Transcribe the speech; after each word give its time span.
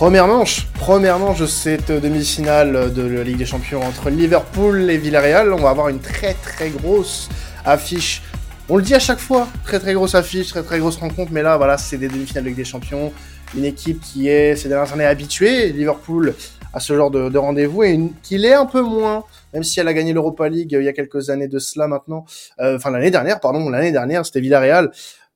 Première 0.00 0.26
manche, 0.26 0.66
première 0.76 1.18
manche 1.18 1.40
de 1.40 1.46
cette 1.46 1.92
demi-finale 1.92 2.90
de 2.94 3.02
la 3.02 3.22
Ligue 3.22 3.36
des 3.36 3.44
Champions 3.44 3.82
entre 3.82 4.08
Liverpool 4.08 4.90
et 4.90 4.96
Villarreal. 4.96 5.52
On 5.52 5.58
va 5.58 5.68
avoir 5.68 5.90
une 5.90 5.98
très 5.98 6.32
très 6.32 6.70
grosse 6.70 7.28
affiche. 7.66 8.22
On 8.70 8.78
le 8.78 8.82
dit 8.82 8.94
à 8.94 8.98
chaque 8.98 9.18
fois, 9.18 9.46
très 9.62 9.78
très 9.78 9.92
grosse 9.92 10.14
affiche, 10.14 10.48
très 10.48 10.62
très 10.62 10.78
grosse 10.78 10.96
rencontre, 10.96 11.32
mais 11.32 11.42
là 11.42 11.58
voilà, 11.58 11.76
c'est 11.76 11.98
des 11.98 12.08
demi-finales 12.08 12.44
de 12.44 12.48
Ligue 12.48 12.56
des 12.56 12.64
Champions. 12.64 13.12
Une 13.54 13.66
équipe 13.66 14.00
qui 14.00 14.28
est 14.28 14.56
ces 14.56 14.70
dernières 14.70 14.90
années 14.94 15.04
habituée, 15.04 15.68
Liverpool, 15.68 16.34
à 16.72 16.80
ce 16.80 16.96
genre 16.96 17.10
de, 17.10 17.36
rendez-vous 17.36 17.82
et 17.82 18.00
qui 18.22 18.38
l'est 18.38 18.54
un 18.54 18.66
peu 18.66 18.80
moins, 18.80 19.24
même 19.52 19.64
si 19.64 19.80
elle 19.80 19.88
a 19.88 19.92
gagné 19.92 20.14
l'Europa 20.14 20.48
League 20.48 20.74
euh, 20.74 20.80
il 20.80 20.84
y 20.84 20.88
a 20.88 20.92
quelques 20.92 21.28
années 21.30 21.48
de 21.48 21.58
cela 21.58 21.88
maintenant. 21.88 22.24
Euh, 22.60 22.76
enfin 22.76 22.90
l'année 22.90 23.10
dernière, 23.10 23.40
pardon, 23.40 23.68
l'année 23.68 23.92
dernière, 23.92 24.24
c'était 24.24 24.40
Villarreal. 24.40 24.90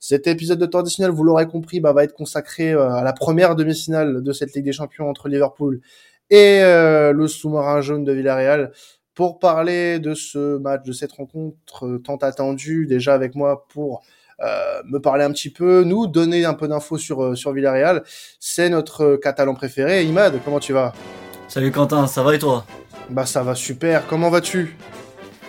Cet 0.07 0.27
épisode 0.27 0.59
de 0.59 0.67
temps 0.67 0.81
additionnel, 0.81 1.11
vous 1.11 1.25
l'aurez 1.25 1.47
compris, 1.47 1.81
bah, 1.81 1.95
va 1.95 2.05
être 2.05 2.13
consacré 2.13 2.75
euh, 2.75 2.91
à 2.91 3.03
la 3.03 3.15
première 3.15 3.57
demi-finale 3.57 4.23
de 4.23 4.33
cette 4.35 4.55
Ligue 4.55 4.67
des 4.67 4.73
Champions 4.73 5.09
entre 5.09 5.31
Liverpool 5.31 5.81
et 6.29 6.61
euh, 6.61 7.13
le 7.13 7.27
sous-marin 7.27 7.81
jaune 7.81 8.05
de 8.05 8.13
Villarreal 8.13 8.73
pour 9.15 9.39
parler 9.39 10.01
de 10.01 10.13
ce 10.13 10.59
match, 10.59 10.85
de 10.85 10.93
cette 10.93 11.13
rencontre 11.13 11.87
euh, 11.87 11.99
tant 12.05 12.17
attendue 12.17 12.87
déjà 12.87 13.15
avec 13.15 13.35
moi 13.35 13.67
pour 13.67 14.03
me 14.85 14.99
parler 14.99 15.25
un 15.25 15.31
petit 15.31 15.49
peu, 15.49 15.85
nous 15.85 16.07
donner 16.07 16.45
un 16.45 16.53
peu 16.53 16.69
d'infos 16.69 16.99
sur 16.99 17.39
sur 17.39 17.53
Villarreal. 17.53 18.03
C'est 18.41 18.69
notre 18.69 19.17
catalan 19.17 19.55
préféré, 19.55 20.05
Imad. 20.05 20.39
Comment 20.45 20.59
tu 20.59 20.75
vas? 20.75 20.93
Salut 21.49 21.71
Quentin, 21.71 22.07
ça 22.09 22.23
va 22.23 22.35
et 22.35 22.39
toi? 22.39 22.67
Bah 23.09 23.25
ça 23.25 23.43
va 23.43 23.55
super. 23.55 24.07
Comment 24.07 24.29
vas-tu? 24.29 24.77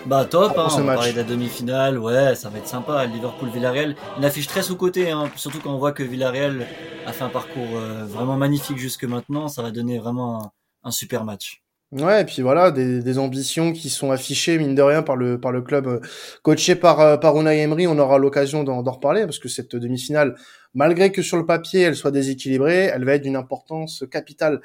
Bah 0.06 0.24
top, 0.24 0.52
hein, 0.56 0.68
on 0.70 0.82
va 0.82 0.94
parler 0.94 1.12
de 1.12 1.16
la 1.16 1.24
demi-finale, 1.24 1.98
ouais, 1.98 2.36
ça 2.36 2.48
va 2.48 2.58
être 2.58 2.68
sympa. 2.68 3.04
Liverpool-Villarreal, 3.06 3.96
une 4.16 4.24
affiche 4.24 4.46
très 4.46 4.62
sous-côté, 4.62 5.10
hein, 5.10 5.28
surtout 5.34 5.58
quand 5.60 5.74
on 5.74 5.78
voit 5.78 5.90
que 5.90 6.04
Villarreal 6.04 6.64
a 7.06 7.12
fait 7.12 7.24
un 7.24 7.28
parcours 7.28 7.76
euh, 7.76 8.04
vraiment 8.04 8.36
magnifique 8.36 8.78
jusque 8.78 9.02
maintenant, 9.02 9.48
ça 9.48 9.62
va 9.62 9.72
donner 9.72 9.98
vraiment 9.98 10.52
un, 10.84 10.90
super 10.92 11.24
match. 11.24 11.60
Ouais, 11.90 12.22
et 12.22 12.24
puis 12.24 12.42
voilà, 12.42 12.70
des, 12.70 13.18
ambitions 13.18 13.72
qui 13.72 13.90
sont 13.90 14.12
affichées, 14.12 14.58
mine 14.58 14.76
de 14.76 14.82
rien, 14.82 15.02
par 15.02 15.16
le, 15.16 15.40
par 15.40 15.50
le 15.50 15.60
club 15.62 15.88
euh, 15.88 16.00
coaché 16.42 16.76
par, 16.76 17.00
euh, 17.00 17.16
par 17.16 17.36
Unai 17.40 17.58
Emery. 17.58 17.88
On 17.88 17.98
aura 17.98 18.18
l'occasion 18.18 18.62
d'en 18.62 18.82
reparler, 18.82 19.24
parce 19.24 19.40
que 19.40 19.48
cette 19.48 19.74
demi-finale, 19.74 20.36
malgré 20.72 21.10
que 21.10 21.22
sur 21.22 21.36
le 21.36 21.46
papier, 21.46 21.80
elle 21.80 21.96
soit 21.96 22.12
déséquilibrée, 22.12 22.84
elle 22.94 23.04
va 23.04 23.14
être 23.14 23.22
d'une 23.22 23.34
importance 23.34 24.04
capitale 24.08 24.60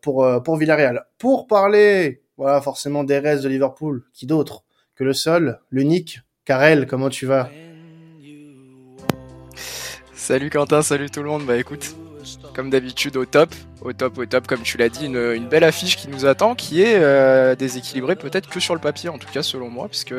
pour, 0.00 0.24
pour 0.44 0.56
Villarreal. 0.56 1.06
Pour 1.18 1.48
parler 1.48 2.22
voilà, 2.38 2.60
forcément 2.62 3.04
des 3.04 3.18
restes 3.18 3.42
de 3.42 3.48
Liverpool. 3.48 4.04
Qui 4.14 4.26
d'autre 4.26 4.62
que 4.94 5.04
le 5.04 5.12
sol, 5.12 5.60
l'unique 5.70 6.20
Karel, 6.44 6.86
comment 6.86 7.10
tu 7.10 7.26
vas? 7.26 7.50
Salut 10.14 10.48
Quentin, 10.48 10.82
salut 10.82 11.10
tout 11.10 11.22
le 11.22 11.28
monde. 11.28 11.44
Bah 11.44 11.56
écoute, 11.56 11.94
comme 12.54 12.70
d'habitude 12.70 13.16
au 13.16 13.24
top, 13.24 13.54
au 13.82 13.92
top, 13.92 14.18
au 14.18 14.26
top, 14.26 14.46
comme 14.46 14.62
tu 14.62 14.76
l'as 14.76 14.88
dit, 14.88 15.06
une, 15.06 15.48
belle 15.48 15.64
affiche 15.64 15.96
qui 15.96 16.08
nous 16.08 16.26
attend, 16.26 16.54
qui 16.54 16.82
est 16.82 16.96
euh, 16.96 17.54
déséquilibrée 17.54 18.16
peut-être 18.16 18.48
que 18.48 18.60
sur 18.60 18.74
le 18.74 18.80
papier, 18.80 19.08
en 19.08 19.18
tout 19.18 19.28
cas 19.32 19.42
selon 19.42 19.68
moi, 19.68 19.88
puisque 19.88 20.14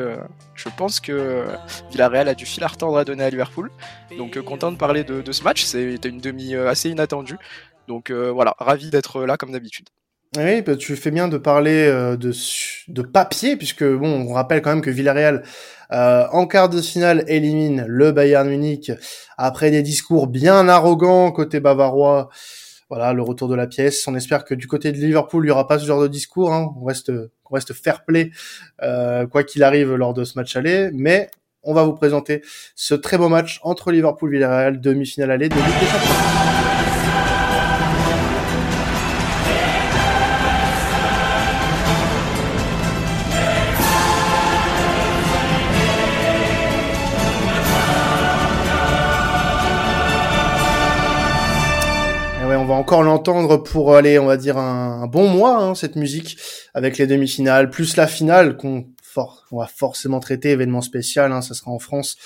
je 0.54 0.68
pense 0.76 1.00
que 1.00 1.44
Villarreal 1.90 2.28
a 2.28 2.34
du 2.34 2.46
fil 2.46 2.64
à 2.64 2.68
retordre 2.68 2.98
à 2.98 3.04
donner 3.04 3.24
à 3.24 3.30
Liverpool. 3.30 3.70
Donc 4.18 4.36
euh, 4.36 4.42
content 4.42 4.72
de 4.72 4.76
parler 4.76 5.04
de, 5.04 5.32
ce 5.32 5.42
match, 5.42 5.64
c'était 5.64 6.08
une 6.08 6.20
demi 6.20 6.54
euh, 6.54 6.68
assez 6.68 6.90
inattendue. 6.90 7.38
Donc 7.88 8.12
voilà, 8.12 8.54
ravi 8.58 8.90
d'être 8.90 9.24
là 9.24 9.36
comme 9.36 9.50
d'habitude. 9.50 9.88
Oui, 10.36 10.62
bah, 10.62 10.76
tu 10.76 10.94
fais 10.94 11.10
bien 11.10 11.26
de 11.26 11.38
parler 11.38 11.88
euh, 11.88 12.16
de, 12.16 12.32
de 12.86 13.02
papier, 13.02 13.56
puisque 13.56 13.84
bon, 13.84 14.28
on 14.28 14.32
rappelle 14.32 14.62
quand 14.62 14.70
même 14.70 14.80
que 14.80 14.90
Villarreal, 14.90 15.42
euh, 15.90 16.24
en 16.30 16.46
quart 16.46 16.68
de 16.68 16.80
finale, 16.80 17.24
élimine 17.26 17.84
le 17.88 18.12
Bayern 18.12 18.48
Munich 18.48 18.92
après 19.36 19.72
des 19.72 19.82
discours 19.82 20.28
bien 20.28 20.68
arrogants 20.68 21.32
côté 21.32 21.58
bavarois. 21.58 22.28
Voilà, 22.88 23.12
le 23.12 23.22
retour 23.22 23.48
de 23.48 23.56
la 23.56 23.66
pièce. 23.66 24.06
On 24.06 24.14
espère 24.14 24.44
que 24.44 24.54
du 24.54 24.68
côté 24.68 24.92
de 24.92 24.98
Liverpool, 24.98 25.44
il 25.44 25.48
y 25.48 25.50
aura 25.50 25.66
pas 25.66 25.80
ce 25.80 25.86
genre 25.86 26.02
de 26.02 26.08
discours. 26.08 26.52
Hein. 26.52 26.74
On 26.80 26.84
reste, 26.84 27.72
fair 27.72 28.04
play, 28.04 28.30
euh, 28.82 29.26
quoi 29.26 29.42
qu'il 29.42 29.64
arrive 29.64 29.94
lors 29.94 30.14
de 30.14 30.22
ce 30.22 30.38
match 30.38 30.54
aller. 30.54 30.90
Mais 30.92 31.28
on 31.64 31.74
va 31.74 31.82
vous 31.82 31.94
présenter 31.94 32.42
ce 32.76 32.94
très 32.94 33.18
beau 33.18 33.28
match 33.28 33.58
entre 33.62 33.90
Liverpool 33.90 34.30
et 34.30 34.38
Villarreal, 34.38 34.80
demi-finale 34.80 35.32
aller 35.32 35.48
de 35.48 35.54
Ligue. 35.54 36.49
Encore 52.90 53.04
l'entendre 53.04 53.58
pour 53.58 53.94
aller, 53.94 54.18
on 54.18 54.26
va 54.26 54.36
dire, 54.36 54.58
un, 54.58 55.06
bon 55.06 55.28
mois, 55.28 55.62
hein, 55.62 55.76
cette 55.76 55.94
musique, 55.94 56.36
avec 56.74 56.98
les 56.98 57.06
demi-finales, 57.06 57.70
plus 57.70 57.96
la 57.96 58.08
finale 58.08 58.56
qu'on 58.56 58.84
on 59.52 59.58
va 59.58 59.66
forcément 59.68 60.18
traiter, 60.18 60.50
événement 60.50 60.80
spécial, 60.80 61.30
hein, 61.30 61.40
ça 61.40 61.54
sera 61.54 61.70
en 61.70 61.78
France. 61.78 62.16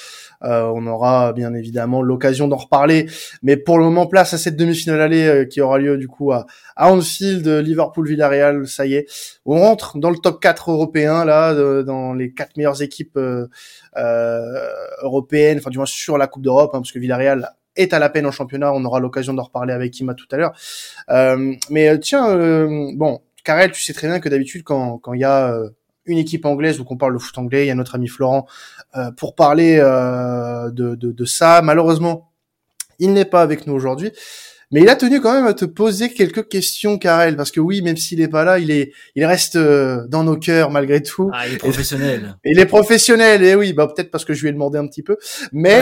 Euh, 0.42 0.70
on 0.75 0.86
aura 0.86 1.34
bien 1.34 1.52
évidemment 1.52 2.00
l'occasion 2.00 2.48
d'en 2.48 2.56
reparler. 2.56 3.10
Mais 3.42 3.58
pour 3.58 3.78
le 3.78 3.84
moment, 3.84 4.06
place 4.06 4.32
à 4.32 4.38
cette 4.38 4.56
demi-finale 4.56 5.02
allée 5.02 5.26
euh, 5.26 5.44
qui 5.44 5.60
aura 5.60 5.78
lieu 5.78 5.98
du 5.98 6.08
coup 6.08 6.32
à, 6.32 6.47
à 6.76 6.91
Anfield, 6.91 7.46
Liverpool-Villarreal, 7.46 8.66
ça 8.66 8.86
y 8.86 8.94
est. 8.94 9.06
On 9.44 9.58
rentre 9.60 9.98
dans 9.98 10.10
le 10.10 10.16
top 10.16 10.41
4 10.41 10.70
européen, 10.70 11.26
là, 11.26 11.82
dans 11.82 12.14
les 12.14 12.32
quatre 12.32 12.56
meilleures 12.56 12.81
équipes 12.81 13.19
euh, 13.19 13.48
euh, 13.98 14.69
européennes, 15.02 15.58
enfin 15.58 15.70
du 15.70 15.76
moins 15.76 15.86
sur 15.86 16.16
la 16.16 16.26
Coupe 16.26 16.42
d'Europe, 16.42 16.70
hein, 16.75 16.78
parce 16.81 16.92
que 16.92 16.98
Villarreal 16.98 17.50
est 17.76 17.92
à 17.92 17.98
la 17.98 18.08
peine 18.08 18.26
en 18.26 18.30
championnat. 18.30 18.72
On 18.72 18.84
aura 18.84 19.00
l'occasion 19.00 19.34
d'en 19.34 19.42
reparler 19.42 19.72
avec 19.72 19.98
Ima 19.98 20.14
tout 20.14 20.26
à 20.30 20.36
l'heure. 20.36 20.52
Euh, 21.10 21.54
mais 21.70 21.88
euh, 21.88 21.98
tiens, 21.98 22.28
euh, 22.30 22.90
bon, 22.94 23.20
Karel, 23.44 23.72
tu 23.72 23.82
sais 23.82 23.92
très 23.92 24.06
bien 24.06 24.20
que 24.20 24.28
d'habitude, 24.28 24.62
quand 24.62 25.00
il 25.12 25.20
y 25.20 25.24
a 25.24 25.54
une 26.06 26.18
équipe 26.18 26.44
anglaise 26.46 26.80
ou 26.80 26.84
qu'on 26.84 26.96
parle 26.96 27.14
de 27.14 27.18
foot 27.18 27.36
anglais, 27.38 27.64
il 27.64 27.68
y 27.68 27.70
a 27.70 27.74
notre 27.74 27.94
ami 27.94 28.08
Florent 28.08 28.46
pour 29.16 29.34
parler 29.34 29.76
de, 29.76 30.94
de, 30.94 31.12
de, 31.12 31.24
ça. 31.24 31.60
Malheureusement, 31.62 32.30
il 32.98 33.12
n'est 33.12 33.24
pas 33.26 33.42
avec 33.42 33.66
nous 33.66 33.74
aujourd'hui. 33.74 34.12
Mais 34.74 34.80
il 34.80 34.88
a 34.88 34.96
tenu 34.96 35.20
quand 35.20 35.32
même 35.32 35.46
à 35.46 35.54
te 35.54 35.64
poser 35.64 36.12
quelques 36.12 36.48
questions, 36.48 36.98
Karel, 36.98 37.36
parce 37.36 37.52
que 37.52 37.60
oui, 37.60 37.80
même 37.80 37.96
s'il 37.96 38.20
est 38.20 38.26
pas 38.26 38.42
là, 38.42 38.58
il 38.58 38.72
est, 38.72 38.90
il 39.14 39.24
reste 39.24 39.54
euh, 39.54 40.04
dans 40.08 40.24
nos 40.24 40.36
cœurs 40.36 40.72
malgré 40.72 41.00
tout. 41.00 41.30
Ah, 41.32 41.46
il 41.46 41.54
est 41.54 41.58
professionnel. 41.58 42.36
il 42.44 42.58
est 42.58 42.66
professionnel, 42.66 43.44
et 43.44 43.54
oui, 43.54 43.72
bah 43.72 43.86
peut-être 43.86 44.10
parce 44.10 44.24
que 44.24 44.34
je 44.34 44.42
lui 44.42 44.48
ai 44.48 44.52
demandé 44.52 44.76
un 44.76 44.88
petit 44.88 45.04
peu, 45.04 45.16
mais, 45.52 45.80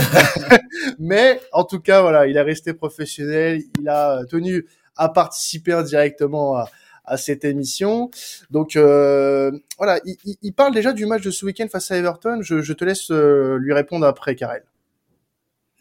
mais 0.98 1.40
en 1.52 1.64
tout 1.64 1.80
cas, 1.80 2.02
voilà, 2.02 2.26
il 2.26 2.36
est 2.36 2.42
resté 2.42 2.74
professionnel. 2.74 3.62
Il 3.80 3.88
a 3.88 4.26
tenu 4.28 4.66
à 4.98 5.08
participer 5.08 5.72
indirectement 5.72 6.58
à, 6.58 6.68
à 7.06 7.16
cette 7.16 7.46
émission. 7.46 8.10
Donc 8.50 8.76
euh, 8.76 9.52
voilà, 9.78 10.00
il, 10.04 10.36
il, 10.42 10.52
parle 10.52 10.74
déjà 10.74 10.92
du 10.92 11.06
match 11.06 11.22
de 11.22 11.30
ce 11.30 11.46
week-end 11.46 11.66
face 11.72 11.90
à 11.90 11.96
Everton. 11.96 12.40
Je, 12.42 12.60
je 12.60 12.72
te 12.74 12.84
laisse 12.84 13.10
euh, 13.10 13.56
lui 13.58 13.72
répondre 13.72 14.04
après, 14.06 14.34
Karel. 14.34 14.64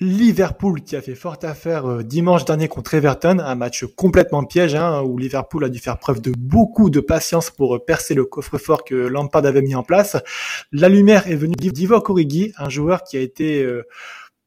Liverpool 0.01 0.81
qui 0.81 0.95
a 0.95 1.01
fait 1.01 1.13
forte 1.13 1.43
affaire 1.43 1.85
euh, 1.85 2.01
dimanche 2.01 2.43
dernier 2.43 2.67
contre 2.67 2.95
Everton, 2.95 3.37
un 3.37 3.53
match 3.53 3.85
complètement 3.85 4.43
piège 4.43 4.73
hein, 4.73 5.03
où 5.03 5.19
Liverpool 5.19 5.63
a 5.63 5.69
dû 5.69 5.77
faire 5.77 5.99
preuve 5.99 6.21
de 6.21 6.31
beaucoup 6.35 6.89
de 6.89 6.99
patience 6.99 7.51
pour 7.51 7.75
euh, 7.75 7.79
percer 7.85 8.15
le 8.15 8.25
coffre-fort 8.25 8.83
que 8.83 8.95
Lampard 8.95 9.45
avait 9.45 9.61
mis 9.61 9.75
en 9.75 9.83
place. 9.83 10.17
La 10.71 10.89
lumière 10.89 11.27
est 11.27 11.35
venue 11.35 11.53
d'Ivo 11.55 12.01
Origi, 12.03 12.51
un 12.57 12.67
joueur 12.67 13.03
qui 13.03 13.15
a 13.15 13.19
été 13.19 13.61
euh, 13.61 13.83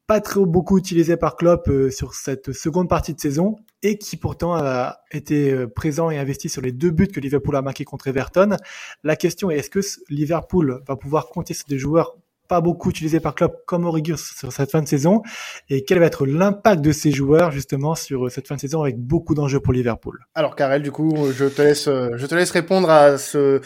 pas 0.07 0.19
très 0.19 0.41
beaucoup 0.41 0.77
utilisé 0.77 1.15
par 1.15 1.37
Klopp 1.37 1.71
sur 1.89 2.15
cette 2.15 2.51
seconde 2.51 2.89
partie 2.89 3.13
de 3.13 3.19
saison 3.21 3.55
et 3.81 3.97
qui 3.97 4.17
pourtant 4.17 4.55
a 4.55 4.99
été 5.11 5.65
présent 5.67 6.11
et 6.11 6.17
investi 6.17 6.49
sur 6.49 6.61
les 6.61 6.73
deux 6.73 6.91
buts 6.91 7.07
que 7.07 7.21
Liverpool 7.21 7.55
a 7.55 7.61
marqués 7.63 7.85
contre 7.85 8.09
Everton. 8.09 8.57
La 9.03 9.15
question 9.15 9.49
est 9.49 9.55
est-ce 9.57 9.71
que 9.71 9.79
Liverpool 10.09 10.81
va 10.87 10.95
pouvoir 10.95 11.29
compter 11.29 11.55
sur 11.55 11.65
des 11.67 11.79
joueurs 11.79 12.17
pas 12.47 12.61
beaucoup 12.61 12.89
utilisé 12.89 13.19
par 13.19 13.35
Klopp 13.35 13.65
comme 13.65 13.85
Origi 13.85 14.13
sur 14.17 14.51
cette 14.51 14.71
fin 14.71 14.81
de 14.81 14.87
saison 14.87 15.21
et 15.69 15.83
quel 15.83 15.99
va 15.99 16.05
être 16.05 16.25
l'impact 16.25 16.81
de 16.81 16.91
ces 16.91 17.11
joueurs 17.11 17.51
justement 17.51 17.95
sur 17.95 18.25
euh, 18.25 18.29
cette 18.29 18.47
fin 18.47 18.55
de 18.55 18.59
saison 18.59 18.81
avec 18.81 18.97
beaucoup 18.97 19.35
d'enjeux 19.35 19.59
pour 19.59 19.73
Liverpool? 19.73 20.19
Alors 20.35 20.55
Karel, 20.55 20.81
du 20.81 20.91
coup, 20.91 21.31
je 21.31 21.45
te 21.45 21.61
laisse, 21.61 21.87
euh, 21.87 22.11
je 22.15 22.25
te 22.25 22.35
laisse 22.35 22.51
répondre 22.51 22.89
à 22.89 23.17
ce, 23.17 23.61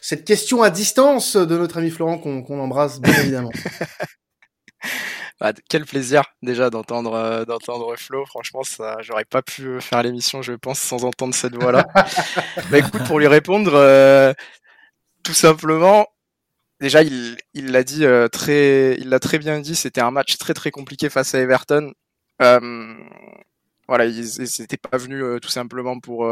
cette 0.00 0.24
question 0.24 0.62
à 0.62 0.70
distance 0.70 1.36
de 1.36 1.56
notre 1.56 1.78
ami 1.78 1.90
Florent 1.90 2.18
qu'on 2.18 2.60
embrasse 2.60 3.00
bien 3.00 3.14
évidemment. 3.20 3.50
Bah, 5.40 5.52
quel 5.70 5.86
plaisir 5.86 6.24
déjà 6.42 6.68
d'entendre 6.68 7.14
euh, 7.14 7.44
d'entendre 7.46 7.94
Flo. 7.96 8.26
Franchement, 8.26 8.62
ça, 8.62 8.96
j'aurais 9.00 9.24
pas 9.24 9.40
pu 9.40 9.80
faire 9.80 10.02
l'émission, 10.02 10.42
je 10.42 10.52
pense, 10.52 10.78
sans 10.78 11.04
entendre 11.04 11.34
cette 11.34 11.54
voix-là. 11.54 11.86
bah 12.70 12.78
écoute, 12.78 13.04
pour 13.04 13.18
lui 13.18 13.26
répondre, 13.26 14.34
tout 15.22 15.34
simplement, 15.34 16.06
déjà 16.80 17.02
il 17.02 17.36
il 17.54 17.72
l'a 17.72 17.84
dit 17.84 18.04
euh, 18.04 18.28
très 18.28 18.96
il 18.98 19.08
l'a 19.08 19.20
très 19.20 19.38
bien 19.38 19.60
dit 19.60 19.74
c'était 19.74 20.00
un 20.00 20.10
match 20.10 20.38
très 20.38 20.54
très 20.54 20.70
compliqué 20.70 21.08
face 21.08 21.34
à 21.34 21.40
Everton. 21.40 21.92
Euh, 22.42 22.94
voilà, 23.90 24.06
ils 24.06 24.24
n'étaient 24.60 24.76
pas 24.76 24.98
venus 24.98 25.40
tout 25.42 25.48
simplement 25.48 25.98
pour 25.98 26.24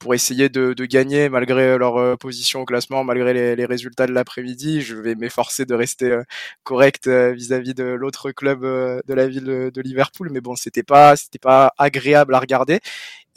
pour 0.00 0.14
essayer 0.14 0.48
de, 0.48 0.74
gagner 0.84 1.28
malgré 1.28 1.78
leur 1.78 2.18
position 2.18 2.60
au 2.62 2.64
classement, 2.64 3.04
malgré 3.04 3.54
les, 3.54 3.64
résultats 3.64 4.08
de 4.08 4.12
l'après-midi. 4.12 4.80
Je 4.80 4.96
vais 4.96 5.14
m'efforcer 5.14 5.64
de 5.64 5.74
rester 5.74 6.18
correct 6.64 7.06
vis-à-vis 7.08 7.74
de 7.74 7.84
l'autre 7.84 8.32
club 8.32 8.62
de 8.62 9.14
la 9.14 9.28
ville 9.28 9.70
de 9.72 9.80
Liverpool, 9.80 10.30
mais 10.32 10.40
bon, 10.40 10.56
c'était 10.56 10.82
pas 10.82 11.14
c'était 11.14 11.38
pas 11.38 11.72
agréable 11.78 12.34
à 12.34 12.40
regarder. 12.40 12.80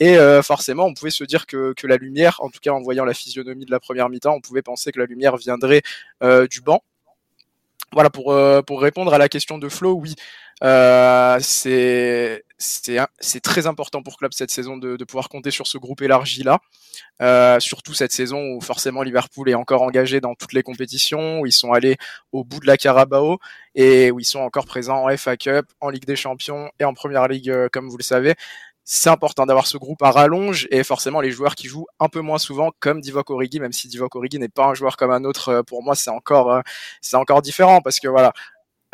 Et 0.00 0.16
forcément, 0.42 0.86
on 0.86 0.94
pouvait 0.94 1.12
se 1.12 1.22
dire 1.22 1.46
que, 1.46 1.72
que 1.74 1.86
la 1.86 1.98
lumière, 1.98 2.38
en 2.40 2.48
tout 2.48 2.58
cas 2.60 2.72
en 2.72 2.82
voyant 2.82 3.04
la 3.04 3.14
physionomie 3.14 3.64
de 3.64 3.70
la 3.70 3.78
première 3.78 4.08
mi-temps, 4.08 4.34
on 4.34 4.40
pouvait 4.40 4.62
penser 4.62 4.90
que 4.90 4.98
la 4.98 5.06
lumière 5.06 5.36
viendrait 5.36 5.82
du 6.50 6.60
banc 6.62 6.82
voilà 7.92 8.10
pour 8.10 8.32
euh, 8.32 8.62
pour 8.62 8.80
répondre 8.80 9.12
à 9.12 9.18
la 9.18 9.28
question 9.28 9.58
de 9.58 9.68
Flo, 9.68 9.92
oui, 9.92 10.14
euh, 10.62 11.38
c'est 11.40 12.44
c'est 12.58 13.40
très 13.40 13.66
important 13.66 14.02
pour 14.02 14.16
club 14.16 14.32
cette 14.32 14.52
saison 14.52 14.76
de, 14.76 14.96
de, 14.96 15.04
pouvoir 15.04 15.28
compter 15.28 15.50
sur 15.50 15.66
ce 15.66 15.78
groupe 15.78 16.00
élargi 16.02 16.44
là, 16.44 16.60
euh, 17.20 17.58
surtout 17.58 17.94
cette 17.94 18.12
saison 18.12 18.40
où 18.54 18.60
forcément 18.60 19.02
Liverpool 19.02 19.48
est 19.48 19.54
encore 19.54 19.82
engagé 19.82 20.20
dans 20.20 20.34
toutes 20.34 20.52
les 20.52 20.62
compétitions, 20.62 21.40
où 21.40 21.46
ils 21.46 21.52
sont 21.52 21.72
allés 21.72 21.96
au 22.30 22.44
bout 22.44 22.60
de 22.60 22.66
la 22.66 22.76
Carabao 22.76 23.38
et 23.74 24.12
où 24.12 24.20
ils 24.20 24.24
sont 24.24 24.40
encore 24.40 24.66
présents 24.66 25.04
en 25.04 25.16
FA 25.16 25.36
Cup, 25.36 25.66
en 25.80 25.90
Ligue 25.90 26.04
des 26.04 26.16
Champions 26.16 26.70
et 26.78 26.84
en 26.84 26.94
Première 26.94 27.26
Ligue 27.26 27.50
euh, 27.50 27.68
comme 27.72 27.88
vous 27.88 27.98
le 27.98 28.04
savez. 28.04 28.34
C'est 28.84 29.10
important 29.10 29.46
d'avoir 29.46 29.66
ce 29.68 29.78
groupe 29.78 30.02
à 30.02 30.10
rallonge 30.10 30.66
et 30.70 30.82
forcément 30.82 31.20
les 31.20 31.30
joueurs 31.30 31.54
qui 31.54 31.68
jouent 31.68 31.86
un 32.00 32.08
peu 32.08 32.20
moins 32.20 32.38
souvent 32.38 32.70
comme 32.80 33.00
Divock 33.00 33.30
Origi 33.30 33.60
même 33.60 33.72
si 33.72 33.88
Divock 33.88 34.14
Origi 34.16 34.38
n'est 34.38 34.48
pas 34.48 34.66
un 34.66 34.74
joueur 34.74 34.96
comme 34.96 35.12
un 35.12 35.24
autre 35.24 35.48
euh, 35.50 35.62
pour 35.62 35.82
moi 35.82 35.94
c'est 35.94 36.10
encore 36.10 36.62
c'est 37.00 37.16
encore 37.16 37.42
différent 37.42 37.80
parce 37.80 38.00
que 38.00 38.08
voilà 38.08 38.32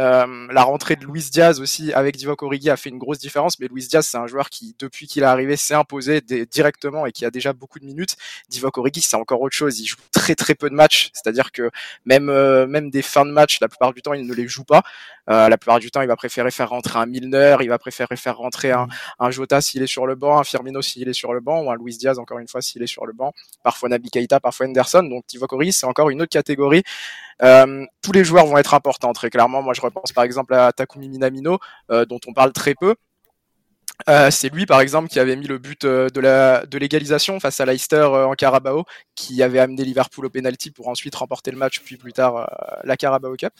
euh, 0.01 0.47
la 0.53 0.63
rentrée 0.63 0.95
de 0.95 1.05
Luis 1.05 1.29
Diaz 1.33 1.61
aussi 1.61 1.93
avec 1.93 2.17
Divock 2.17 2.41
Origi 2.45 2.71
a 2.71 2.77
fait 2.77 2.89
une 2.89 2.99
grosse 2.99 3.19
différence, 3.19 3.59
mais 3.59 3.67
Luis 3.67 3.89
Diaz 3.89 4.07
c'est 4.07 4.17
un 4.17 4.29
joueur 4.29 4.49
qui 4.49 4.77
depuis 4.79 5.09
qu'il 5.09 5.25
est 5.25 5.27
arrivé 5.27 5.57
s'est 5.57 5.75
imposé 5.75 6.21
directement 6.21 7.05
et 7.05 7.11
qui 7.11 7.25
a 7.25 7.33
déjà 7.33 7.53
beaucoup 7.53 7.81
de 7.81 7.85
minutes. 7.85 8.15
Divock 8.49 8.79
Origi 8.79 9.01
c'est 9.01 9.17
encore 9.17 9.41
autre 9.41 9.57
chose, 9.57 9.81
il 9.81 9.87
joue 9.87 9.97
très 10.13 10.37
très 10.37 10.55
peu 10.55 10.71
de 10.71 10.75
matchs, 10.77 11.11
c'est-à-dire 11.13 11.51
que 11.51 11.71
même 12.05 12.29
euh, 12.29 12.69
même 12.69 12.91
des 12.91 13.03
fins 13.03 13.25
de 13.25 13.33
match 13.33 13.59
la 13.61 13.67
plupart 13.69 13.93
du 13.93 14.01
temps 14.01 14.13
il 14.13 14.25
ne 14.25 14.35
les 14.35 14.47
joue 14.47 14.63
pas. 14.63 14.83
Euh, 15.31 15.49
la 15.49 15.59
plupart 15.59 15.81
du 15.81 15.91
temps 15.91 16.01
il 16.01 16.09
va 16.09 16.17
préférer 16.17 16.53
faire 16.53 16.71
rentrer 16.71 17.01
un 17.01 17.07
Milner, 17.07 17.57
il 17.61 17.69
va 17.69 17.79
préférer 17.79 18.17
faire 18.17 18.37
rentrer 18.37 18.71
un, 18.71 18.87
un 19.19 19.31
Jota 19.33 19.61
s'il 19.61 19.83
est 19.83 19.89
sur 19.89 20.07
le 20.07 20.15
banc, 20.15 20.39
un 20.39 20.45
Firmino 20.45 20.81
s'il 20.81 21.09
est 21.09 21.13
sur 21.13 21.33
le 21.33 21.41
banc 21.41 21.63
ou 21.63 21.73
un 21.73 21.77
Luis 21.77 21.97
Diaz 21.97 22.21
encore 22.21 22.39
une 22.39 22.49
fois 22.49 22.63
s'il 22.63 22.83
est 22.85 22.87
sur 22.87 23.05
le 23.05 23.13
banc. 23.13 23.33
Parfois 23.65 23.89
Naby 23.89 24.11
Keita, 24.11 24.39
parfois 24.39 24.67
Henderson. 24.67 25.03
Donc 25.03 25.25
Divock 25.27 25.53
Origi 25.53 25.73
c'est 25.73 25.87
encore 25.87 26.11
une 26.11 26.23
autre 26.23 26.31
catégorie. 26.31 26.85
Tous 27.41 28.13
les 28.13 28.25
joueurs 28.25 28.47
vont 28.47 28.59
être 28.59 28.75
importants 28.75 29.13
très 29.13 29.31
clairement. 29.31 29.63
Moi 29.63 29.75
je 29.75 29.81
repense 29.89 30.13
par 30.13 30.25
exemple 30.25 30.55
à 30.55 30.73
Takumi 30.73 31.09
Minamino, 31.09 31.59
euh, 31.91 32.05
dont 32.05 32.21
on 32.27 32.33
parle 32.33 32.53
très 32.53 32.75
peu. 32.75 32.95
Euh, 34.09 34.31
c'est 34.31 34.49
lui, 34.53 34.65
par 34.65 34.81
exemple, 34.81 35.09
qui 35.09 35.19
avait 35.19 35.37
mis 35.37 35.47
le 35.47 35.59
but 35.59 35.85
euh, 35.85 36.09
de 36.09 36.21
la 36.21 36.65
de 36.67 36.79
l'égalisation 36.79 37.41
face 37.41 37.61
à 37.61 37.67
Leicester 37.67 37.97
euh, 37.97 38.27
en 38.27 38.35
Carabao, 38.35 38.85
qui 39.17 39.43
avait 39.43 39.59
amené 39.59 39.85
Liverpool 39.85 40.27
au 40.27 40.31
penalty 40.31 40.71
pour 40.71 40.89
ensuite 40.89 41.15
remporter 41.17 41.51
le 41.51 41.57
match, 41.59 41.81
puis 41.81 41.97
plus 41.97 42.13
tard 42.13 42.49
la 42.85 42.97
Carabao 42.97 43.35
Cup. 43.37 43.53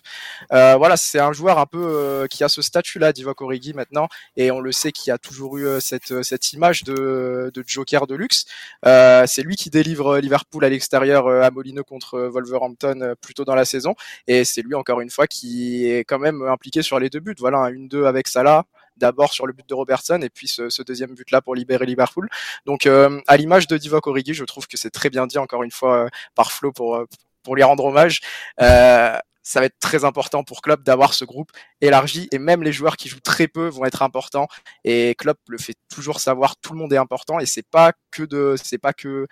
voilà, 0.51 0.97
c'est 0.97 1.19
un 1.19 1.33
joueur 1.33 1.59
un 1.59 1.67
peu 1.67 2.27
qui 2.31 2.45
a 2.45 2.49
ce 2.49 2.63
statut-là, 2.63 3.13
Divock 3.13 3.41
Origi 3.41 3.75
maintenant, 3.75 4.09
et 4.37 4.51
on 4.51 4.61
le 4.61 4.73
sait 4.73 4.93
qui 4.93 5.11
a 5.11 5.19
toujours 5.19 5.59
eu 5.59 5.67
cette 5.81 6.23
cette 6.23 6.53
image 6.53 6.85
de, 6.85 7.51
de 7.53 7.65
Joker 7.67 8.07
de 8.07 8.15
luxe. 8.15 8.45
c'est 8.85 9.43
lui 9.43 9.57
qui 9.57 9.71
délivre 9.71 10.19
Liverpool 10.19 10.65
à 10.65 10.69
l'extérieur 10.69 11.29
à 11.29 11.51
Molineux 11.51 11.83
contre 11.83 12.21
Wolverhampton 12.21 13.15
plus 13.21 13.35
tôt 13.35 13.45
dans 13.45 13.55
la 13.57 13.65
saison, 13.65 13.95
et 14.29 14.45
c'est 14.45 14.63
lui 14.63 14.75
encore 14.75 15.01
une 15.01 15.11
fois 15.11 15.27
qui 15.27 15.87
est 15.87 16.05
quand 16.05 16.19
même 16.19 16.43
impliqué 16.43 16.83
sur 16.83 16.99
les 17.01 17.11
deux 17.11 17.21
buts. 17.21 17.35
Voilà, 17.39 17.59
un 17.59 17.73
1-2 17.73 18.07
avec 18.07 18.29
Salah, 18.29 18.65
d'abord 18.99 19.33
sur 19.33 19.47
le 19.47 19.53
but 19.53 19.69
de 19.69 19.75
Robertson 19.75 20.21
et 20.23 20.31
puis 20.31 20.49
ce, 20.49 20.83
deuxième 20.83 21.15
but 21.15 21.31
là 21.31 21.41
pour 21.41 21.55
libérer 21.55 21.87
Liverpool. 21.87 22.29
Donc 22.67 22.87
euh, 22.87 23.21
à 23.27 23.37
l'image 23.37 23.67
de 23.67 23.77
Divock 23.77 24.07
Origi, 24.07 24.35
je 24.35 24.45
trouve 24.45 24.67
que 24.67 24.77
c'est 24.77 24.91
très 24.91 25.11
bien 25.11 25.27
dit 25.27 25.39
encore 25.39 25.63
une 25.63 25.71
fois 25.71 26.05
euh, 26.05 26.09
par 26.35 26.53
Flo 26.53 26.73
pour 26.73 26.97
euh, 26.97 27.07
pour 27.43 27.57
lui 27.57 27.63
rendre 27.63 27.85
hommage. 27.85 28.21
ça 28.59 29.61
va 29.61 29.65
être 29.67 29.79
très 29.81 30.05
important 30.05 30.45
pour 30.45 30.61
Klopp 30.61 30.83
d'avoir 30.83 31.15
ce 31.15 31.25
groupe 31.25 31.51
élargi 31.81 32.29
et 32.33 32.39
même 32.39 32.63
les 32.63 32.73
joueurs 32.73 32.99
qui 32.99 33.09
jouent 33.09 33.21
très 33.21 33.49
peu 33.49 33.69
vont 33.69 33.87
être 33.87 34.03
importants 34.03 34.47
et 34.85 35.15
Klopp 35.17 35.39
le 35.49 35.57
fait 35.57 35.75
toujours 35.89 36.21
savoir 36.21 36.57
tout 36.59 36.75
le 36.75 36.79
monde 36.79 36.93
est 36.93 36.99
important 36.99 37.39
et 37.39 37.47
c'est 37.47 37.67
pas 37.67 37.93
que 38.11 38.25
de 38.25 38.57
c'est 38.63 38.77
pas 38.77 38.93
que 38.93 39.27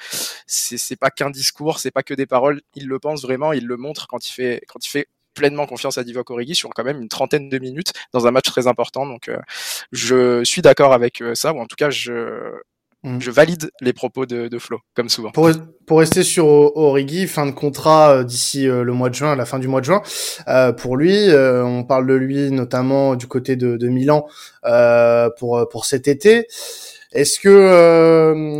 c'est 0.46 0.96
pas 0.96 1.10
qu'un 1.10 1.28
discours 1.28 1.78
c'est 1.80 1.90
pas 1.90 2.02
que 2.02 2.14
des 2.14 2.24
paroles 2.24 2.62
il 2.74 2.86
le 2.86 2.98
pense 2.98 3.20
vraiment 3.22 3.52
il 3.52 3.66
le 3.66 3.76
montre 3.76 4.06
quand 4.06 4.26
il 4.26 4.32
fait 4.32 4.62
quand 4.68 4.86
il 4.86 4.88
fait 4.88 5.08
pleinement 5.37 5.67
confiance 5.67 5.99
à 5.99 6.03
Divock 6.03 6.31
Origi 6.31 6.56
sur 6.56 6.71
quand 6.71 6.83
même 6.83 7.00
une 7.00 7.09
trentaine 7.09 7.49
de 7.49 7.59
minutes 7.59 7.93
dans 8.12 8.27
un 8.27 8.33
match 8.33 8.47
très 8.47 8.67
important. 8.67 9.06
Donc, 9.06 9.29
euh, 9.29 9.37
je 9.93 10.43
suis 10.43 10.62
d'accord 10.62 10.93
avec 10.93 11.21
euh, 11.21 11.35
ça, 11.35 11.53
ou 11.53 11.61
en 11.61 11.67
tout 11.67 11.77
cas, 11.77 11.91
je, 11.91 12.53
mm. 13.05 13.21
je 13.21 13.31
valide 13.31 13.71
les 13.81 13.93
propos 13.93 14.27
de, 14.27 14.49
de 14.49 14.59
Flo, 14.59 14.81
comme 14.94 15.09
souvent. 15.09 15.31
Pour, 15.31 15.50
pour 15.87 16.00
rester 16.00 16.25
sur 16.25 16.47
Origi, 16.47 17.29
fin 17.29 17.47
de 17.47 17.53
contrat 17.53 18.17
euh, 18.17 18.25
d'ici 18.25 18.65
le 18.65 18.93
mois 18.93 19.11
de 19.11 19.15
juin, 19.15 19.37
la 19.37 19.44
fin 19.44 19.61
du 19.61 19.69
mois 19.69 19.81
de 19.81 19.87
juin. 19.87 20.03
pour 20.79 20.97
lui, 20.97 21.29
on 21.31 21.85
parle 21.85 22.06
de 22.06 22.15
lui 22.15 22.50
notamment 22.50 23.15
du 23.15 23.29
côté 23.29 23.55
de, 23.55 23.77
de 23.77 23.88
Milan 23.88 24.27
pour 25.38 25.69
pour 25.71 25.85
cet 25.85 26.09
été. 26.09 26.49
Est-ce 27.12 27.38
que 27.38 28.59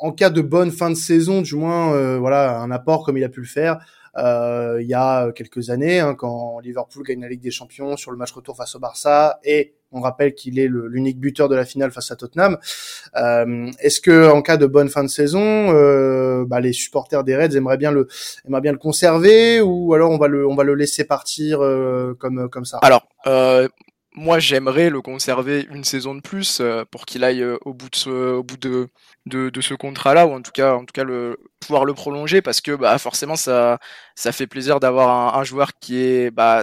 en 0.00 0.12
cas 0.12 0.30
de 0.30 0.42
bonne 0.42 0.70
fin 0.70 0.90
de 0.90 0.94
saison, 0.94 1.42
du 1.42 1.56
moins, 1.56 2.18
voilà, 2.18 2.58
un 2.60 2.70
apport 2.70 3.04
comme 3.04 3.16
il 3.16 3.24
a 3.24 3.28
pu 3.28 3.40
le 3.40 3.46
faire, 3.46 3.78
euh, 3.78 3.78
il 4.16 4.86
y 4.86 4.94
a 4.94 5.30
quelques 5.32 5.70
années, 5.70 6.00
hein, 6.00 6.14
quand 6.14 6.58
Liverpool 6.60 7.04
gagne 7.04 7.20
la 7.20 7.28
Ligue 7.28 7.42
des 7.42 7.50
Champions 7.50 7.96
sur 7.96 8.10
le 8.10 8.16
match 8.16 8.32
retour 8.32 8.56
face 8.56 8.74
au 8.74 8.78
Barça, 8.78 9.38
et 9.44 9.74
on 9.90 10.00
rappelle 10.00 10.34
qu'il 10.34 10.58
est 10.58 10.68
l'unique 10.68 11.18
buteur 11.18 11.48
de 11.48 11.56
la 11.56 11.64
finale 11.64 11.90
face 11.90 12.10
à 12.10 12.16
Tottenham. 12.16 12.58
Euh, 13.16 13.70
Est-ce 13.80 14.02
que 14.02 14.30
en 14.30 14.42
cas 14.42 14.58
de 14.58 14.66
bonne 14.66 14.90
fin 14.90 15.02
de 15.02 15.08
saison, 15.08 15.40
euh, 15.40 16.44
bah, 16.46 16.60
les 16.60 16.74
supporters 16.74 17.24
des 17.24 17.34
Reds 17.34 17.56
aimeraient 17.56 17.78
bien 17.78 17.90
le 17.90 18.06
aimeraient 18.46 18.60
bien 18.60 18.72
le 18.72 18.78
conserver, 18.78 19.62
ou 19.62 19.94
alors 19.94 20.10
on 20.10 20.18
va 20.18 20.28
le 20.28 20.46
on 20.46 20.54
va 20.54 20.64
le 20.64 20.74
laisser 20.74 21.04
partir 21.04 21.62
euh, 21.62 22.14
comme 22.18 22.50
comme 22.50 22.66
ça? 22.66 22.78
Alors 22.82 23.08
euh, 23.26 23.66
moi 24.18 24.38
j'aimerais 24.40 24.90
le 24.90 25.00
conserver 25.00 25.66
une 25.70 25.84
saison 25.84 26.14
de 26.14 26.20
plus 26.20 26.60
euh, 26.60 26.84
pour 26.90 27.06
qu'il 27.06 27.24
aille 27.24 27.42
euh, 27.42 27.56
au 27.64 27.72
bout 27.72 27.88
de 27.88 27.96
ce, 27.96 28.10
au 28.10 28.42
bout 28.42 28.56
de, 28.56 28.88
de, 29.26 29.48
de 29.48 29.60
ce 29.60 29.74
contrat-là 29.74 30.26
ou 30.26 30.32
en 30.32 30.42
tout 30.42 30.50
cas 30.52 30.74
en 30.74 30.84
tout 30.84 30.92
cas 30.92 31.04
le 31.04 31.38
pouvoir 31.60 31.84
le 31.84 31.94
prolonger 31.94 32.42
parce 32.42 32.60
que 32.60 32.72
bah 32.72 32.98
forcément 32.98 33.36
ça 33.36 33.78
ça 34.16 34.32
fait 34.32 34.46
plaisir 34.46 34.80
d'avoir 34.80 35.36
un, 35.36 35.40
un, 35.40 35.44
joueur 35.44 35.70
qui 35.80 35.98
est 35.98 36.30
bah 36.30 36.62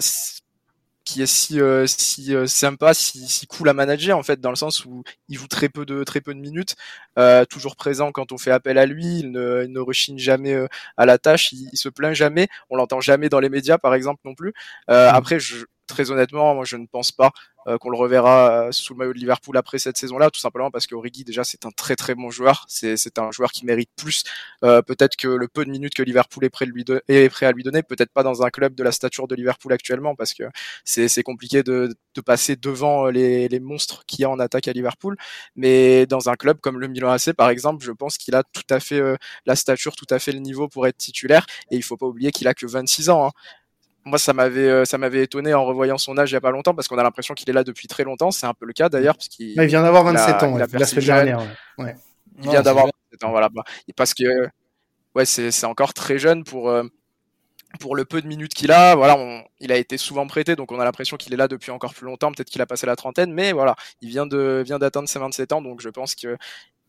qui 1.05 1.21
est 1.21 1.27
si 1.27 1.61
euh, 1.61 1.85
si 1.87 2.33
sympa, 2.47 2.93
si, 2.93 3.27
si 3.27 3.47
cool 3.47 3.69
à 3.69 3.73
manager 3.73 4.17
en 4.17 4.23
fait 4.23 4.41
dans 4.41 4.49
le 4.49 4.55
sens 4.55 4.85
où 4.85 5.03
il 5.29 5.37
joue 5.37 5.47
très 5.47 5.69
peu 5.69 5.85
de 5.85 6.03
très 6.03 6.19
peu 6.21 6.33
de 6.33 6.39
minutes, 6.39 6.75
euh, 7.19 7.45
toujours 7.45 7.75
présent 7.75 8.11
quand 8.11 8.31
on 8.31 8.37
fait 8.37 8.51
appel 8.51 8.77
à 8.77 8.85
lui, 8.85 9.19
il 9.19 9.31
ne, 9.31 9.63
il 9.65 9.71
ne 9.71 9.79
rechigne 9.79 10.17
jamais 10.17 10.57
à 10.97 11.05
la 11.05 11.17
tâche, 11.19 11.51
il, 11.53 11.69
il, 11.71 11.77
se 11.77 11.89
plaint 11.89 12.15
jamais, 12.15 12.47
on 12.69 12.75
l'entend 12.75 13.01
jamais 13.01 13.29
dans 13.29 13.39
les 13.39 13.49
médias 13.49 13.77
par 13.77 13.93
exemple 13.93 14.21
non 14.25 14.33
plus. 14.35 14.49
Mmh. 14.89 14.93
Après 14.93 15.39
je 15.39 15.65
très 15.87 16.11
honnêtement, 16.11 16.63
je 16.63 16.77
ne 16.77 16.85
pense 16.85 17.11
pas 17.11 17.31
euh, 17.67 17.79
qu'on 17.79 17.89
le 17.89 17.97
reverra 17.97 18.67
euh, 18.67 18.71
sous 18.71 18.93
le 18.93 18.99
maillot 18.99 19.13
de 19.13 19.17
Liverpool 19.17 19.57
après 19.57 19.79
cette 19.79 19.97
saison-là, 19.97 20.29
tout 20.29 20.39
simplement 20.39 20.69
parce 20.69 20.85
qu'Origi 20.85 21.23
déjà 21.23 21.43
c'est 21.43 21.65
un 21.65 21.71
très 21.71 21.95
très 21.95 22.13
bon 22.13 22.29
joueur, 22.29 22.63
c'est 22.67 23.17
un 23.17 23.31
joueur 23.31 23.51
qui 23.51 23.65
mérite 23.65 23.89
plus 23.95 24.23
euh, 24.63 24.83
peut-être 24.83 25.15
que 25.15 25.27
le 25.27 25.47
peu 25.47 25.65
de 25.65 25.71
minutes 25.71 25.95
que 25.95 26.03
Liverpool 26.03 26.45
est 26.45 26.49
prêt, 26.49 26.65
à 26.67 27.51
lui 27.51 27.63
donner, 27.63 27.81
peut-être 27.81 28.11
pas 28.11 28.21
dans 28.21 28.43
un 28.43 28.51
club 28.51 28.75
de 28.75 28.83
la 28.83 28.91
stature 28.91 29.27
de 29.27 29.33
Liverpool 29.33 29.73
actuellement 29.73 30.13
parce 30.13 30.35
que 30.35 30.43
c'est 30.83 31.23
compliqué 31.23 31.63
de, 31.63 31.95
passer 32.23 32.55
devant 32.55 33.07
les, 33.07 33.49
monstres 33.59 34.05
qu'il 34.05 34.21
y 34.21 34.25
en 34.25 34.37
attaque 34.39 34.67
à 34.67 34.73
Liverpool, 34.73 35.17
mais 35.55 36.05
dans 36.05 36.29
un 36.29 36.35
club 36.35 36.59
comme 36.61 36.79
le 36.79 36.87
Milan 36.87 37.09
AC 37.09 37.33
par 37.33 37.49
exemple, 37.49 37.83
je 37.83 37.91
pense 37.91 38.17
qu'il 38.19 38.35
a 38.35 38.43
tout 38.43 38.61
à 38.69 38.79
fait 38.79 39.01
la 39.47 39.55
stature, 39.55 39.95
tout 39.95 40.05
à 40.11 40.19
fait 40.19 40.31
le 40.33 40.39
niveau 40.39 40.67
pour 40.67 40.85
être 40.85 40.97
titulaire. 40.97 41.47
Et 41.71 41.77
il 41.77 41.83
faut 41.83 41.97
pas 41.97 42.05
oublier 42.05 42.31
qu'il 42.31 42.47
a 42.47 42.53
que 42.53 42.67
26 42.67 43.09
ans. 43.09 43.27
Hein 43.27 43.31
moi 44.05 44.19
ça 44.19 44.33
m'avait 44.33 44.69
euh, 44.69 44.85
ça 44.85 44.97
m'avait 44.97 45.23
étonné 45.23 45.53
en 45.53 45.65
revoyant 45.65 45.97
son 45.97 46.17
âge 46.17 46.31
il 46.31 46.33
y 46.33 46.37
a 46.37 46.41
pas 46.41 46.51
longtemps 46.51 46.75
parce 46.75 46.87
qu'on 46.87 46.97
a 46.97 47.03
l'impression 47.03 47.33
qu'il 47.33 47.49
est 47.49 47.53
là 47.53 47.63
depuis 47.63 47.87
très 47.87 48.03
longtemps. 48.03 48.31
C'est 48.31 48.45
un 48.45 48.53
peu 48.53 48.65
le 48.65 48.73
cas 48.73 48.87
d'ailleurs 48.87 49.15
parce 49.15 49.27
qu'il 49.27 49.49
il 49.49 49.65
vient 49.65 49.81
d'avoir 49.81 50.03
27 50.03 50.43
ans 50.43 50.57
la 50.57 50.67
semaine 50.67 51.05
dernière 51.05 51.41
ouais. 51.79 51.95
il 52.41 52.49
vient 52.49 52.61
d'avoir 52.61 52.85
27 52.85 53.23
ans 53.23 53.31
voilà. 53.31 53.49
Parce 53.95 54.13
que 54.13 54.47
ouais 55.15 55.25
c'est 55.25 55.51
c'est 55.51 55.65
encore 55.65 55.93
très 55.93 56.19
jeune 56.19 56.43
pour 56.43 56.69
euh, 56.69 56.83
pour 57.79 57.95
le 57.95 58.05
peu 58.05 58.21
de 58.21 58.27
minutes 58.27 58.53
qu'il 58.53 58.71
a, 58.71 58.95
voilà, 58.95 59.17
on, 59.17 59.43
il 59.59 59.71
a 59.73 59.75
été 59.75 59.97
souvent 59.97 60.25
prêté, 60.27 60.55
donc 60.55 60.71
on 60.71 60.79
a 60.79 60.85
l'impression 60.85 61.17
qu'il 61.17 61.33
est 61.33 61.37
là 61.37 61.49
depuis 61.49 61.71
encore 61.71 61.93
plus 61.93 62.05
longtemps. 62.05 62.31
Peut-être 62.31 62.49
qu'il 62.49 62.61
a 62.61 62.65
passé 62.65 62.85
la 62.85 62.95
trentaine, 62.95 63.33
mais 63.33 63.51
voilà, 63.51 63.75
il 63.99 64.07
vient 64.07 64.25
de 64.25 64.63
vient 64.65 64.79
d'atteindre 64.79 65.09
ses 65.09 65.19
27 65.19 65.51
ans, 65.51 65.61
donc 65.61 65.81
je 65.81 65.89
pense 65.89 66.15
que 66.15 66.37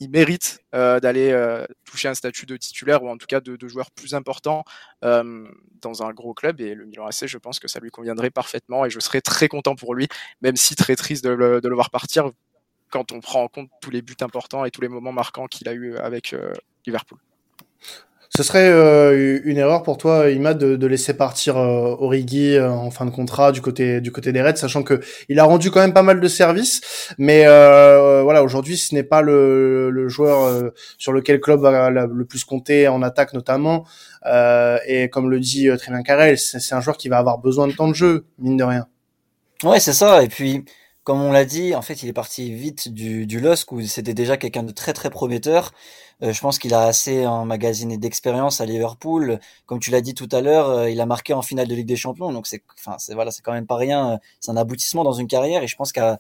il 0.00 0.10
mérite 0.10 0.60
euh, 0.74 1.00
d'aller 1.00 1.30
euh, 1.30 1.64
toucher 1.84 2.08
un 2.08 2.14
statut 2.14 2.46
de 2.46 2.56
titulaire 2.56 3.02
ou 3.02 3.08
en 3.08 3.16
tout 3.16 3.26
cas 3.26 3.40
de, 3.40 3.68
joueur 3.68 3.90
plus 3.90 4.14
important 4.14 4.64
euh, 5.04 5.48
dans 5.80 6.02
un 6.02 6.12
gros 6.12 6.34
club. 6.34 6.60
Et 6.60 6.74
le 6.74 6.84
Milan 6.84 7.06
AC, 7.06 7.26
je 7.26 7.38
pense 7.38 7.58
que 7.58 7.68
ça 7.68 7.80
lui 7.80 7.90
conviendrait 7.90 8.30
parfaitement 8.30 8.84
et 8.84 8.90
je 8.90 9.00
serais 9.00 9.20
très 9.20 9.48
content 9.48 9.74
pour 9.74 9.94
lui, 9.94 10.08
même 10.42 10.56
si 10.56 10.76
très 10.76 10.96
triste 10.96 11.24
de 11.24 11.30
le, 11.30 11.60
de 11.60 11.68
le 11.68 11.74
voir 11.74 11.90
partir 11.90 12.30
quand 12.90 13.12
on 13.12 13.20
prend 13.20 13.42
en 13.42 13.48
compte 13.48 13.70
tous 13.80 13.90
les 13.90 14.02
buts 14.02 14.16
importants 14.20 14.64
et 14.64 14.70
tous 14.70 14.80
les 14.80 14.88
moments 14.88 15.12
marquants 15.12 15.46
qu'il 15.46 15.68
a 15.68 15.72
eu 15.72 15.96
avec 15.96 16.36
Liverpool. 16.86 17.18
Ce 18.34 18.42
serait 18.42 18.68
euh, 18.68 19.40
une 19.44 19.56
erreur 19.56 19.82
pour 19.82 19.98
toi, 19.98 20.30
Imad, 20.30 20.58
de, 20.58 20.76
de 20.76 20.86
laisser 20.86 21.14
partir 21.14 21.56
euh, 21.56 21.96
Origi 21.98 22.54
euh, 22.54 22.70
en 22.70 22.90
fin 22.90 23.06
de 23.06 23.10
contrat 23.10 23.52
du 23.52 23.60
côté 23.60 24.00
du 24.00 24.12
côté 24.12 24.32
des 24.32 24.42
Reds, 24.42 24.56
sachant 24.56 24.82
que 24.82 25.00
il 25.28 25.38
a 25.38 25.44
rendu 25.44 25.70
quand 25.70 25.80
même 25.80 25.92
pas 25.92 26.02
mal 26.02 26.20
de 26.20 26.28
services, 26.28 26.80
mais 27.18 27.44
euh, 27.46 28.22
voilà, 28.22 28.42
aujourd'hui, 28.42 28.76
ce 28.76 28.94
n'est 28.94 29.04
pas 29.04 29.22
le, 29.22 29.90
le 29.90 30.08
joueur 30.08 30.72
sur 30.98 31.12
lequel 31.12 31.36
le 31.36 31.40
club 31.40 31.60
va 31.60 31.90
le 31.90 32.24
plus 32.24 32.44
compter 32.44 32.88
en 32.88 33.02
attaque 33.02 33.32
notamment. 33.32 33.84
et 34.86 35.08
comme 35.10 35.30
le 35.30 35.40
dit 35.40 35.68
très 35.78 35.92
bien 35.92 36.02
Carrel, 36.02 36.38
c'est 36.38 36.74
un 36.74 36.80
joueur 36.80 36.96
qui 36.96 37.08
va 37.08 37.18
avoir 37.18 37.38
besoin 37.38 37.68
de 37.68 37.72
temps 37.72 37.88
de 37.88 37.94
jeu, 37.94 38.26
mine 38.38 38.56
de 38.56 38.64
rien. 38.64 38.86
Ouais, 39.62 39.80
c'est 39.80 39.92
ça. 39.94 40.22
Et 40.22 40.28
puis, 40.28 40.64
comme 41.02 41.22
on 41.22 41.32
l'a 41.32 41.44
dit, 41.44 41.74
en 41.74 41.82
fait, 41.82 42.02
il 42.02 42.08
est 42.08 42.12
parti 42.12 42.52
vite 42.52 42.88
du, 42.88 43.26
du 43.26 43.40
LOSC 43.40 43.72
où 43.72 43.80
c'était 43.82 44.12
déjà 44.12 44.36
quelqu'un 44.36 44.64
de 44.64 44.72
très 44.72 44.92
très 44.92 45.08
prometteur. 45.08 45.72
Euh, 46.22 46.32
je 46.32 46.40
pense 46.40 46.58
qu'il 46.58 46.72
a 46.72 46.84
assez 46.84 47.26
emmagasiné 47.26 47.98
d'expérience 47.98 48.60
à 48.60 48.66
Liverpool. 48.66 49.38
Comme 49.66 49.80
tu 49.80 49.90
l'as 49.90 50.00
dit 50.00 50.14
tout 50.14 50.28
à 50.32 50.40
l'heure, 50.40 50.70
euh, 50.70 50.90
il 50.90 51.00
a 51.00 51.06
marqué 51.06 51.34
en 51.34 51.42
finale 51.42 51.68
de 51.68 51.74
Ligue 51.74 51.86
des 51.86 51.96
Champions, 51.96 52.32
donc 52.32 52.46
c'est, 52.46 52.62
enfin, 52.78 52.96
c'est 52.98 53.14
voilà, 53.14 53.30
c'est 53.30 53.42
quand 53.42 53.52
même 53.52 53.66
pas 53.66 53.76
rien. 53.76 54.12
Euh, 54.12 54.16
c'est 54.40 54.50
un 54.50 54.56
aboutissement 54.56 55.04
dans 55.04 55.12
une 55.12 55.26
carrière, 55.26 55.62
et 55.62 55.66
je 55.66 55.76
pense 55.76 55.92
qu'à 55.92 56.18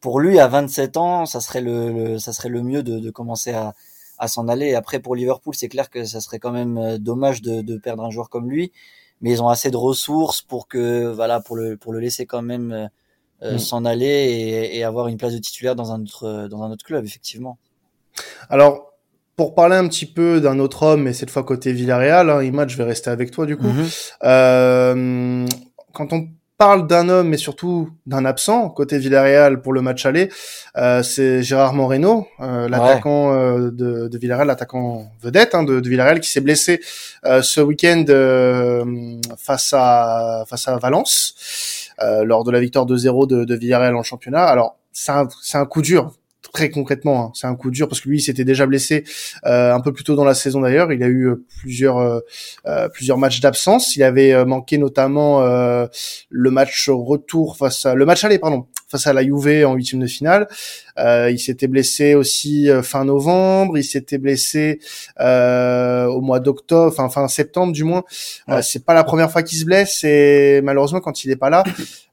pour 0.00 0.20
lui, 0.20 0.38
à 0.40 0.48
27 0.48 0.96
ans, 0.96 1.26
ça 1.26 1.40
serait 1.40 1.60
le, 1.60 2.18
ça 2.18 2.32
serait 2.32 2.48
le 2.48 2.62
mieux 2.62 2.82
de, 2.82 2.98
de 2.98 3.10
commencer 3.10 3.52
à, 3.52 3.74
à 4.18 4.28
s'en 4.28 4.48
aller. 4.48 4.74
après, 4.74 5.00
pour 5.00 5.14
Liverpool, 5.16 5.54
c'est 5.54 5.68
clair 5.68 5.90
que 5.90 6.04
ça 6.04 6.20
serait 6.20 6.38
quand 6.38 6.52
même 6.52 6.98
dommage 6.98 7.42
de, 7.42 7.62
de, 7.62 7.76
perdre 7.78 8.04
un 8.04 8.10
joueur 8.10 8.30
comme 8.30 8.50
lui, 8.50 8.72
mais 9.20 9.30
ils 9.32 9.42
ont 9.42 9.48
assez 9.48 9.70
de 9.70 9.76
ressources 9.76 10.42
pour 10.42 10.68
que, 10.68 11.06
voilà, 11.12 11.40
pour 11.40 11.56
le, 11.56 11.76
pour 11.76 11.92
le 11.92 12.00
laisser 12.00 12.26
quand 12.26 12.42
même 12.42 12.90
mm. 13.42 13.58
s'en 13.58 13.84
aller 13.84 14.06
et, 14.06 14.78
et, 14.78 14.84
avoir 14.84 15.08
une 15.08 15.16
place 15.16 15.32
de 15.32 15.38
titulaire 15.38 15.76
dans 15.76 15.92
un 15.92 16.02
autre, 16.02 16.48
dans 16.48 16.62
un 16.62 16.70
autre 16.70 16.84
club, 16.84 17.04
effectivement. 17.04 17.58
Alors, 18.50 18.95
pour 19.36 19.54
parler 19.54 19.76
un 19.76 19.86
petit 19.86 20.06
peu 20.06 20.40
d'un 20.40 20.58
autre 20.58 20.82
homme, 20.82 21.02
mais 21.02 21.12
cette 21.12 21.30
fois 21.30 21.44
côté 21.44 21.72
Villarreal, 21.72 22.30
hein, 22.30 22.42
Imad, 22.42 22.70
je 22.70 22.76
vais 22.76 22.84
rester 22.84 23.10
avec 23.10 23.30
toi 23.30 23.46
du 23.46 23.56
coup. 23.56 23.68
Mhm. 23.68 23.86
euh, 24.24 25.46
quand 25.92 26.12
on 26.12 26.28
parle 26.58 26.86
d'un 26.86 27.08
homme, 27.10 27.28
mais 27.28 27.36
surtout 27.36 27.90
d'un 28.06 28.24
absent 28.24 28.70
côté 28.70 28.98
Villarreal 28.98 29.60
pour 29.60 29.72
le 29.74 29.82
match 29.82 30.06
aller, 30.06 30.30
euh, 30.78 31.02
c'est 31.02 31.42
Gérard 31.42 31.74
Moreno, 31.74 32.26
euh, 32.40 32.68
l'attaquant 32.68 33.34
euh, 33.34 33.70
de, 33.70 34.08
de, 34.08 34.18
Villarreal, 34.18 34.46
l'attaquant 34.46 35.10
vedette 35.20 35.54
hein, 35.54 35.64
de, 35.64 35.80
de, 35.80 35.88
Villarreal, 35.88 36.20
qui 36.20 36.30
s'est 36.30 36.40
blessé 36.40 36.80
euh, 37.26 37.42
ce 37.42 37.60
week-end 37.60 38.04
euh, 38.08 38.84
face 39.36 39.74
à 39.76 40.44
face 40.48 40.66
à 40.68 40.78
Valence 40.78 41.34
lors 42.24 42.44
de 42.44 42.50
la 42.50 42.60
victoire 42.60 42.86
2-0 42.86 43.26
de, 43.26 43.44
de 43.44 43.54
Villarreal 43.54 43.96
en 43.96 44.02
championnat. 44.02 44.44
Alors 44.44 44.76
c'est 44.92 45.12
un, 45.12 45.28
c'est 45.42 45.58
un 45.58 45.66
coup 45.66 45.82
dur 45.82 46.12
très 46.56 46.70
concrètement, 46.70 47.26
hein, 47.26 47.32
c'est 47.34 47.46
un 47.46 47.54
coup 47.54 47.70
dur 47.70 47.86
parce 47.86 48.00
que 48.00 48.08
lui, 48.08 48.16
il 48.16 48.22
s'était 48.22 48.44
déjà 48.44 48.64
blessé 48.64 49.04
euh, 49.44 49.74
un 49.74 49.80
peu 49.80 49.92
plus 49.92 50.04
tôt 50.04 50.16
dans 50.16 50.24
la 50.24 50.32
saison 50.32 50.62
d'ailleurs. 50.62 50.90
Il 50.90 51.02
a 51.02 51.06
eu 51.06 51.28
euh, 51.28 51.44
plusieurs 51.58 51.98
euh, 51.98 52.88
plusieurs 52.94 53.18
matchs 53.18 53.40
d'absence. 53.40 53.94
Il 53.94 54.02
avait 54.02 54.42
manqué 54.46 54.78
notamment 54.78 55.40
le 55.40 56.50
match 56.50 56.88
retour 56.88 57.58
face 57.58 57.84
à 57.84 57.94
le 57.94 58.06
match 58.06 58.24
aller 58.24 58.38
pardon 58.38 58.66
face 58.88 59.06
à 59.06 59.12
la 59.12 59.22
Juve 59.22 59.66
en 59.66 59.74
huitième 59.74 60.00
de 60.00 60.06
finale. 60.06 60.48
il 60.98 61.38
s'était 61.38 61.66
blessé 61.66 62.14
aussi 62.14 62.68
fin 62.82 63.04
novembre. 63.04 63.76
Il 63.76 63.84
s'était 63.84 64.18
blessé 64.18 64.78
au 65.18 66.20
mois 66.22 66.40
d'octobre, 66.40 66.86
enfin 66.86 67.10
fin 67.10 67.28
septembre 67.28 67.72
du 67.72 67.84
moins. 67.84 68.04
c'est 68.62 68.84
pas 68.84 68.94
la 68.94 69.04
première 69.04 69.30
fois 69.30 69.42
qu'il 69.42 69.58
se 69.58 69.64
blesse 69.64 70.04
et 70.04 70.60
malheureusement 70.62 71.00
quand 71.00 71.24
il 71.24 71.30
est 71.30 71.36
pas 71.36 71.50
là, 71.50 71.64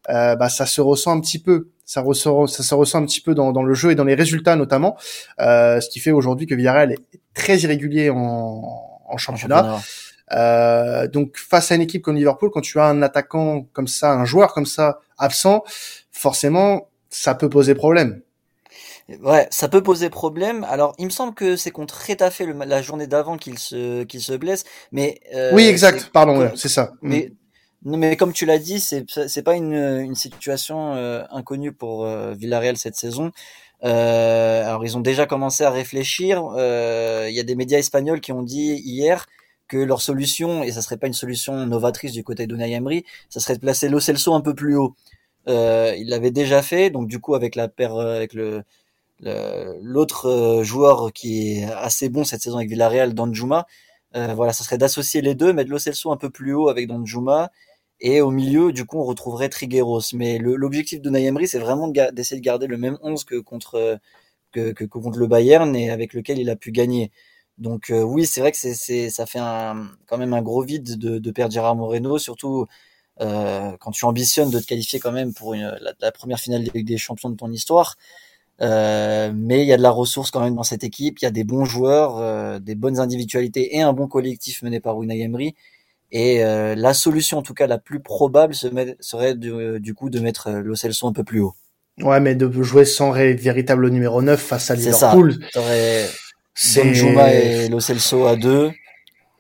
bah 0.10 0.50
ça 0.50 0.66
se 0.66 0.82
ressent 0.82 1.16
un 1.16 1.22
petit 1.22 1.40
peu 1.40 1.70
ça 1.94 2.02
ressort, 2.02 2.50
ça 2.50 2.64
se 2.64 2.74
ressent 2.74 2.98
un 2.98 3.06
petit 3.06 3.22
peu 3.22 3.36
dans, 3.36 3.52
dans, 3.52 3.62
le 3.62 3.76
jeu 3.76 3.92
et 3.92 3.96
dans 3.96 4.04
les 4.04 4.16
résultats 4.16 4.56
notamment, 4.56 4.98
euh, 5.40 5.80
ce 5.80 5.90
qui 5.90 6.00
fait 6.00 6.10
aujourd'hui 6.10 6.48
que 6.48 6.56
Villarreal 6.56 6.92
est 6.92 7.20
très 7.36 7.60
irrégulier 7.60 8.10
en, 8.10 8.64
en 9.08 9.18
championnat. 9.18 9.80
Euh, 10.32 11.08
donc 11.08 11.38
face 11.38 11.72
à 11.72 11.76
une 11.76 11.84
équipe 11.84 12.02
comme 12.02 12.16
Liverpool, 12.16 12.50
quand 12.52 12.62
tu 12.62 12.80
as 12.80 12.86
un 12.86 13.04
attaquant 13.04 13.68
comme 13.74 13.88
ça, 13.88 14.12
un 14.12 14.26
joueur 14.26 14.56
comme 14.56 14.66
ça 14.66 15.02
absent, 15.20 15.64
forcément 16.12 16.88
ça 17.12 17.36
peut 17.36 17.50
poser 17.50 17.76
problème. 17.76 18.22
Ouais, 19.22 19.48
ça 19.52 19.68
peut 19.68 19.84
poser 19.84 20.10
problème. 20.10 20.66
Alors, 20.68 20.96
il 20.98 21.06
me 21.06 21.12
semble 21.12 21.36
que 21.36 21.58
c'est 21.58 21.70
contre 21.70 22.02
Retafe 22.10 22.42
la 22.66 22.82
journée 22.82 23.06
d'avant 23.06 23.38
qu'il 23.38 23.60
se 23.60 24.04
qu'il 24.06 24.22
se 24.22 24.34
blesse, 24.34 24.64
mais 24.92 25.20
euh, 25.36 25.52
oui, 25.54 25.68
exact. 25.68 26.10
Pardon, 26.12 26.50
c'est 26.56 26.70
ça. 26.70 26.94
Mais 27.02 27.30
mm. 27.30 27.36
Mais 27.86 28.16
comme 28.18 28.34
tu 28.34 28.46
l'as 28.46 28.60
dit, 28.60 28.80
c'est 28.80 29.06
c'est 29.28 29.44
pas 29.44 29.56
une, 29.56 29.74
une 29.74 30.16
situation 30.16 30.94
euh, 30.96 31.24
inconnue 31.32 31.74
pour 31.74 32.06
euh, 32.06 32.34
Villarreal 32.34 32.78
cette 32.78 32.96
saison. 32.96 33.32
Euh, 33.84 34.66
alors 34.66 34.86
ils 34.86 34.96
ont 34.98 35.02
déjà 35.02 35.26
commencé 35.26 35.64
à 35.64 35.72
réfléchir. 35.72 36.44
Euh, 36.56 37.28
il 37.30 37.36
y 37.36 37.40
a 37.40 37.44
des 37.44 37.56
médias 37.56 37.80
espagnols 37.80 38.22
qui 38.22 38.32
ont 38.32 38.44
dit 38.44 38.76
hier 38.86 39.26
que 39.68 39.78
leur 39.78 40.02
solution, 40.02 40.64
et 40.64 40.72
ça 40.72 40.82
serait 40.82 40.98
pas 40.98 41.08
une 41.08 41.14
solution 41.14 41.66
novatrice 41.66 42.12
du 42.14 42.24
côté 42.24 42.48
d'Unai 42.48 42.72
Emery, 42.74 43.06
ça 43.30 43.40
serait 43.40 43.56
de 43.56 43.60
placer 43.60 43.90
Lo 43.90 44.00
Celso 44.00 44.34
un 44.34 44.42
peu 44.42 44.54
plus 44.54 44.76
haut. 44.78 44.96
Euh, 45.50 45.94
il 45.98 46.10
l'avait 46.10 46.32
déjà 46.32 46.62
fait, 46.62 46.90
donc 46.90 47.08
du 47.08 47.20
coup 47.20 47.36
avec 47.36 47.56
la 47.56 47.68
paire, 47.68 47.98
avec 47.98 48.34
le 48.34 48.64
l'autre 49.82 50.62
joueur 50.64 51.14
qui 51.14 51.60
est 51.60 51.64
assez 51.64 52.10
bon 52.10 52.24
cette 52.26 52.42
saison 52.42 52.58
avec 52.58 52.70
Villarreal, 52.70 53.14
Danjuma. 53.14 53.68
Euh, 54.16 54.34
voilà, 54.36 54.54
ça 54.54 54.64
serait 54.64 54.78
d'associer 54.78 55.22
les 55.22 55.34
deux, 55.36 55.54
mettre 55.54 55.70
Lo 55.72 55.80
Celso 55.80 56.12
un 56.12 56.18
peu 56.18 56.30
plus 56.30 56.54
haut 56.54 56.70
avec 56.70 56.88
Danjuma 56.88 57.50
et 58.00 58.22
au 58.22 58.32
milieu, 58.32 58.72
du 58.72 58.86
coup, 58.86 59.00
on 59.00 59.06
retrouverait 59.06 59.50
Trigueros. 59.50 60.02
Mais 60.14 60.38
l'objectif 60.40 61.02
de 61.02 61.10
Nayemri, 61.10 61.48
c'est 61.48 61.60
vraiment 61.60 61.88
d'essayer 61.88 62.40
de, 62.42 62.46
garder 62.46 62.68
le 62.68 62.78
même 62.78 62.98
11 63.02 63.24
que 63.24 63.36
contre, 63.40 64.00
que, 64.52 64.72
que, 64.74 64.86
contre 64.86 65.20
le 65.20 65.28
Bayern 65.28 65.76
et 65.76 65.90
avec 65.92 66.14
lequel 66.14 66.40
il 66.40 66.50
a 66.50 66.56
pu 66.56 66.72
gagner. 66.72 67.12
Donc 67.58 67.90
euh, 67.92 68.02
oui, 68.02 68.26
c'est 68.26 68.42
vrai 68.42 68.52
que 68.52 68.58
c'est, 68.58 69.10
ça 69.10 69.26
fait 69.26 69.40
un, 69.40 69.90
quand 70.08 70.18
même 70.18 70.34
un 70.34 70.42
gros 70.42 70.64
vide 70.64 70.98
de, 70.98 71.20
de 71.20 71.32
perdre 71.32 71.54
Gérard 71.54 71.76
Moreno, 71.76 72.18
surtout 72.18 72.68
euh, 73.22 73.78
quand 73.80 73.92
tu 73.92 74.06
ambitionnes 74.06 74.50
de 74.50 74.60
te 74.60 74.66
qualifier 74.66 75.00
quand 75.00 75.12
même 75.12 75.34
pour 75.34 75.54
une, 75.54 75.78
la, 76.00 76.12
première 76.12 76.40
finale 76.40 76.64
des, 76.64 76.84
des 76.84 76.98
Champions 76.98 77.30
de 77.30 77.36
ton 77.36 77.52
histoire. 77.52 77.98
Euh, 78.62 79.32
mais 79.36 79.62
il 79.64 79.68
y 79.68 79.74
a 79.74 79.78
de 79.78 79.82
la 79.82 79.92
ressource 79.92 80.32
quand 80.32 80.40
même 80.42 80.56
dans 80.56 80.64
cette 80.64 80.84
équipe, 80.84 81.20
il 81.20 81.26
y 81.26 81.28
a 81.28 81.32
des 81.32 81.44
bons 81.44 81.66
joueurs, 81.66 82.18
euh, 82.18 82.60
des 82.60 82.76
bonnes 82.76 83.00
individualités 83.00 83.76
et 83.76 83.82
un 83.82 83.94
bon 83.94 84.08
collectif 84.08 84.62
mené 84.64 84.80
par 84.80 85.02
Unai 85.02 85.20
Emery. 85.22 85.56
Et 86.14 86.44
euh, 86.44 86.76
la 86.76 86.94
solution, 86.94 87.40
en 87.40 87.42
tout 87.42 87.56
cas 87.56 87.68
la 87.68 87.80
plus 87.80 88.00
probable, 88.00 88.54
serait 88.54 89.36
du, 89.36 89.94
coup 89.94 90.10
de 90.10 90.20
mettre 90.20 90.48
euh, 90.48 90.62
Lo 90.62 90.76
Celso 90.76 91.08
un 91.08 91.12
peu 91.12 91.24
plus 91.24 91.42
haut. 91.42 91.56
Ouais, 92.00 92.20
mais 92.20 92.36
de 92.36 92.50
jouer 92.64 92.86
sans 92.86 93.12
véritable 93.12 93.90
numéro 93.90 94.22
9 94.22 94.40
face 94.40 94.72
à 94.72 94.76
Liverpool. 94.76 95.40
C'est 96.56 96.84
ça. 96.84 96.94
Juma 96.94 97.34
et 97.34 97.68
Lo 97.68 97.80
Celso 97.80 98.26
à 98.26 98.36
deux. 98.36 98.72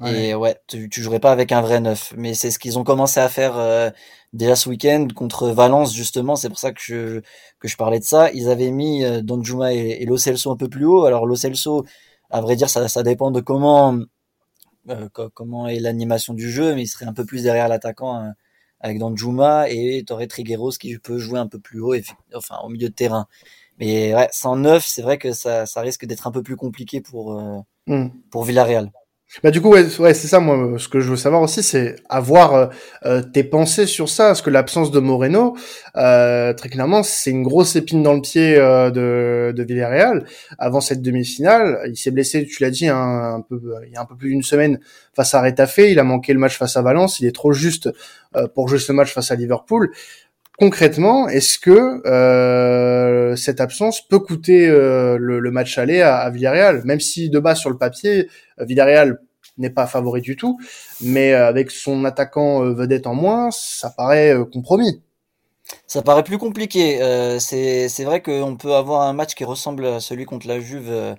Et 0.06 0.36
ouais, 0.36 0.58
tu, 0.68 0.89
tu 0.89 1.01
jouerais 1.01 1.20
pas 1.20 1.32
avec 1.32 1.51
un 1.51 1.62
vrai 1.62 1.80
neuf. 1.80 2.13
Mais 2.18 2.34
c'est 2.34 2.51
ce 2.51 2.60
qu'ils 2.60 2.77
ont 2.77 2.84
commencé 2.84 3.20
à 3.20 3.30
faire 3.30 3.58
euh, 3.58 3.89
déjà 4.34 4.56
ce 4.56 4.68
week-end 4.68 5.08
contre 5.15 5.50
Valence, 5.50 5.94
justement. 5.94 6.36
C'est 6.36 6.50
pour 6.50 6.60
ça 6.60 6.72
que 6.74 6.82
je, 6.82 7.22
que 7.60 7.68
je 7.68 7.77
parlais 7.77 8.00
de 8.00 8.03
ça. 8.03 8.32
Ils 8.32 8.50
avaient 8.50 8.72
mis 8.72 9.06
euh, 9.06 9.22
Donjuma 9.22 9.74
et, 9.74 10.01
et 10.01 10.06
Lo 10.06 10.18
Celso 10.18 10.51
un 10.51 10.58
peu 10.58 10.68
plus 10.68 10.86
haut. 10.86 11.06
Alors 11.06 11.25
Lo 11.25 11.36
Celso, 11.36 11.86
à 12.30 12.42
vrai 12.42 12.56
dire, 12.56 12.70
ça, 12.70 12.88
ça 12.88 13.03
dépend 13.03 13.32
de 13.32 13.39
comment 13.39 13.94
euh, 13.96 14.06
comment 15.34 15.68
est 15.68 15.80
l'animation 15.80 16.34
du 16.34 16.50
jeu, 16.50 16.75
mais 16.75 16.84
il 16.84 16.88
serait 16.88 17.06
un 17.06 17.13
peu 17.13 17.25
plus 17.25 17.44
derrière 17.44 17.68
l'attaquant 17.68 18.22
euh, 18.22 18.30
avec 18.80 19.00
Danjuma 19.00 19.70
et 19.70 20.04
t'aurais 20.06 20.28
Trigueros 20.28 20.72
qui 20.72 20.98
peut 21.00 21.18
jouer 21.18 21.40
un 21.40 21.48
peu 21.48 21.60
plus 21.60 21.80
haut, 21.80 21.94
et, 21.94 22.04
enfin 22.36 22.58
au 22.63 22.70
milieu 22.70 22.90
de 22.90 22.94
terrain. 22.94 23.28
Mais 23.80 24.13
ouais, 24.13 24.30
sans 24.32 24.56
neuf, 24.56 24.86
c'est 24.86 25.02
vrai 25.02 25.18
que 25.18 25.34
ça, 25.34 25.66
ça 25.66 25.82
risque 25.82 26.06
d'être 26.06 26.28
un 26.28 26.32
peu 26.32 26.44
plus 26.44 26.56
compliqué 26.56 27.02
pour 27.02 27.40
euh, 27.40 27.60
hmm. 27.88 28.10
pour 28.30 28.44
Villarreal. 28.44 28.92
Bah 29.42 29.50
du 29.50 29.62
coup 29.62 29.70
ouais, 29.70 29.84
ouais 30.00 30.13
c'est 30.13 30.28
ça 30.28 30.40
moi 30.40 30.78
ce 30.78 30.88
que 30.88 31.00
je 31.00 31.10
veux 31.10 31.16
savoir 31.16 31.42
aussi 31.42 31.63
c'est 31.63 31.96
avoir 32.08 32.54
euh, 32.54 32.68
euh, 33.06 33.22
tes 33.24 33.44
pensées 33.44 33.88
sur 33.88 34.08
ça 34.08 34.28
parce 34.28 34.44
que 34.44 34.52
l'absence 34.52 34.92
de 34.92 35.00
Moreno 35.00 35.58
euh, 35.98 36.54
très 36.54 36.70
clairement 36.70 37.02
c'est 37.02 37.32
une 37.32 37.42
grosse 37.42 37.75
épine 37.75 38.04
dans 38.04 38.13
le 38.13 38.22
pied 38.22 38.56
euh, 38.58 38.92
de, 38.92 39.52
de 39.52 39.63
Villarreal. 39.63 40.25
Avant 40.60 40.82
cette 40.82 41.02
demi-finale 41.02 41.80
il 41.88 41.98
s'est 41.98 42.12
blessé 42.12 42.46
tu 42.46 42.62
l'as 42.62 42.70
dit 42.70 42.88
un, 42.88 43.36
un, 43.36 43.42
peu 43.42 43.60
il 43.88 43.92
y 43.92 43.96
a 43.96 44.02
un 44.02 44.06
peu 44.06 44.16
plus 44.16 44.30
d'une 44.30 44.44
semaine 44.44 44.80
face 45.16 45.34
à 45.34 45.42
Retafe 45.42 45.80
il 45.80 45.98
a 45.98 46.04
manqué 46.04 46.34
le 46.34 46.40
match 46.40 46.58
face 46.58 46.78
à 46.78 46.84
Valence. 46.84 47.20
Il 47.20 47.25
est 47.25 47.36
trop 47.36 47.54
juste 47.54 47.90
pour 48.54 48.68
jouer 48.68 48.80
ce 48.80 48.92
match 48.92 49.13
face 49.13 49.32
à 49.32 49.36
Liverpool. 49.36 49.92
Concrètement, 50.60 51.28
est-ce 51.28 51.58
que 51.58 52.02
euh, 53.34 53.36
cette 53.36 53.62
absence 53.62 54.02
peut 54.02 54.20
coûter 54.20 54.68
euh, 54.68 55.18
le, 55.20 55.52
match 55.52 55.78
aller 55.78 56.02
à, 56.02 56.30
Villarreal, 56.30 56.84
même 56.86 57.00
si 57.00 57.30
de 57.30 57.40
base 57.40 57.60
sur 57.60 57.70
le 57.70 57.78
papier, 57.78 58.30
euh, 58.60 58.66
Villarreal 58.66 59.20
n'est 59.58 59.70
pas 59.70 59.86
favori 59.86 60.22
du 60.22 60.36
tout, 60.36 60.60
mais 61.02 61.34
avec 61.34 61.70
son 61.70 62.06
attaquant 62.06 62.62
vedette 62.74 63.06
en 63.06 63.13
moins, 63.13 63.52
ça 63.52 63.92
paraît 63.92 64.36
compromis. 64.52 65.04
Ça 65.86 66.02
paraît 66.02 66.24
plus 66.24 66.40
compliqué. 66.40 66.98
c'est 67.40 68.04
vrai 68.04 68.24
qu'on 68.24 68.56
peut 68.58 68.74
avoir 68.74 69.04
un 69.04 69.13
match 69.13 69.36
qui 69.36 69.44
ressemble 69.44 69.86
à 69.86 70.00
celui 70.00 70.25
contre 70.25 70.48
la 70.48 70.60
Juve 70.60 71.16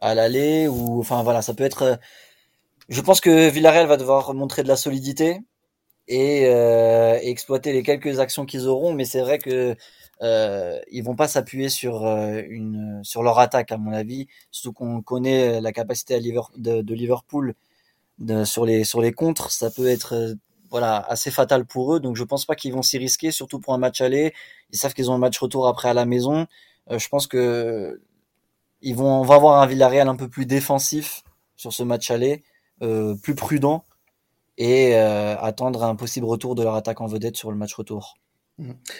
à 0.00 0.14
l'aller, 0.16 0.66
ou 0.66 0.98
enfin 0.98 1.22
voilà, 1.22 1.40
ça 1.40 1.54
peut 1.54 1.62
être. 1.62 2.00
Je 2.88 3.00
pense 3.00 3.20
que 3.20 3.48
Villarreal 3.48 3.86
va 3.86 3.96
devoir 3.96 4.34
montrer 4.34 4.64
de 4.64 4.68
la 4.68 4.76
solidité 4.76 5.38
et, 6.08 6.46
euh, 6.46 7.18
exploiter 7.22 7.72
les 7.72 7.82
quelques 7.82 8.18
actions 8.20 8.46
qu'ils 8.46 8.66
auront. 8.66 8.92
Mais 8.94 9.04
c'est 9.04 9.20
vrai 9.20 9.38
que 9.38 9.76
euh, 10.22 10.80
ils 10.90 11.02
vont 11.04 11.14
pas 11.14 11.28
s'appuyer 11.28 11.68
sur 11.68 12.04
euh, 12.04 12.42
une 12.48 13.00
sur 13.04 13.22
leur 13.22 13.38
attaque 13.38 13.72
à 13.72 13.76
mon 13.76 13.92
avis. 13.92 14.26
Surtout 14.50 14.72
qu'on 14.72 15.02
connaît 15.02 15.60
la 15.60 15.72
capacité 15.72 16.14
à 16.14 16.18
de, 16.20 16.94
Liverpool 16.94 17.54
sur 18.44 18.66
les 18.66 18.84
sur 18.84 19.00
les 19.00 19.12
contres, 19.12 19.50
ça 19.52 19.70
peut 19.70 19.86
être 19.88 20.36
voilà 20.70 20.98
assez 20.98 21.30
fatal 21.30 21.64
pour 21.66 21.94
eux. 21.94 22.00
Donc 22.00 22.16
je 22.16 22.24
pense 22.24 22.44
pas 22.46 22.54
qu'ils 22.56 22.72
vont 22.72 22.82
s'y 22.82 22.98
risquer, 22.98 23.30
surtout 23.30 23.60
pour 23.60 23.74
un 23.74 23.78
match 23.78 24.00
aller. 24.00 24.34
Ils 24.72 24.78
savent 24.78 24.94
qu'ils 24.94 25.10
ont 25.10 25.14
un 25.14 25.18
match 25.18 25.38
retour 25.38 25.68
après 25.68 25.88
à 25.90 25.94
la 25.94 26.04
maison. 26.06 26.46
je 26.90 27.08
pense 27.08 27.26
que 27.26 28.00
ils 28.82 28.96
vont 28.96 29.20
on 29.20 29.24
va 29.24 29.36
avoir 29.36 29.62
un 29.62 29.66
Villarreal 29.66 30.08
un 30.08 30.16
peu 30.16 30.28
plus 30.28 30.46
défensif 30.46 31.22
sur 31.56 31.72
ce 31.72 31.82
match 31.84 32.10
aller, 32.10 32.44
plus 33.22 33.34
prudent 33.34 33.84
et 34.58 34.94
attendre 34.96 35.84
un 35.84 35.96
possible 35.96 36.26
retour 36.26 36.54
de 36.56 36.62
leur 36.64 36.74
attaque 36.74 37.00
en 37.00 37.06
vedette 37.06 37.36
sur 37.36 37.50
le 37.50 37.56
match 37.56 37.74
retour. 37.74 38.16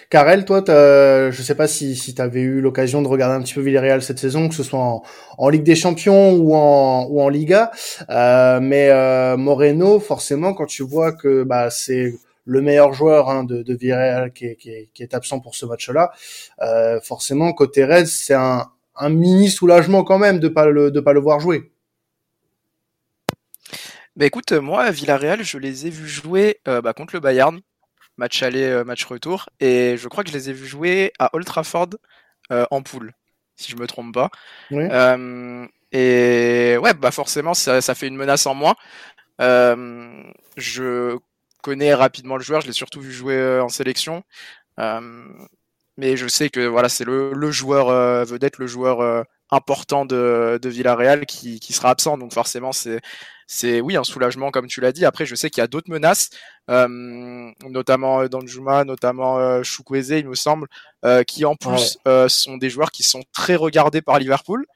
Karel, 0.08 0.44
toi, 0.44 0.62
je 0.66 1.42
sais 1.42 1.56
pas 1.56 1.66
si, 1.66 2.14
tu 2.14 2.22
avais 2.22 2.40
eu 2.40 2.60
l'occasion 2.60 3.02
de 3.02 3.08
regarder 3.08 3.34
un 3.34 3.42
petit 3.42 3.54
peu 3.54 3.60
Villarreal 3.60 4.02
cette 4.02 4.18
saison, 4.18 4.48
que 4.48 4.54
ce 4.54 4.62
soit 4.62 5.02
en, 5.36 5.48
Ligue 5.48 5.64
des 5.64 5.74
Champions 5.74 6.34
ou 6.34 6.54
en, 6.54 7.28
Liga, 7.28 7.72
euh, 8.08 8.60
mais 8.60 8.88
euh, 8.90 9.36
Moreno, 9.36 9.98
forcément, 9.98 10.54
quand 10.54 10.66
tu 10.66 10.84
vois 10.84 11.12
que 11.12 11.42
bah, 11.42 11.70
c'est 11.70 12.14
le 12.44 12.62
meilleur 12.62 12.92
joueur 12.92 13.28
hein, 13.28 13.42
de, 13.42 13.62
de 13.62 13.74
Villarreal 13.74 14.32
qui 14.32 14.46
est, 14.46 15.14
absent 15.14 15.40
pour 15.40 15.56
ce 15.56 15.66
match-là, 15.66 16.12
euh, 16.62 17.00
forcément, 17.00 17.52
côté 17.52 17.84
Reds, 17.84 18.06
c'est 18.06 18.34
un, 18.34 18.70
mini 19.10 19.48
soulagement 19.48 20.04
quand 20.04 20.18
même 20.18 20.38
de 20.38 20.48
pas 20.48 20.66
le, 20.66 20.90
de 20.90 21.00
pas 21.00 21.12
le 21.12 21.20
voir 21.20 21.40
jouer. 21.40 21.72
Bah 24.16 24.26
écoute, 24.26 24.52
moi, 24.52 24.90
Villarreal, 24.90 25.44
je 25.44 25.58
les 25.58 25.86
ai 25.86 25.90
vus 25.90 26.08
jouer 26.08 26.60
bah, 26.64 26.92
contre 26.92 27.14
le 27.14 27.20
Bayern 27.20 27.60
match 28.18 28.42
aller, 28.42 28.64
euh, 28.64 28.84
match 28.84 29.04
retour. 29.04 29.48
Et 29.60 29.96
je 29.96 30.08
crois 30.08 30.24
que 30.24 30.30
je 30.30 30.34
les 30.34 30.50
ai 30.50 30.52
vus 30.52 30.66
jouer 30.66 31.12
à 31.18 31.34
Old 31.34 31.46
Trafford 31.46 31.90
euh, 32.52 32.66
en 32.70 32.82
poule, 32.82 33.14
si 33.56 33.72
je 33.72 33.76
me 33.76 33.86
trompe 33.86 34.12
pas. 34.12 34.30
Euh, 34.72 35.66
et 35.92 36.76
ouais, 36.82 36.92
bah 36.94 37.10
forcément, 37.10 37.54
ça, 37.54 37.80
ça, 37.80 37.94
fait 37.94 38.08
une 38.08 38.16
menace 38.16 38.46
en 38.46 38.54
moins. 38.54 38.74
je 39.38 41.16
connais 41.62 41.94
rapidement 41.94 42.36
le 42.36 42.42
joueur, 42.42 42.60
je 42.60 42.66
l'ai 42.66 42.72
surtout 42.72 43.00
vu 43.00 43.12
jouer 43.12 43.60
en 43.60 43.68
sélection. 43.68 44.22
mais 44.76 46.16
je 46.16 46.28
sais 46.28 46.50
que 46.50 46.66
voilà, 46.66 46.88
c'est 46.88 47.04
le, 47.04 47.32
le, 47.32 47.50
joueur 47.50 47.88
vedette, 48.26 48.58
le 48.58 48.66
joueur 48.66 49.24
important 49.50 50.04
de, 50.04 50.58
de 50.60 50.68
Villarreal 50.68 51.26
qui, 51.26 51.60
qui, 51.60 51.72
sera 51.72 51.90
absent. 51.90 52.18
Donc 52.18 52.32
forcément, 52.32 52.72
c'est 52.72 53.00
c'est 53.46 53.80
oui 53.80 53.96
un 53.96 54.04
soulagement 54.04 54.50
comme 54.50 54.66
tu 54.66 54.80
l'as 54.80 54.92
dit. 54.92 55.04
Après, 55.06 55.26
je 55.26 55.34
sais 55.34 55.50
qu'il 55.50 55.62
y 55.62 55.64
a 55.64 55.66
d'autres 55.66 55.90
menaces, 55.90 56.30
euh, 56.70 56.86
notamment 57.68 58.20
euh, 58.20 58.28
Danjuma, 58.28 58.84
notamment 58.84 59.38
euh, 59.38 59.62
Chukwueze, 59.62 60.10
il 60.10 60.28
me 60.28 60.34
semble, 60.34 60.68
euh, 61.04 61.24
qui 61.24 61.44
en 61.46 61.56
plus 61.56 61.98
euh, 62.06 62.28
sont 62.28 62.58
des 62.58 62.68
joueurs 62.68 62.90
qui 62.90 63.02
sont 63.02 63.22
très 63.32 63.56
regardés 63.56 64.02
par 64.02 64.18
Liverpool. 64.18 64.66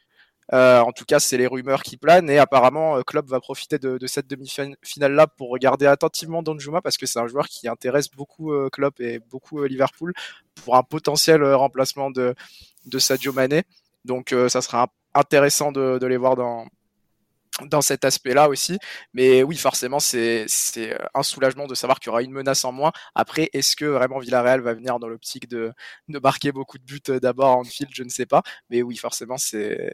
en 0.53 0.93
tout 0.93 1.05
cas, 1.05 1.21
c'est 1.21 1.37
les 1.37 1.47
rumeurs 1.47 1.83
qui 1.83 1.97
planent 1.97 2.31
et 2.31 2.39
apparemment 2.39 3.03
Klopp 3.03 3.27
va 3.29 3.41
profiter 3.41 3.79
de, 3.79 3.99
de 3.99 4.07
cette 4.07 4.27
demi-finale 4.27 5.13
là 5.13 5.27
pour 5.27 5.51
regarder 5.51 5.87
attentivement 5.87 6.43
Danjuma 6.43 6.81
parce 6.83 6.99
que 6.99 7.07
c'est 7.07 7.19
un 7.21 7.27
joueur 7.29 7.49
qui 7.49 7.69
intéresse 7.69 8.11
beaucoup 8.11 8.53
Klopp 8.71 9.01
et 9.01 9.21
beaucoup 9.31 9.65
Liverpool 9.65 10.13
pour 10.55 10.77
un 10.77 10.83
potentiel 10.83 11.43
remplacement 11.55 12.11
de, 12.11 12.35
de 12.87 12.99
Sadio 12.99 13.33
Mané. 13.33 13.65
Donc 14.05 14.35
ça 14.49 14.63
sera 14.63 14.89
intéressant 15.15 15.73
de, 15.73 15.99
de 15.99 16.07
les 16.07 16.17
voir 16.17 16.37
dans, 16.37 16.67
dans 17.61 17.83
cet 17.83 18.05
aspect-là 18.05 18.49
aussi. 18.49 18.79
Mais 19.13 19.43
oui, 19.43 19.57
forcément, 19.57 20.01
c'est 20.01 20.45
c'est 20.49 20.97
un 21.15 21.23
soulagement 21.23 21.67
de 21.67 21.75
savoir 21.75 22.01
qu'il 22.01 22.09
y 22.09 22.11
aura 22.11 22.23
une 22.23 22.33
menace 22.33 22.65
en 22.65 22.73
moins. 22.73 22.93
Après, 23.15 23.51
est-ce 23.53 23.77
que 23.77 23.85
vraiment 23.85 24.19
Villarreal 24.19 24.61
va 24.61 24.75
venir 24.75 24.99
dans 24.99 25.09
l'optique 25.09 25.49
de, 25.49 25.73
de 26.09 26.19
marquer 26.19 26.53
beaucoup 26.53 26.79
de 26.79 26.85
buts 26.85 27.01
euh, 27.09 27.21
d'abord 27.21 27.57
en 27.57 27.65
field 27.65 27.91
Je 27.95 28.03
ne 28.03 28.09
sais 28.09 28.27
pas. 28.27 28.43
Mais 28.71 28.83
oui, 28.83 28.97
forcément, 28.97 29.37
c'est 29.39 29.93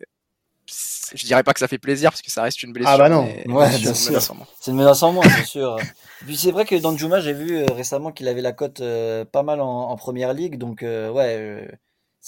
je 1.14 1.24
dirais 1.24 1.42
pas 1.42 1.54
que 1.54 1.60
ça 1.60 1.66
fait 1.68 1.78
plaisir 1.78 2.10
parce 2.10 2.20
que 2.20 2.30
ça 2.30 2.42
reste 2.42 2.62
une 2.62 2.74
blessure. 2.74 2.92
Ah 2.92 2.98
bah 2.98 3.08
non, 3.08 3.24
ouais, 3.24 3.70
C'est 3.70 4.70
une 4.70 4.76
menace 4.76 5.02
en 5.02 5.12
moins, 5.12 5.24
c'est 5.26 5.46
sûr. 5.46 5.78
Puis 6.26 6.36
c'est 6.36 6.50
vrai 6.50 6.66
que 6.66 6.74
dans 6.74 6.94
Juma, 6.94 7.20
j'ai 7.20 7.32
vu 7.32 7.56
euh, 7.56 7.66
récemment 7.74 8.12
qu'il 8.12 8.28
avait 8.28 8.42
la 8.42 8.52
cote 8.52 8.82
euh, 8.82 9.24
pas 9.24 9.42
mal 9.42 9.62
en, 9.62 9.96
première 9.96 10.34
ligue, 10.34 10.58
donc 10.58 10.82
ouais, 10.82 11.66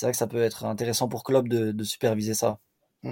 c'est 0.00 0.06
vrai 0.06 0.12
que 0.12 0.18
ça 0.18 0.26
peut 0.26 0.42
être 0.42 0.64
intéressant 0.64 1.08
pour 1.08 1.24
Klopp 1.24 1.46
de, 1.46 1.72
de 1.72 1.84
superviser 1.84 2.32
ça. 2.32 2.58
Mm. 3.02 3.10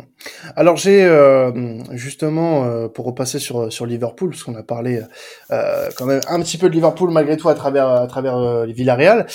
Alors 0.57 0.78
j'ai 0.78 1.04
euh, 1.04 1.83
justement 1.92 2.64
euh, 2.64 2.88
pour 2.88 3.04
repasser 3.04 3.38
sur 3.38 3.71
sur 3.71 3.85
Liverpool 3.85 4.30
parce 4.30 4.42
qu'on 4.42 4.54
a 4.54 4.62
parlé 4.62 5.02
euh, 5.50 5.90
quand 5.99 6.07
même 6.07 6.23
un 6.28 6.40
petit 6.40 6.57
peu 6.57 6.71
de 6.71 6.75
Liverpool 6.75 7.11
malgré 7.11 7.37
tout 7.37 7.50
à 7.50 7.54
travers 7.54 7.88
à 7.88 8.07
travers 8.07 8.64
les 8.64 8.73
Villarreal. 8.73 9.26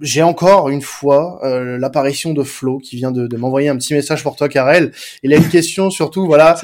j'ai 0.00 0.24
encore 0.24 0.70
une 0.70 0.82
fois 0.82 1.40
l'apparition 1.78 2.32
de 2.32 2.42
Flo 2.42 2.78
qui 2.78 2.96
vient 2.96 3.12
de, 3.12 3.28
de 3.28 3.36
m'envoyer 3.36 3.68
un 3.68 3.76
petit 3.76 3.94
message 3.94 4.24
pour 4.24 4.34
toi 4.34 4.48
Karel. 4.48 4.90
Il 5.22 5.32
a 5.32 5.36
une 5.36 5.48
question 5.48 5.90
surtout 5.90 6.26
voilà 6.26 6.56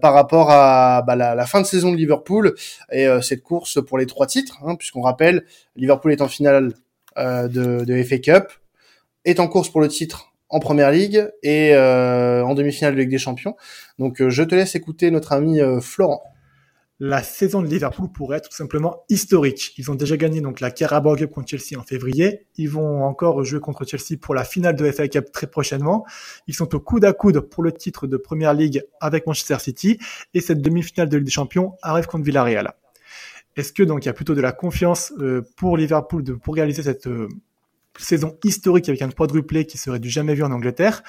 par 0.00 0.14
rapport 0.14 0.52
à 0.52 1.02
bah, 1.02 1.16
la, 1.16 1.34
la, 1.34 1.46
fin 1.46 1.60
de 1.60 1.66
saison 1.66 1.90
de 1.90 1.96
Liverpool 1.96 2.54
et 2.92 3.08
cette 3.20 3.42
course 3.42 3.84
pour 3.84 3.98
les 3.98 4.06
trois 4.06 4.28
titres 4.28 4.58
hein, 4.64 4.76
puisqu'on 4.76 5.02
rappelle 5.02 5.44
Liverpool 5.74 6.12
est 6.12 6.22
en 6.22 6.28
finale 6.28 6.74
de, 7.16 7.84
de 7.84 8.02
FA 8.04 8.18
Cup 8.18 8.52
est 9.28 9.40
en 9.40 9.48
course 9.48 9.68
pour 9.68 9.80
le 9.80 9.88
titre 9.88 10.32
en 10.48 10.60
première 10.60 10.90
ligue 10.90 11.30
et 11.42 11.74
euh, 11.74 12.42
en 12.42 12.54
demi-finale 12.54 12.94
de 12.94 13.00
Ligue 13.00 13.10
des 13.10 13.18
Champions. 13.18 13.54
Donc 13.98 14.20
euh, 14.20 14.30
je 14.30 14.42
te 14.42 14.54
laisse 14.54 14.74
écouter 14.74 15.10
notre 15.10 15.32
ami 15.32 15.60
euh, 15.60 15.80
Florent. 15.80 16.22
La 17.00 17.22
saison 17.22 17.62
de 17.62 17.68
Liverpool 17.68 18.10
pourrait 18.10 18.38
être 18.38 18.48
tout 18.48 18.56
simplement 18.56 19.04
historique. 19.08 19.74
Ils 19.78 19.88
ont 19.88 19.94
déjà 19.94 20.16
gagné 20.16 20.40
donc 20.40 20.58
la 20.58 20.72
Carabao 20.72 21.14
Cup 21.14 21.30
contre 21.30 21.50
Chelsea 21.50 21.78
en 21.78 21.84
février. 21.84 22.46
Ils 22.56 22.68
vont 22.68 23.04
encore 23.04 23.44
jouer 23.44 23.60
contre 23.60 23.84
Chelsea 23.84 24.18
pour 24.20 24.34
la 24.34 24.42
finale 24.42 24.74
de 24.74 24.90
FA 24.90 25.06
Cup 25.06 25.30
très 25.30 25.46
prochainement. 25.46 26.04
Ils 26.48 26.54
sont 26.54 26.74
au 26.74 26.80
coude 26.80 27.04
à 27.04 27.12
coude 27.12 27.38
pour 27.38 27.62
le 27.62 27.70
titre 27.70 28.08
de 28.08 28.16
Première 28.16 28.52
Ligue 28.52 28.82
avec 29.00 29.28
Manchester 29.28 29.58
City 29.60 29.98
et 30.34 30.40
cette 30.40 30.60
demi-finale 30.60 31.08
de 31.08 31.18
Ligue 31.18 31.26
des 31.26 31.30
Champions 31.30 31.74
arrive 31.82 32.06
contre 32.06 32.24
Villarreal. 32.24 32.72
Est-ce 33.54 33.72
que 33.72 33.84
donc 33.84 34.04
il 34.04 34.06
y 34.06 34.10
a 34.10 34.14
plutôt 34.14 34.34
de 34.34 34.40
la 34.40 34.52
confiance 34.52 35.12
pour 35.56 35.76
Liverpool 35.76 36.24
de, 36.24 36.32
pour 36.32 36.54
réaliser 36.54 36.82
cette 36.82 37.08
saison 37.98 38.38
historique 38.44 38.88
avec 38.88 39.02
un 39.02 39.10
quadruplé 39.10 39.66
qui 39.66 39.78
serait 39.78 39.98
du 39.98 40.08
jamais 40.08 40.34
vu 40.34 40.42
en 40.42 40.52
Angleterre 40.52 41.02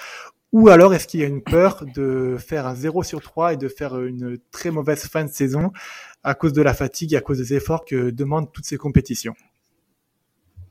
ou 0.52 0.70
alors 0.70 0.94
est-ce 0.94 1.08
qu'il 1.08 1.20
y 1.20 1.24
a 1.24 1.28
une 1.28 1.44
peur 1.44 1.86
de 1.94 2.38
faire 2.40 2.66
un 2.66 2.76
0 2.76 3.04
sur 3.04 3.22
3 3.22 3.54
et 3.54 3.58
de 3.58 3.68
faire 3.68 4.00
une 4.02 4.38
très 4.52 4.72
mauvaise 4.72 5.04
fin 5.04 5.24
de 5.24 5.30
saison 5.30 5.72
à 6.24 6.34
cause 6.34 6.54
de 6.54 6.62
la 6.62 6.74
fatigue 6.74 7.14
et 7.14 7.18
à 7.18 7.22
cause 7.22 7.38
des 7.38 7.54
efforts 7.54 7.86
que 7.86 8.10
demandent 8.10 8.52
toutes 8.52 8.66
ces 8.66 8.78
compétitions? 8.78 9.36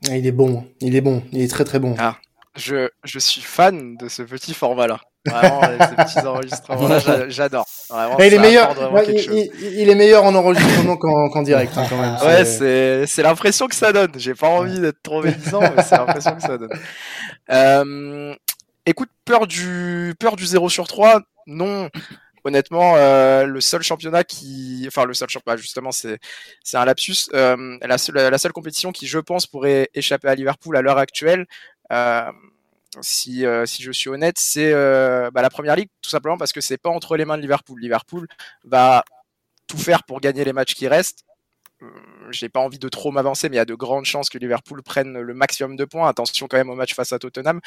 Ah, 0.09 0.17
Il 0.17 0.27
est 0.27 0.33
bon, 0.33 0.65
il 0.81 0.95
est 0.95 1.01
bon, 1.01 1.23
il 1.31 1.41
est 1.41 1.47
très 1.47 1.63
très 1.63 1.79
bon. 1.79 1.95
Ah, 1.97 2.17
je, 2.55 2.89
je 3.03 3.19
suis 3.19 3.41
fan 3.41 3.95
de 3.95 4.09
ce 4.09 4.21
petit 4.21 4.53
format-là. 4.53 4.99
Vraiment, 5.25 5.61
ces 5.61 5.95
petits 5.95 6.19
enregistrements 6.27 6.99
j'adore. 7.27 7.65
il 8.19 8.33
est 8.33 8.39
meilleur. 8.39 8.73
il, 9.07 9.89
est 9.89 9.95
meilleur 9.95 10.23
en 10.23 10.33
enregistrement 10.33 10.97
qu'en 10.97 11.41
direct, 11.41 11.73
hein, 11.77 11.85
quand 11.89 11.97
même. 11.97 12.15
Ouais, 12.23 12.45
c'est 12.45 13.05
c'est 13.05 13.23
l'impression 13.23 13.67
que 13.67 13.75
ça 13.75 13.91
donne. 13.91 14.11
J'ai 14.15 14.33
pas 14.33 14.47
envie 14.47 14.79
d'être 14.79 15.01
trop 15.03 15.21
médisant, 15.21 15.59
mais 15.59 15.83
c'est 15.83 15.97
l'impression 15.97 16.35
que 16.35 16.41
ça 16.41 16.57
donne. 16.57 16.69
Euh, 17.51 18.33
écoute, 18.85 19.09
peur 19.25 19.45
du 19.45 20.15
peur 20.19 20.35
du 20.35 20.45
0 20.45 20.69
sur 20.69 20.87
3, 20.87 21.21
non. 21.47 21.89
Honnêtement, 22.45 22.95
euh, 22.95 23.45
le 23.45 23.59
seul 23.59 23.81
championnat 23.81 24.23
qui, 24.23 24.85
enfin 24.87 25.03
le 25.03 25.13
seul 25.13 25.29
championnat, 25.29 25.57
justement, 25.57 25.91
c'est 25.91 26.19
c'est 26.63 26.77
un 26.77 26.85
lapsus. 26.85 27.29
Euh, 27.33 27.77
la 27.81 27.97
seule 27.97 28.15
la 28.15 28.37
seule 28.37 28.53
compétition 28.53 28.91
qui, 28.93 29.07
je 29.07 29.19
pense, 29.19 29.45
pourrait 29.45 29.89
échapper 29.93 30.29
à 30.29 30.35
Liverpool 30.35 30.77
à 30.77 30.81
l'heure 30.81 30.97
actuelle. 30.97 31.45
Euh, 31.91 32.31
si, 33.01 33.45
euh, 33.45 33.65
si 33.65 33.83
je 33.83 33.91
suis 33.91 34.09
honnête, 34.09 34.37
c'est 34.39 34.71
euh, 34.73 35.29
bah, 35.31 35.41
la 35.41 35.49
première 35.49 35.75
ligue, 35.75 35.89
tout 36.01 36.09
simplement 36.09 36.37
parce 36.37 36.51
que 36.51 36.61
c'est 36.61 36.77
pas 36.77 36.89
entre 36.89 37.17
les 37.17 37.25
mains 37.25 37.37
de 37.37 37.41
Liverpool. 37.41 37.79
Liverpool 37.79 38.27
va 38.63 39.03
tout 39.67 39.77
faire 39.77 40.03
pour 40.03 40.19
gagner 40.19 40.43
les 40.43 40.53
matchs 40.53 40.73
qui 40.73 40.87
restent 40.87 41.23
j'ai 42.31 42.49
pas 42.49 42.59
envie 42.59 42.79
de 42.79 42.89
trop 42.89 43.11
m'avancer, 43.11 43.49
mais 43.49 43.55
il 43.55 43.59
y 43.59 43.61
a 43.61 43.65
de 43.65 43.75
grandes 43.75 44.05
chances 44.05 44.29
que 44.29 44.37
Liverpool 44.37 44.81
prenne 44.83 45.19
le 45.19 45.33
maximum 45.33 45.75
de 45.75 45.85
points. 45.85 46.07
Attention 46.07 46.47
quand 46.47 46.57
même 46.57 46.69
au 46.69 46.75
match 46.75 46.93
face 46.93 47.13
à 47.13 47.19
Tottenham. 47.19 47.59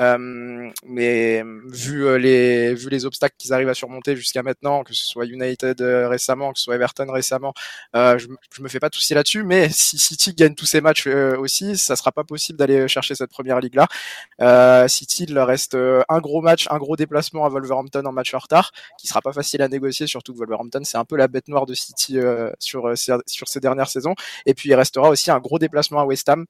Euh, 0.00 0.70
mais 0.84 1.42
vu 1.66 2.06
euh, 2.06 2.18
les 2.18 2.74
vu 2.74 2.88
les 2.90 3.06
obstacles 3.06 3.34
qu'ils 3.38 3.52
arrivent 3.52 3.68
à 3.68 3.74
surmonter 3.74 4.16
jusqu'à 4.16 4.42
maintenant, 4.42 4.84
que 4.84 4.94
ce 4.94 5.04
soit 5.04 5.26
United 5.26 5.80
euh, 5.80 6.08
récemment, 6.08 6.52
que 6.52 6.58
ce 6.58 6.64
soit 6.64 6.74
Everton 6.76 7.10
récemment, 7.10 7.52
je, 7.94 8.26
je, 8.54 8.62
me 8.62 8.68
fais 8.68 8.80
pas 8.80 8.88
de 8.88 8.94
soucis 8.94 9.14
là-dessus. 9.14 9.44
Mais 9.44 9.68
si 9.70 9.98
City 9.98 10.34
gagne 10.34 10.54
tous 10.54 10.66
ses 10.66 10.80
matchs 10.80 11.06
aussi, 11.06 11.76
ça 11.76 11.96
sera 11.96 12.12
pas 12.12 12.24
possible 12.24 12.58
d'aller 12.58 12.88
chercher 12.88 13.14
cette 13.14 13.30
première 13.30 13.60
ligue 13.60 13.76
là. 13.76 14.88
City, 14.88 15.24
il 15.24 15.34
leur 15.34 15.46
reste 15.48 15.76
un 15.76 16.18
gros 16.20 16.40
match, 16.42 16.66
un 16.70 16.78
gros 16.78 16.96
déplacement 16.96 17.44
à 17.44 17.48
Wolverhampton 17.48 18.04
en 18.04 18.12
match 18.12 18.34
en 18.34 18.38
retard, 18.38 18.72
qui 18.98 19.06
sera 19.06 19.20
pas 19.20 19.32
facile 19.32 19.62
à 19.62 19.68
négocier, 19.68 20.06
surtout 20.06 20.32
que 20.32 20.38
Wolverhampton 20.38 20.80
c'est 20.84 20.98
un 20.98 21.04
peu 21.04 21.16
la 21.16 21.28
bête 21.28 21.48
noire 21.48 21.66
de 21.66 21.74
City 21.74 22.18
sur 22.58 22.92
sur 22.96 23.48
ces 23.48 23.60
dernières 23.60 23.88
saisons. 23.88 24.07
Et 24.46 24.54
puis 24.54 24.68
il 24.70 24.74
restera 24.74 25.08
aussi 25.08 25.30
un 25.30 25.38
gros 25.38 25.58
déplacement 25.58 26.00
à 26.00 26.04
West 26.04 26.28
Ham, 26.28 26.46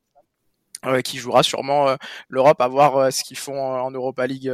euh, 0.87 1.01
qui 1.01 1.19
jouera 1.19 1.43
sûrement 1.43 1.89
euh, 1.89 1.97
l'Europe 2.29 2.61
à 2.61 2.69
voir 2.69 2.97
euh, 2.97 3.11
ce 3.11 3.25
qu'ils 3.25 3.37
font 3.37 3.61
en 3.61 3.91
Europa 3.91 4.27
League. 4.27 4.53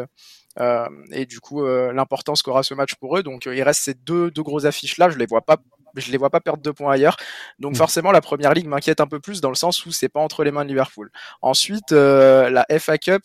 et 1.11 1.27
du 1.27 1.41
coup, 1.41 1.67
l'importance 1.67 2.43
qu'aura 2.43 2.63
ce 2.63 2.75
match 2.75 2.95
pour 2.95 3.19
eux. 3.19 3.23
Donc, 3.23 3.47
il 3.47 3.63
reste 3.63 3.83
ces 3.83 3.95
deux, 3.95 4.31
deux 4.31 4.43
grosses 4.43 4.65
affiches 4.65 4.99
là. 4.99 5.11
Je 5.11 5.19
les 5.19 5.27
vois 5.27 5.43
pas 5.43 5.57
je 5.97 6.11
les 6.11 6.19
vois 6.19 6.31
pas 6.31 6.41
perdre 6.41 6.61
deux 6.61 6.73
points 6.73 6.93
ailleurs. 6.93 7.17
Donc 7.61 7.73
mm. 7.73 7.77
forcément, 7.77 8.11
la 8.11 8.21
première 8.21 8.53
ligue 8.53 8.67
m'inquiète 8.67 9.01
un 9.01 9.07
peu 9.07 9.21
plus 9.21 9.41
dans 9.41 9.49
le 9.49 9.55
sens 9.55 9.85
où 9.87 9.93
c'est 9.93 10.09
pas 10.09 10.21
entre 10.21 10.43
les 10.43 10.51
mains 10.51 10.65
de 10.65 10.69
Liverpool. 10.69 11.11
Ensuite, 11.43 11.93
la 11.93 12.67
FA 12.79 12.99
Cup, 12.99 13.23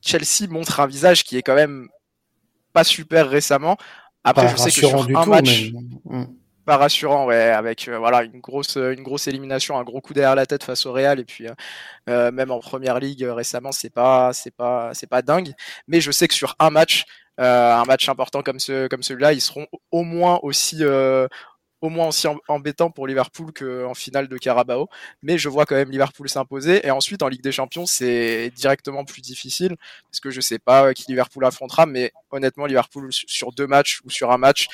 Chelsea 0.00 0.48
montre 0.48 0.80
un 0.80 0.86
visage 0.86 1.24
qui 1.24 1.36
est 1.36 1.42
quand 1.42 1.54
même 1.54 1.88
pas 2.72 2.84
super 2.84 3.28
récemment 3.28 3.76
Après, 4.24 4.48
je 4.48 4.56
sais 4.56 4.70
que 4.70 4.86
sur 4.86 5.18
un 5.18 5.26
match, 5.26 5.70
hmm. 6.04 6.24
Pas 6.68 6.76
rassurant, 6.76 7.24
ouais, 7.24 7.48
avec 7.50 7.88
voilà 7.88 8.24
une 8.24 8.40
grosse, 8.40 8.76
une 8.76 9.02
grosse 9.02 9.26
élimination, 9.26 9.78
un 9.78 9.84
gros 9.84 10.02
coup 10.02 10.12
derrière 10.12 10.34
la 10.34 10.44
tête 10.44 10.64
face 10.64 10.84
au 10.84 10.92
Real, 10.92 11.18
et 11.18 11.24
puis 11.24 11.46
même 12.06 12.50
en 12.50 12.60
première 12.60 12.98
ligue 12.98 13.22
récemment, 13.22 13.72
c'est 13.72 13.88
pas, 13.88 14.34
c'est 14.34 14.54
pas, 14.54 14.92
c'est 14.92 15.06
pas 15.06 15.22
dingue. 15.22 15.52
Mais 15.86 16.02
je 16.02 16.10
sais 16.10 16.28
que 16.28 16.34
sur 16.34 16.56
un 16.58 16.68
match, 16.68 17.06
un 17.38 17.84
match 17.84 18.06
important 18.10 18.42
comme 18.42 18.60
ce, 18.60 18.86
comme 18.88 19.02
celui-là, 19.02 19.32
ils 19.32 19.40
seront 19.40 19.66
au 19.90 20.02
moins 20.02 20.40
aussi 20.42 20.84
au 21.80 21.90
moins 21.90 22.08
aussi 22.08 22.26
embêtant 22.48 22.90
pour 22.90 23.06
Liverpool 23.06 23.52
qu'en 23.52 23.94
finale 23.94 24.28
de 24.28 24.36
Carabao. 24.36 24.88
Mais 25.22 25.38
je 25.38 25.48
vois 25.48 25.64
quand 25.64 25.76
même 25.76 25.90
Liverpool 25.90 26.28
s'imposer. 26.28 26.84
Et 26.86 26.90
ensuite, 26.90 27.22
en 27.22 27.28
Ligue 27.28 27.42
des 27.42 27.52
Champions, 27.52 27.86
c'est 27.86 28.50
directement 28.56 29.04
plus 29.04 29.22
difficile 29.22 29.76
parce 30.10 30.20
que 30.20 30.30
je 30.30 30.40
sais 30.40 30.58
pas 30.58 30.92
qui 30.92 31.04
Liverpool 31.08 31.44
affrontera. 31.44 31.86
Mais 31.86 32.12
honnêtement, 32.30 32.66
Liverpool 32.66 33.08
sur 33.12 33.52
deux 33.52 33.66
matchs 33.68 34.00
ou 34.04 34.10
sur 34.10 34.32
un 34.32 34.38
match, 34.38 34.66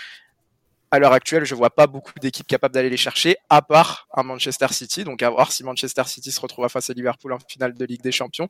à 0.95 0.99
l'heure 0.99 1.13
actuelle, 1.13 1.45
je 1.45 1.55
vois 1.55 1.71
pas 1.71 1.87
beaucoup 1.87 2.13
d'équipes 2.21 2.47
capables 2.47 2.75
d'aller 2.75 2.91
les 2.91 2.97
chercher, 2.97 3.37
à 3.51 3.63
part 3.63 4.09
un 4.15 4.23
Manchester 4.23 4.69
City. 4.71 5.05
Donc 5.05 5.23
à 5.23 5.31
voir 5.31 5.53
si 5.53 5.65
Manchester 5.65 6.05
City 6.07 6.33
se 6.33 6.41
retrouve 6.41 6.69
face 6.69 6.91
à 6.91 6.93
Liverpool 6.93 7.33
en 7.33 7.39
finale 7.49 7.75
de 7.75 7.85
Ligue 7.85 8.03
des 8.03 8.13
Champions. 8.13 8.49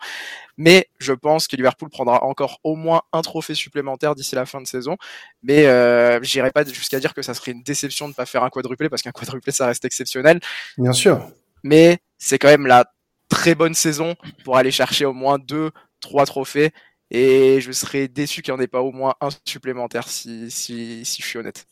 Mais 0.56 0.88
je 0.98 1.12
pense 1.12 1.48
que 1.48 1.56
Liverpool 1.56 1.90
prendra 1.90 2.22
encore 2.24 2.60
au 2.62 2.76
moins 2.76 3.02
un 3.12 3.22
trophée 3.22 3.54
supplémentaire 3.54 4.14
d'ici 4.14 4.34
la 4.34 4.46
fin 4.46 4.60
de 4.60 4.66
saison. 4.66 4.96
Mais 5.42 5.66
euh, 5.66 6.22
j'irai 6.22 6.50
pas 6.50 6.64
jusqu'à 6.64 7.00
dire 7.00 7.14
que 7.14 7.22
ça 7.22 7.34
serait 7.34 7.52
une 7.52 7.62
déception 7.62 8.06
de 8.06 8.10
ne 8.10 8.14
pas 8.14 8.26
faire 8.26 8.44
un 8.44 8.50
quadruplé, 8.50 8.88
parce 8.88 9.02
qu'un 9.02 9.12
quadruplé, 9.12 9.52
ça 9.52 9.66
reste 9.66 9.84
exceptionnel. 9.84 10.40
Bien 10.78 10.92
sûr. 10.92 11.26
Mais 11.62 11.98
c'est 12.18 12.38
quand 12.38 12.48
même 12.48 12.66
la 12.66 12.84
très 13.28 13.54
bonne 13.54 13.74
saison 13.74 14.14
pour 14.44 14.56
aller 14.56 14.70
chercher 14.70 15.06
au 15.06 15.12
moins 15.12 15.38
deux, 15.38 15.70
trois 16.00 16.26
trophées. 16.26 16.72
Et 17.10 17.60
je 17.60 17.72
serais 17.72 18.08
déçu 18.08 18.42
qu'il 18.42 18.52
n'y 18.54 18.60
en 18.60 18.62
ait 18.62 18.68
pas 18.68 18.80
au 18.80 18.92
moins 18.92 19.14
un 19.20 19.28
supplémentaire 19.46 20.08
si, 20.08 20.50
si, 20.50 21.04
si 21.04 21.22
je 21.22 21.26
suis 21.26 21.38
honnête. 21.38 21.66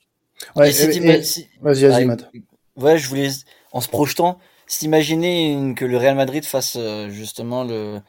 Ouais, 0.57 0.71
Vas-y, 0.71 1.85
vas-y, 1.85 2.05
Matt. 2.05 2.31
Ouais, 2.77 2.99
je 2.99 3.09
voulais, 3.09 3.29
en 3.73 3.81
se 3.81 3.89
projetant, 3.89 4.39
s'imaginer 4.67 5.75
que 5.77 5.85
le 5.85 5.97
Real 5.97 6.17
Madrid 6.17 6.45
fasse 6.45 6.77
euh, 6.79 7.11
justement 7.11 7.65
le, 7.65 8.01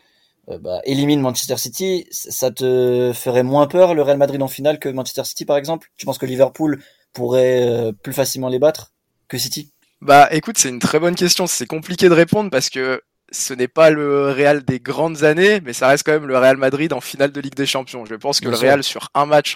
euh, 0.50 0.58
bah, 0.60 0.82
élimine 0.84 1.22
Manchester 1.22 1.58
City, 1.58 2.06
ça 2.12 2.52
te 2.52 3.12
ferait 3.14 3.44
moins 3.44 3.68
peur 3.68 3.94
le 3.94 4.02
Real 4.02 4.18
Madrid 4.18 4.42
en 4.42 4.48
finale 4.48 4.80
que 4.80 4.90
Manchester 4.90 5.24
City 5.24 5.46
par 5.46 5.58
exemple? 5.58 5.90
Tu 5.98 6.06
penses 6.06 6.18
que 6.18 6.26
Liverpool 6.26 6.82
pourrait 7.14 7.68
euh, 7.68 7.92
plus 7.92 8.14
facilement 8.14 8.50
les 8.50 8.60
battre 8.60 8.92
que 9.28 9.38
City? 9.38 9.72
Bah 10.02 10.28
écoute, 10.32 10.58
c'est 10.58 10.70
une 10.70 10.80
très 10.80 11.00
bonne 11.00 11.16
question. 11.16 11.48
C'est 11.48 11.66
compliqué 11.66 12.10
de 12.10 12.14
répondre 12.14 12.50
parce 12.50 12.70
que 12.70 13.02
ce 13.32 13.54
n'est 13.54 13.70
pas 13.70 13.90
le 13.90 14.32
Real 14.32 14.64
des 14.64 14.82
grandes 14.82 15.24
années, 15.24 15.62
mais 15.62 15.72
ça 15.72 15.88
reste 15.88 16.06
quand 16.06 16.12
même 16.12 16.28
le 16.28 16.38
Real 16.38 16.58
Madrid 16.58 16.92
en 16.92 17.00
finale 17.00 17.32
de 17.32 17.40
Ligue 17.40 17.56
des 17.56 17.66
Champions. 17.66 18.06
Je 18.06 18.16
pense 18.16 18.42
que 18.42 18.50
le 18.50 18.58
Real 18.58 18.84
sur 18.84 19.10
un 19.14 19.26
match 19.26 19.56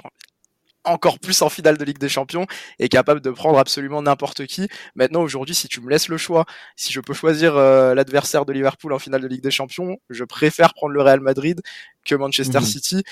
encore 0.88 1.20
plus 1.20 1.42
en 1.42 1.50
finale 1.50 1.78
de 1.78 1.84
Ligue 1.84 1.98
des 1.98 2.10
Champions 2.10 2.46
et 2.80 2.90
capable 2.90 3.22
de 3.22 3.32
prendre 3.32 3.60
absolument 3.60 4.02
n'importe 4.02 4.46
qui. 4.46 4.68
Maintenant, 4.96 5.22
aujourd'hui, 5.22 5.56
si 5.56 5.68
tu 5.68 5.82
me 5.82 5.90
laisses 5.90 6.08
le 6.08 6.18
choix, 6.18 6.46
si 6.76 6.92
je 6.92 7.02
peux 7.02 7.14
choisir 7.14 7.56
euh, 7.56 7.94
l'adversaire 7.94 8.46
de 8.46 8.54
Liverpool 8.54 8.94
en 8.94 9.00
finale 9.00 9.22
de 9.22 9.28
Ligue 9.28 9.44
des 9.44 9.52
Champions, 9.52 9.98
je 10.10 10.24
préfère 10.24 10.74
prendre 10.74 10.94
le 10.94 11.02
Real 11.02 11.20
Madrid 11.20 11.62
que 12.06 12.16
Manchester 12.16 12.60
mhm. 12.60 12.66
City 12.66 13.04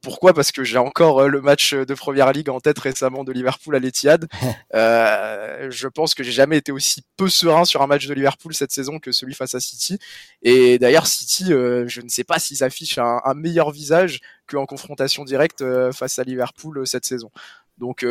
pourquoi? 0.00 0.32
Parce 0.32 0.52
que 0.52 0.64
j'ai 0.64 0.78
encore 0.78 1.22
euh, 1.22 1.28
le 1.28 1.40
match 1.40 1.74
de 1.74 1.94
Première 1.94 2.32
Ligue 2.32 2.48
en 2.50 2.60
tête 2.60 2.78
récemment 2.78 3.24
de 3.24 3.32
Liverpool 3.32 3.74
à 3.74 3.78
l'Etihad. 3.78 4.28
euh, 4.74 5.68
je 5.70 5.88
pense 5.88 6.14
que 6.14 6.22
j'ai 6.22 6.32
jamais 6.32 6.58
été 6.58 6.72
aussi 6.72 7.04
peu 7.16 7.28
serein 7.28 7.64
sur 7.64 7.82
un 7.82 7.86
match 7.86 8.06
de 8.06 8.14
Liverpool 8.14 8.54
cette 8.54 8.72
saison 8.72 8.98
que 8.98 9.12
celui 9.12 9.34
face 9.34 9.54
à 9.54 9.60
City. 9.60 9.98
Et 10.42 10.78
d'ailleurs, 10.78 11.06
City, 11.06 11.52
euh, 11.52 11.86
je 11.88 12.00
ne 12.00 12.08
sais 12.08 12.24
pas 12.24 12.38
s'ils 12.38 12.62
affichent 12.62 12.98
un, 12.98 13.20
un, 13.24 13.34
meilleur 13.34 13.70
visage 13.70 14.20
qu'en 14.46 14.66
confrontation 14.66 15.24
directe 15.24 15.62
euh, 15.62 15.92
face 15.92 16.18
à 16.18 16.24
Liverpool 16.24 16.86
cette 16.86 17.04
saison. 17.04 17.30
Donc 17.78 18.04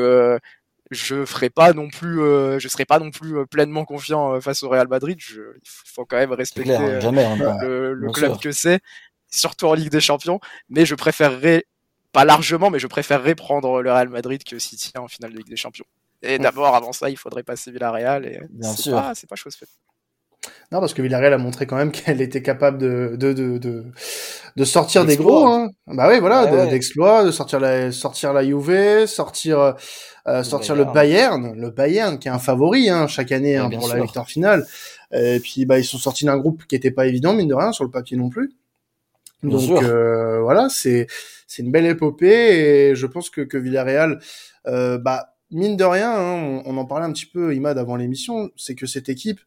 je 0.92 1.26
ferai 1.26 1.50
pas 1.50 1.74
non 1.74 1.90
plus, 1.90 2.20
je 2.60 2.68
serai 2.70 2.86
pas 2.86 3.00
non 3.00 3.12
plus 3.12 3.46
pleinement 3.48 3.84
confiant 3.84 4.40
face 4.40 4.64
au 4.64 4.70
Real 4.70 4.88
Madrid. 4.88 5.18
Je, 5.20 5.42
il 5.42 5.62
faut 5.66 6.06
quand 6.06 6.16
même 6.16 6.32
respecter 6.32 6.74
hein, 6.74 7.12
le, 7.62 7.94
le 7.94 8.12
club 8.12 8.40
que 8.40 8.54
c'est, 8.54 8.80
surtout 9.30 9.66
en 9.66 9.74
Ligue 9.74 9.92
des 9.92 10.00
Champions. 10.00 10.40
Mais 10.70 10.86
je 10.86 10.96
préférerais 10.96 11.66
pas 12.18 12.26
largement, 12.26 12.72
mais 12.72 12.80
je 12.80 12.88
préférerais 12.88 13.36
prendre 13.36 13.84
le 13.84 13.92
Real 13.92 14.10
Madrid 14.10 14.44
que 14.44 14.58
City 14.58 14.92
en 14.98 15.08
finale 15.08 15.34
de 15.34 15.38
Ligue 15.38 15.50
des 15.50 15.56
Champions. 15.56 15.86
Et 16.24 16.40
d'abord, 16.40 16.76
avant 16.76 16.92
ça, 16.92 17.12
il 17.12 17.16
faudrait 17.16 17.44
passer 17.44 17.70
Villarreal 17.70 18.26
et 18.26 18.40
c'est 18.64 18.90
pas, 18.90 19.14
pas 19.30 19.36
chose 19.36 19.56
faite. 19.56 19.70
Non, 20.72 20.80
parce 20.80 20.96
que 20.96 21.04
Villarreal 21.04 21.32
a 21.34 21.38
montré 21.38 21.68
quand 21.68 21.76
même 21.76 21.92
qu'elle 21.92 22.20
était 22.22 22.42
capable 22.42 22.80
de, 22.80 23.16
de, 23.20 23.34
de, 23.34 23.60
de, 23.60 23.86
de 24.56 24.66
sortir 24.66 25.06
des 25.06 25.16
gros. 25.16 25.46
Hein. 25.46 25.70
Bah 25.86 26.08
oui, 26.10 26.20
voilà, 26.20 26.66
d'exploits, 26.66 27.24
de 27.24 27.30
sortir 27.30 27.60
la, 27.60 27.92
sortir 27.92 28.34
la 28.34 28.44
Juve, 28.44 29.06
sortir, 29.06 29.76
euh, 30.28 30.42
sortir 30.42 30.76
le 30.76 30.86
Bayern, 30.86 31.54
le 31.56 31.70
Bayern 31.70 32.18
qui 32.18 32.30
est 32.30 32.32
un 32.32 32.40
favori 32.40 32.90
hein, 32.90 33.06
chaque 33.06 33.32
année 33.32 33.58
hein, 33.58 33.70
pour 33.70 33.90
la 33.90 34.02
victoire 34.02 34.28
finale. 34.28 34.66
Et 35.12 35.40
puis 35.40 35.66
bah 35.66 35.78
ils 35.78 35.86
sont 35.86 36.00
sortis 36.00 36.26
d'un 36.26 36.38
groupe 36.38 36.66
qui 36.66 36.76
était 36.76 36.90
pas 36.90 37.06
évident 37.06 37.34
mine 37.34 37.48
de 37.48 37.54
rien 37.54 37.72
sur 37.74 37.84
le 37.84 37.92
papier 37.92 38.18
non 38.18 38.30
plus. 38.30 38.56
Donc 39.44 39.84
euh, 39.84 40.42
voilà, 40.42 40.68
c'est 40.70 41.08
c'est 41.48 41.64
une 41.64 41.72
belle 41.72 41.86
épopée 41.86 42.90
et 42.90 42.96
je 42.96 43.06
pense 43.06 43.30
que, 43.30 43.42
que 43.42 43.58
Villarreal, 43.58 44.20
euh, 44.68 44.98
bah 44.98 45.34
mine 45.52 45.78
de 45.78 45.84
rien, 45.84 46.12
hein, 46.12 46.62
on, 46.66 46.78
en 46.78 46.86
parlait 46.86 47.06
un 47.06 47.14
petit 47.14 47.26
peu 47.26 47.56
Imad 47.56 47.78
avant 47.78 47.96
l'émission, 47.96 48.50
c'est 48.58 48.76
que 48.76 48.86
cette 48.86 49.10
équipe, 49.10 49.40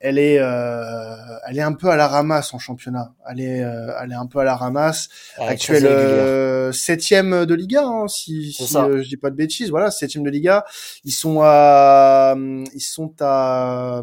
elle 0.00 0.18
est, 0.18 0.38
euh, 0.38 1.14
elle 1.46 1.58
est 1.58 1.62
un 1.62 1.72
peu 1.72 1.88
à 1.88 1.96
la 1.96 2.08
ramasse 2.08 2.54
en 2.54 2.58
championnat. 2.58 3.12
Elle 3.28 3.40
est, 3.40 3.62
euh, 3.62 3.92
elle 4.00 4.12
est 4.12 4.16
un 4.16 4.26
peu 4.26 4.38
à 4.38 4.44
la 4.44 4.56
ramasse. 4.56 5.08
Actuelle 5.38 5.86
euh, 5.86 6.72
septième 6.72 7.44
de 7.44 7.54
Liga, 7.54 7.84
hein, 7.84 8.08
si, 8.08 8.52
si 8.52 8.64
je 8.66 9.08
dis 9.08 9.16
pas 9.16 9.30
de 9.30 9.36
bêtises. 9.36 9.70
Voilà, 9.70 9.90
septième 9.90 10.24
de 10.24 10.30
Liga. 10.30 10.64
Ils 11.04 11.12
sont 11.12 11.40
à, 11.42 12.34
ils 12.74 12.80
sont 12.80 13.12
à 13.20 14.02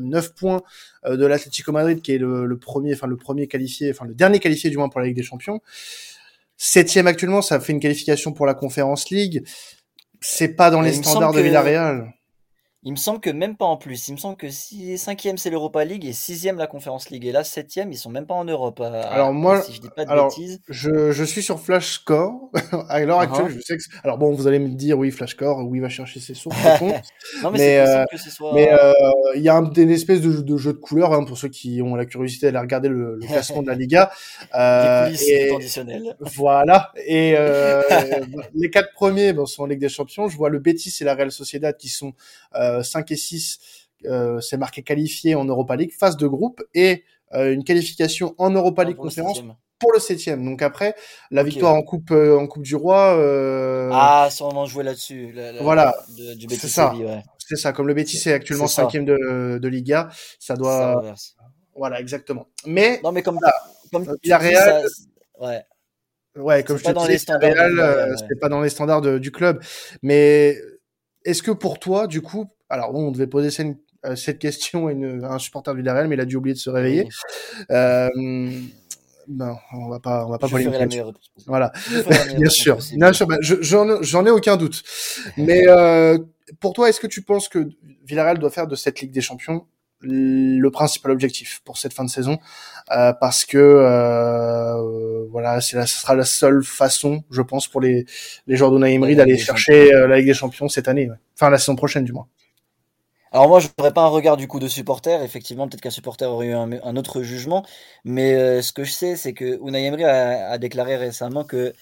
9 0.00 0.34
points 0.34 0.62
de 1.08 1.26
l'Atlético 1.26 1.72
Madrid 1.72 2.00
qui 2.02 2.12
est 2.12 2.18
le, 2.18 2.46
le, 2.46 2.58
premier 2.58 2.94
enfin 2.94 3.06
le 3.06 3.16
premier 3.16 3.46
qualifié 3.48 3.90
enfin 3.90 4.04
le 4.04 4.14
dernier 4.14 4.38
qualifié 4.38 4.70
du 4.70 4.76
moins 4.76 4.88
pour 4.88 5.00
la 5.00 5.06
Ligue 5.06 5.16
des 5.16 5.22
Champions 5.22 5.60
Septième 6.56 7.06
actuellement, 7.06 7.42
ça 7.42 7.60
fait 7.60 7.72
une 7.72 7.80
qualification 7.80 8.32
pour 8.32 8.46
la 8.46 8.54
Conference 8.54 9.10
League. 9.10 9.44
C'est 10.20 10.54
pas 10.54 10.70
dans 10.70 10.80
les 10.80 10.92
standards 10.92 11.32
de 11.32 11.40
Villarreal. 11.40 12.13
Il 12.84 12.92
me 12.92 12.96
semble 12.96 13.20
que 13.20 13.30
même 13.30 13.56
pas 13.56 13.64
en 13.64 13.76
plus. 13.76 14.08
Il 14.08 14.12
me 14.12 14.18
semble 14.18 14.36
que 14.36 14.50
si 14.50 14.98
cinquième 14.98 15.38
c'est 15.38 15.50
l'Europa 15.50 15.84
League 15.84 16.04
et 16.04 16.12
sixième 16.12 16.58
la 16.58 16.66
Conference 16.66 17.10
League. 17.10 17.24
Et 17.24 17.32
là 17.32 17.42
septième 17.42 17.90
ils 17.90 17.96
sont 17.96 18.10
même 18.10 18.26
pas 18.26 18.34
en 18.34 18.44
Europe. 18.44 18.80
alors 18.80 19.32
moi, 19.32 19.62
si 19.62 19.72
je 19.72 19.80
dis 19.80 19.88
pas 19.94 20.04
de 20.04 20.10
alors, 20.10 20.28
bêtises. 20.28 20.60
Je, 20.68 21.10
je 21.10 21.24
suis 21.24 21.42
sur 21.42 21.60
Flash 21.60 21.92
Score 21.92 22.50
à 22.88 23.00
l'heure 23.00 23.20
actuelle. 23.20 23.50
Je 23.50 23.60
sais 23.60 23.76
que 23.76 23.82
alors 24.02 24.18
bon, 24.18 24.32
vous 24.32 24.46
allez 24.46 24.58
me 24.58 24.68
dire 24.68 24.98
oui 24.98 25.10
Flash 25.10 25.30
Score, 25.30 25.66
oui 25.66 25.78
il 25.78 25.80
va 25.80 25.88
chercher 25.88 26.20
ses 26.20 26.34
sources. 26.34 26.56
non 27.42 27.50
mais, 27.50 27.58
mais 27.58 27.78
euh, 27.78 28.04
que 28.10 28.18
ce 28.18 28.30
soit. 28.30 28.52
Mais 28.54 28.70
euh, 28.70 28.92
il 29.34 29.42
y 29.42 29.48
a 29.48 29.56
un, 29.56 29.72
une 29.72 29.90
espèce 29.90 30.20
de, 30.20 30.42
de 30.42 30.56
jeu 30.56 30.72
de 30.72 30.78
couleurs 30.78 31.12
hein, 31.12 31.24
pour 31.24 31.38
ceux 31.38 31.48
qui 31.48 31.80
ont 31.82 31.94
la 31.94 32.04
curiosité 32.04 32.46
d'aller 32.46 32.58
regarder 32.58 32.88
le, 32.88 33.16
le 33.16 33.26
classement 33.26 33.62
de 33.62 33.68
la 33.68 33.74
Liga. 33.74 34.10
Euh, 34.54 35.10
et, 35.26 35.48
conditionnelles. 35.48 36.16
Voilà. 36.20 36.92
Et 37.06 37.34
euh, 37.36 37.82
les 38.54 38.70
quatre 38.70 38.92
premiers 38.92 39.32
bon, 39.32 39.46
sont 39.46 39.62
en 39.62 39.66
Ligue 39.66 39.80
des 39.80 39.88
Champions. 39.88 40.28
Je 40.28 40.36
vois 40.36 40.48
le 40.48 40.58
Betis 40.58 40.94
et 41.00 41.04
la 41.04 41.14
Real 41.14 41.32
Sociedad 41.32 41.76
qui 41.76 41.88
sont 41.88 42.12
euh, 42.54 42.73
5 42.82 43.10
et 43.10 43.16
6, 43.16 43.58
euh, 44.06 44.40
c'est 44.40 44.56
marqué 44.56 44.82
qualifié 44.82 45.34
en 45.34 45.44
Europa 45.44 45.76
League, 45.76 45.92
phase 45.92 46.16
de 46.16 46.26
groupe, 46.26 46.62
et 46.74 47.04
euh, 47.32 47.52
une 47.52 47.64
qualification 47.64 48.34
en 48.38 48.50
Europa 48.50 48.82
ah, 48.82 48.84
League 48.86 48.96
conférence 48.96 49.42
pour 49.78 49.92
le 49.92 49.98
septième. 49.98 50.44
Donc 50.44 50.62
après, 50.62 50.94
la 51.30 51.42
victoire 51.42 51.74
en 51.74 51.82
coupe 51.82 52.10
euh, 52.10 52.38
en 52.38 52.46
coupe 52.46 52.62
du 52.62 52.76
roi. 52.76 53.16
Euh... 53.16 53.90
Ah, 53.92 54.28
sûrement 54.30 54.66
jouer 54.66 54.84
là-dessus. 54.84 55.34
voilà, 55.60 55.94
c'est 56.48 56.68
ça. 56.68 56.92
C'est 57.38 57.56
ça. 57.56 57.72
Comme 57.72 57.86
le 57.86 57.94
Betis 57.94 58.28
est 58.28 58.32
actuellement 58.32 58.66
cinquième 58.66 59.04
de, 59.04 59.58
de 59.58 59.68
Liga, 59.68 60.08
ça 60.38 60.54
doit. 60.54 61.14
voilà, 61.76 62.00
exactement. 62.00 62.48
Mais 62.66 63.00
non, 63.02 63.12
mais 63.12 63.22
comme 63.22 63.38
comme 63.92 64.16
la 64.24 64.38
Real. 64.38 64.86
Ouais. 65.40 65.62
Ouais, 66.36 66.64
comme 66.64 66.78
je 66.78 66.84
te 66.84 66.98
disais, 66.98 67.18
c'est 67.18 68.40
pas 68.40 68.48
dans 68.48 68.60
les 68.60 68.68
standards 68.68 69.20
du 69.20 69.30
club. 69.30 69.62
Mais 70.02 70.56
est-ce 71.24 71.42
que 71.42 71.52
pour 71.52 71.78
toi, 71.78 72.06
du 72.06 72.22
coup, 72.22 72.50
alors 72.74 72.92
bon, 72.92 73.08
on 73.08 73.10
devait 73.10 73.26
poser 73.26 73.50
cette, 73.50 73.76
euh, 74.04 74.16
cette 74.16 74.38
question 74.38 74.88
à, 74.88 74.92
une, 74.92 75.24
un 75.24 75.38
supporter 75.38 75.72
du 75.74 75.80
Villarreal, 75.80 76.08
mais 76.08 76.16
il 76.16 76.20
a 76.20 76.24
dû 76.24 76.36
oublier 76.36 76.54
de 76.54 76.58
se 76.58 76.70
réveiller. 76.70 77.08
Euh, 77.70 78.08
ben, 79.28 79.56
on 79.72 79.88
va 79.88 80.00
pas, 80.00 80.26
on 80.26 80.30
va 80.30 80.38
pas 80.38 80.48
parler 80.48 80.68
Voilà, 81.46 81.72
bien 82.36 82.50
sûr, 82.50 82.78
bien 82.96 83.12
sûr. 83.12 83.26
Ben, 83.26 83.38
j'en 83.40 84.26
ai 84.26 84.30
aucun 84.30 84.56
doute. 84.56 84.82
Mais 85.36 85.66
euh, 85.68 86.18
pour 86.60 86.72
toi, 86.72 86.88
est-ce 86.88 87.00
que 87.00 87.06
tu 87.06 87.22
penses 87.22 87.48
que 87.48 87.68
Villarreal 88.04 88.38
doit 88.38 88.50
faire 88.50 88.66
de 88.66 88.76
cette 88.76 89.00
Ligue 89.00 89.12
des 89.12 89.22
Champions 89.22 89.66
le 90.06 90.68
principal 90.68 91.12
objectif 91.12 91.62
pour 91.64 91.78
cette 91.78 91.94
fin 91.94 92.04
de 92.04 92.10
saison? 92.10 92.38
Euh, 92.90 93.14
parce 93.18 93.46
que 93.46 93.56
euh, 93.56 95.26
voilà 95.30 95.62
c'est 95.62 95.80
ce 95.86 96.00
sera 96.00 96.14
la 96.14 96.26
seule 96.26 96.62
façon 96.62 97.24
je 97.30 97.40
pense 97.40 97.66
pour 97.66 97.80
les 97.80 98.04
les 98.46 98.56
joueurs 98.56 98.72
d'Unai 98.72 98.92
Emery 98.92 99.16
d'aller 99.16 99.38
chercher 99.38 99.94
euh, 99.94 100.06
la 100.06 100.18
Ligue 100.18 100.26
des 100.26 100.34
Champions 100.34 100.68
cette 100.68 100.86
année 100.86 101.08
enfin 101.34 101.48
la 101.48 101.56
saison 101.56 101.76
prochaine 101.76 102.04
du 102.04 102.12
moins 102.12 102.26
alors 103.34 103.48
moi 103.48 103.60
je 103.60 103.68
n'aurais 103.78 103.92
pas 103.92 104.02
un 104.02 104.08
regard 104.08 104.38
du 104.38 104.48
coup 104.48 104.60
de 104.60 104.68
supporter 104.68 105.22
effectivement 105.22 105.68
peut-être 105.68 105.82
qu'un 105.82 105.90
supporter 105.90 106.30
aurait 106.30 106.46
eu 106.46 106.54
un, 106.54 106.96
autre 106.96 107.22
jugement 107.22 107.66
mais 108.04 108.62
ce 108.62 108.72
que 108.72 108.84
je 108.84 108.92
sais 108.92 109.16
c'est 109.16 109.34
que 109.34 109.60
Unai 109.62 109.84
Emery 109.84 110.04
a, 110.04 110.56
déclaré 110.56 110.96
récemment 110.96 111.44
que 111.44 111.74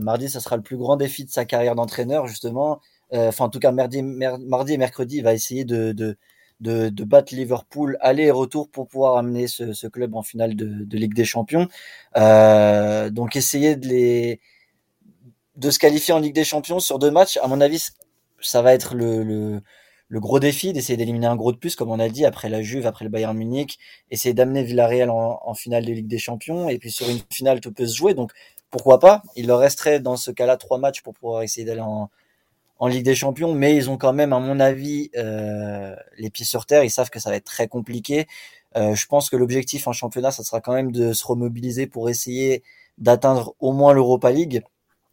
mardi, 0.00 0.28
ça 0.28 0.40
sera 0.40 0.56
le 0.56 0.62
plus 0.62 0.76
grand 0.76 0.96
défi 0.96 1.24
de 1.24 1.30
sa 1.30 1.44
carrière 1.44 1.74
d'entraîneur, 1.74 2.26
justement. 2.26 2.80
Enfin, 3.12 3.46
en 3.46 3.48
tout 3.48 3.58
cas, 3.60 3.72
mardi, 3.72 4.02
mardi 4.02 4.74
et 4.74 4.78
mercredi, 4.78 5.18
il 5.18 5.22
va 5.22 5.32
essayer 5.34 5.64
de, 5.64 5.92
de, 5.92 6.16
de, 6.60 7.04
battre 7.04 7.34
Liverpool 7.34 7.96
aller 8.00 8.24
et 8.24 8.30
retour 8.30 8.68
pour 8.70 8.88
pouvoir 8.88 9.16
amener 9.16 9.46
ce, 9.48 9.86
club 9.86 10.14
en 10.14 10.22
finale 10.22 10.56
de, 10.56 10.96
Ligue 10.96 11.14
des 11.14 11.24
Champions. 11.24 11.68
donc, 12.14 13.36
essayer 13.36 13.76
de 13.76 14.38
se 15.70 15.78
qualifier 15.78 16.14
en 16.14 16.18
Ligue 16.18 16.34
des 16.34 16.44
Champions 16.44 16.80
sur 16.80 16.98
deux 16.98 17.10
matchs, 17.10 17.38
à 17.42 17.48
mon 17.48 17.60
avis, 17.60 17.88
ça 18.40 18.62
va 18.62 18.74
être 18.74 18.94
le, 18.94 19.60
le 20.08 20.20
gros 20.20 20.38
défi 20.38 20.72
d'essayer 20.72 20.96
d'éliminer 20.96 21.26
un 21.26 21.36
gros 21.36 21.52
de 21.52 21.56
plus, 21.56 21.74
comme 21.74 21.90
on 21.90 21.98
a 21.98 22.08
dit, 22.08 22.24
après 22.24 22.48
la 22.48 22.62
Juve, 22.62 22.86
après 22.86 23.04
le 23.04 23.10
Bayern 23.10 23.36
Munich, 23.36 23.78
essayer 24.10 24.34
d'amener 24.34 24.62
Villarreal 24.62 25.10
en, 25.10 25.54
finale 25.54 25.84
de 25.84 25.92
Ligue 25.92 26.06
des 26.06 26.18
Champions, 26.18 26.68
et 26.68 26.78
puis 26.78 26.90
sur 26.90 27.08
une 27.08 27.20
finale, 27.30 27.60
tout 27.60 27.72
peut 27.72 27.86
se 27.86 27.96
jouer. 27.96 28.14
Donc, 28.14 28.32
pourquoi 28.70 29.00
pas? 29.00 29.22
Il 29.34 29.46
leur 29.46 29.58
resterait 29.58 30.00
dans 30.00 30.16
ce 30.16 30.30
cas-là 30.30 30.56
trois 30.56 30.78
matchs 30.78 31.02
pour 31.02 31.14
pouvoir 31.14 31.42
essayer 31.42 31.66
d'aller 31.66 31.80
en, 31.80 32.08
en 32.78 32.86
Ligue 32.86 33.04
des 33.04 33.14
Champions, 33.14 33.52
mais 33.52 33.74
ils 33.74 33.90
ont 33.90 33.96
quand 33.96 34.12
même, 34.12 34.32
à 34.32 34.38
mon 34.38 34.60
avis, 34.60 35.10
euh, 35.16 35.96
les 36.18 36.30
pieds 36.30 36.44
sur 36.44 36.66
terre. 36.66 36.84
Ils 36.84 36.90
savent 36.90 37.10
que 37.10 37.18
ça 37.18 37.30
va 37.30 37.36
être 37.36 37.44
très 37.44 37.68
compliqué. 37.68 38.26
Euh, 38.76 38.94
je 38.94 39.06
pense 39.06 39.30
que 39.30 39.36
l'objectif 39.36 39.88
en 39.88 39.92
championnat, 39.92 40.30
ça 40.30 40.44
sera 40.44 40.60
quand 40.60 40.74
même 40.74 40.92
de 40.92 41.12
se 41.12 41.26
remobiliser 41.26 41.86
pour 41.86 42.10
essayer 42.10 42.62
d'atteindre 42.98 43.54
au 43.60 43.72
moins 43.72 43.92
l'Europa 43.92 44.30
League. 44.30 44.62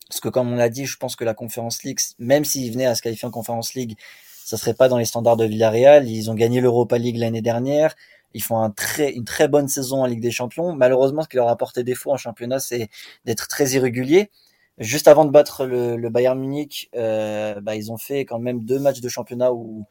Parce 0.09 0.19
que 0.19 0.29
comme 0.29 0.51
on 0.51 0.55
l'a 0.55 0.69
dit, 0.69 0.85
je 0.85 0.97
pense 0.97 1.15
que 1.15 1.23
la 1.23 1.33
Conference 1.33 1.83
League, 1.83 1.99
même 2.19 2.45
s'ils 2.45 2.71
venaient 2.71 2.85
à 2.85 2.95
se 2.95 3.01
qualifier 3.01 3.27
en 3.27 3.31
Conference 3.31 3.73
League, 3.73 3.97
ça 4.43 4.57
serait 4.57 4.73
pas 4.73 4.89
dans 4.89 4.97
les 4.97 5.05
standards 5.05 5.37
de 5.37 5.45
Villarreal. 5.45 6.09
Ils 6.09 6.29
ont 6.31 6.35
gagné 6.35 6.61
l'Europa 6.61 6.97
League 6.97 7.17
l'année 7.17 7.41
dernière. 7.41 7.95
Ils 8.33 8.41
font 8.43 8.57
un 8.59 8.71
très, 8.71 9.11
une 9.11 9.25
très 9.25 9.47
bonne 9.47 9.67
saison 9.67 10.01
en 10.01 10.05
Ligue 10.05 10.21
des 10.21 10.31
Champions. 10.31 10.73
Malheureusement, 10.73 11.21
ce 11.21 11.27
qui 11.27 11.37
leur 11.37 11.49
a 11.49 11.57
porté 11.57 11.83
défaut 11.83 12.11
en 12.11 12.17
championnat, 12.17 12.59
c'est 12.59 12.89
d'être 13.25 13.47
très 13.47 13.71
irréguliers. 13.71 14.31
Juste 14.79 15.07
avant 15.07 15.25
de 15.25 15.31
battre 15.31 15.65
le, 15.65 15.97
le 15.97 16.09
Bayern 16.09 16.39
Munich, 16.39 16.89
euh, 16.95 17.61
bah, 17.61 17.75
ils 17.75 17.91
ont 17.91 17.97
fait 17.97 18.25
quand 18.25 18.39
même 18.39 18.63
deux 18.63 18.79
matchs 18.79 19.01
de 19.01 19.09
championnat 19.09 19.53
où, 19.53 19.85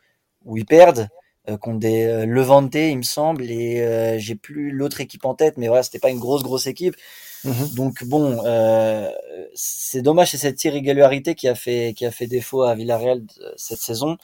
où 0.45 0.57
ils 0.57 0.67
perdent 0.67 1.09
euh, 1.49 1.57
contre 1.57 1.81
des 1.81 2.05
euh, 2.05 2.25
il 2.25 2.99
me 2.99 3.03
semble, 3.03 3.43
et 3.51 3.81
euh, 3.81 4.19
j'ai 4.19 4.37
plus 4.37 4.71
l'autre 4.71 5.01
équipe 5.01 5.25
en 5.25 5.35
tête, 5.35 5.57
mais 5.57 5.67
voilà, 5.67 5.83
c'était 5.83 5.99
pas 5.99 6.11
une 6.11 6.21
grosse 6.21 6.43
grosse 6.43 6.67
équipe. 6.67 6.95
Mhm. 7.45 7.75
Donc 7.75 8.05
bon, 8.05 8.41
euh, 8.47 9.11
c'est 9.55 10.03
dommage, 10.03 10.31
c'est 10.31 10.39
cette 10.39 10.63
irrégularité 10.65 11.35
qui 11.35 11.49
a 11.49 11.55
fait 11.55 11.93
qui 11.97 12.07
a 12.07 12.11
fait 12.11 12.27
défaut 12.27 12.63
à 12.63 12.75
Villarreal 12.75 13.23
cette 13.57 13.81
saison. 13.81 14.17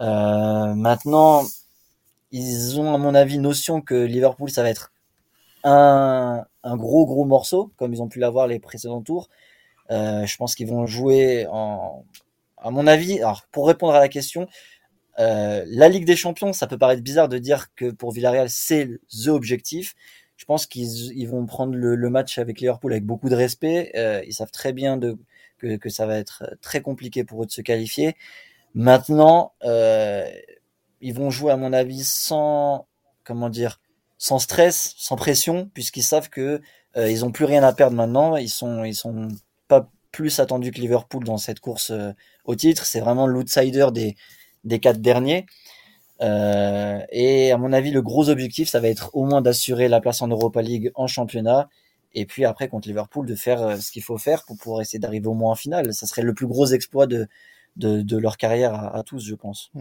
Euh, 0.00 0.74
maintenant, 0.74 1.44
ils 2.32 2.80
ont 2.80 2.94
à 2.94 2.98
mon 2.98 3.14
avis 3.14 3.38
notion 3.38 3.80
que 3.80 3.94
Liverpool 3.94 4.50
ça 4.50 4.62
va 4.62 4.70
être 4.70 4.92
un, 5.64 6.44
un 6.64 6.76
gros 6.76 7.06
gros 7.06 7.24
morceau, 7.24 7.72
comme 7.76 7.92
ils 7.94 8.02
ont 8.02 8.08
pu 8.08 8.18
l'avoir 8.20 8.46
les 8.46 8.58
précédents 8.60 9.02
tours. 9.02 9.28
Euh, 9.90 10.26
je 10.26 10.36
pense 10.36 10.54
qu'ils 10.54 10.68
vont 10.68 10.86
jouer 10.86 11.46
en, 11.50 12.04
à 12.58 12.70
mon 12.70 12.86
avis. 12.86 13.18
Alors 13.20 13.42
pour 13.52 13.66
répondre 13.66 13.94
à 13.94 14.00
la 14.00 14.08
question, 14.08 14.48
euh, 15.18 15.64
la 15.68 15.88
Ligue 15.88 16.06
des 16.06 16.16
Champions, 16.16 16.52
ça 16.52 16.66
peut 16.66 16.78
paraître 16.78 17.02
bizarre 17.02 17.28
de 17.28 17.38
dire 17.38 17.68
que 17.76 17.90
pour 17.90 18.12
Villarreal 18.12 18.48
c'est 18.50 18.88
the 19.24 19.28
objectif 19.28 19.94
je 20.36 20.44
pense 20.44 20.66
qu'ils 20.66 21.12
ils 21.16 21.28
vont 21.28 21.46
prendre 21.46 21.74
le, 21.74 21.94
le, 21.94 22.10
match 22.10 22.38
avec 22.38 22.60
Liverpool 22.60 22.92
avec 22.92 23.04
beaucoup 23.04 23.28
de 23.28 23.34
respect. 23.34 23.92
Euh, 23.96 24.22
ils 24.26 24.34
savent 24.34 24.50
très 24.50 24.72
bien 24.72 24.96
de, 24.96 25.16
que, 25.58 25.76
que, 25.76 25.88
ça 25.88 26.06
va 26.06 26.18
être 26.18 26.44
très 26.60 26.80
compliqué 26.80 27.24
pour 27.24 27.42
eux 27.42 27.46
de 27.46 27.52
se 27.52 27.60
qualifier. 27.60 28.16
Maintenant, 28.74 29.52
euh, 29.64 30.28
ils 31.00 31.14
vont 31.14 31.30
jouer 31.30 31.52
à 31.52 31.56
mon 31.56 31.72
avis 31.72 32.04
sans 32.04 32.86
comment 33.24 33.48
dire, 33.48 33.80
sans 34.18 34.38
stress, 34.38 34.94
sans 34.96 35.16
pression, 35.16 35.70
puisqu'ils 35.74 36.02
savent 36.02 36.28
que 36.28 36.60
euh, 36.96 37.10
ils 37.10 37.24
ont 37.24 37.32
plus 37.32 37.44
rien 37.44 37.62
à 37.62 37.72
perdre 37.72 37.96
maintenant. 37.96 38.36
Ils 38.36 38.50
sont 38.50 38.84
ils 38.84 38.94
sont 38.94 39.28
pas 39.68 39.90
plus 40.12 40.38
attendus 40.40 40.70
que 40.70 40.80
Liverpool 40.80 41.24
dans 41.24 41.38
cette 41.38 41.60
course 41.60 41.90
euh, 41.90 42.12
au 42.44 42.54
titre. 42.54 42.84
C'est 42.86 43.00
vraiment 43.00 43.26
l'outsider 43.26 43.88
des 43.92 44.16
des 44.64 44.80
quatre 44.80 45.00
derniers. 45.00 45.46
Euh, 46.24 47.00
et 47.10 47.52
à 47.52 47.58
mon 47.58 47.72
avis, 47.72 47.90
le 47.90 48.02
gros 48.02 48.28
objectif, 48.28 48.68
ça 48.68 48.80
va 48.80 48.88
être 48.88 49.10
au 49.14 49.24
moins 49.24 49.42
d'assurer 49.42 49.88
la 49.88 50.00
place 50.00 50.22
en 50.22 50.28
Europa 50.28 50.62
League 50.62 50.90
en 50.94 51.06
championnat. 51.06 51.68
Et 52.14 52.26
puis 52.26 52.44
après, 52.44 52.68
contre 52.68 52.88
Liverpool, 52.88 53.26
de 53.26 53.34
faire 53.34 53.62
euh, 53.62 53.76
ce 53.76 53.90
qu'il 53.90 54.02
faut 54.02 54.18
faire 54.18 54.44
pour 54.44 54.56
pouvoir 54.56 54.80
essayer 54.80 54.98
d'arriver 54.98 55.26
au 55.26 55.34
moins 55.34 55.52
en 55.52 55.56
finale. 55.56 55.92
Ça 55.92 56.06
serait 56.06 56.22
le 56.22 56.32
plus 56.32 56.46
gros 56.46 56.66
exploit 56.66 57.06
de, 57.06 57.26
de, 57.76 58.02
de 58.02 58.16
leur 58.16 58.36
carrière 58.36 58.72
à, 58.72 59.02
tous, 59.02 59.26
je 59.26 59.34
pense. 59.34 59.72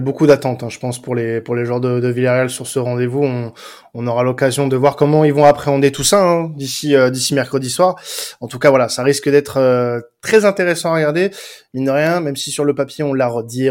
Beaucoup 0.00 0.28
d'attentes, 0.28 0.62
hein, 0.62 0.68
je 0.68 0.78
pense, 0.78 1.02
pour 1.02 1.16
les 1.16 1.40
pour 1.40 1.56
les 1.56 1.64
joueurs 1.64 1.80
de, 1.80 2.08
Villarreal 2.08 2.48
sur 2.48 2.68
ce 2.68 2.78
rendez-vous. 2.78 3.52
On, 3.92 4.06
aura 4.06 4.22
l'occasion 4.22 4.68
de 4.68 4.76
voir 4.76 4.94
comment 4.94 5.24
ils 5.24 5.34
vont 5.34 5.44
appréhender 5.44 5.90
tout 5.90 6.04
ça 6.04 6.22
hein, 6.22 6.52
d'ici 6.56 6.94
euh, 6.94 7.10
d'ici 7.10 7.34
mercredi 7.34 7.68
soir. 7.68 7.96
En 8.40 8.46
tout 8.46 8.60
cas, 8.60 8.70
voilà, 8.70 8.88
ça 8.88 9.02
risque 9.02 9.28
d'être 9.28 10.00
très 10.22 10.44
intéressant 10.44 10.92
à 10.92 10.94
regarder. 10.94 11.30
Mine 11.74 11.86
de 11.86 11.90
rien, 11.90 12.20
même 12.20 12.36
si 12.36 12.52
sur 12.52 12.64
le 12.64 12.74
papier 12.74 13.02
on 13.02 13.12
l'a 13.12 13.26
redit 13.26 13.66
et 13.66 13.70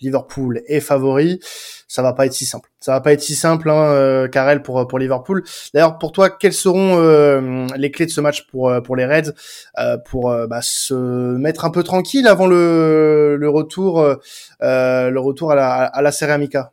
Liverpool 0.00 0.62
est 0.66 0.80
favori 0.80 1.40
ça 1.94 2.02
va 2.02 2.12
pas 2.12 2.26
être 2.26 2.32
si 2.32 2.44
simple. 2.44 2.70
Ça 2.80 2.90
va 2.92 3.00
pas 3.00 3.12
être 3.12 3.20
si 3.20 3.36
simple, 3.36 3.70
hein, 3.70 3.84
euh, 3.92 4.26
Karel 4.26 4.62
pour 4.62 4.84
pour 4.88 4.98
Liverpool. 4.98 5.44
D'ailleurs, 5.72 5.98
pour 5.98 6.10
toi, 6.10 6.28
quelles 6.28 6.52
seront 6.52 6.98
euh, 6.98 7.66
les 7.76 7.92
clés 7.92 8.06
de 8.06 8.10
ce 8.10 8.20
match 8.20 8.48
pour 8.48 8.68
euh, 8.68 8.80
pour 8.80 8.96
les 8.96 9.06
Reds 9.06 9.32
euh, 9.78 9.96
pour 9.98 10.30
euh, 10.30 10.48
bah, 10.48 10.60
se 10.60 10.94
mettre 11.36 11.64
un 11.64 11.70
peu 11.70 11.84
tranquille 11.84 12.26
avant 12.26 12.48
le 12.48 13.36
le 13.38 13.48
retour 13.48 14.04
le 14.60 15.18
retour 15.18 15.52
à 15.52 15.54
la 15.54 15.84
à 15.84 16.02
la 16.02 16.10
Ceramica 16.10 16.72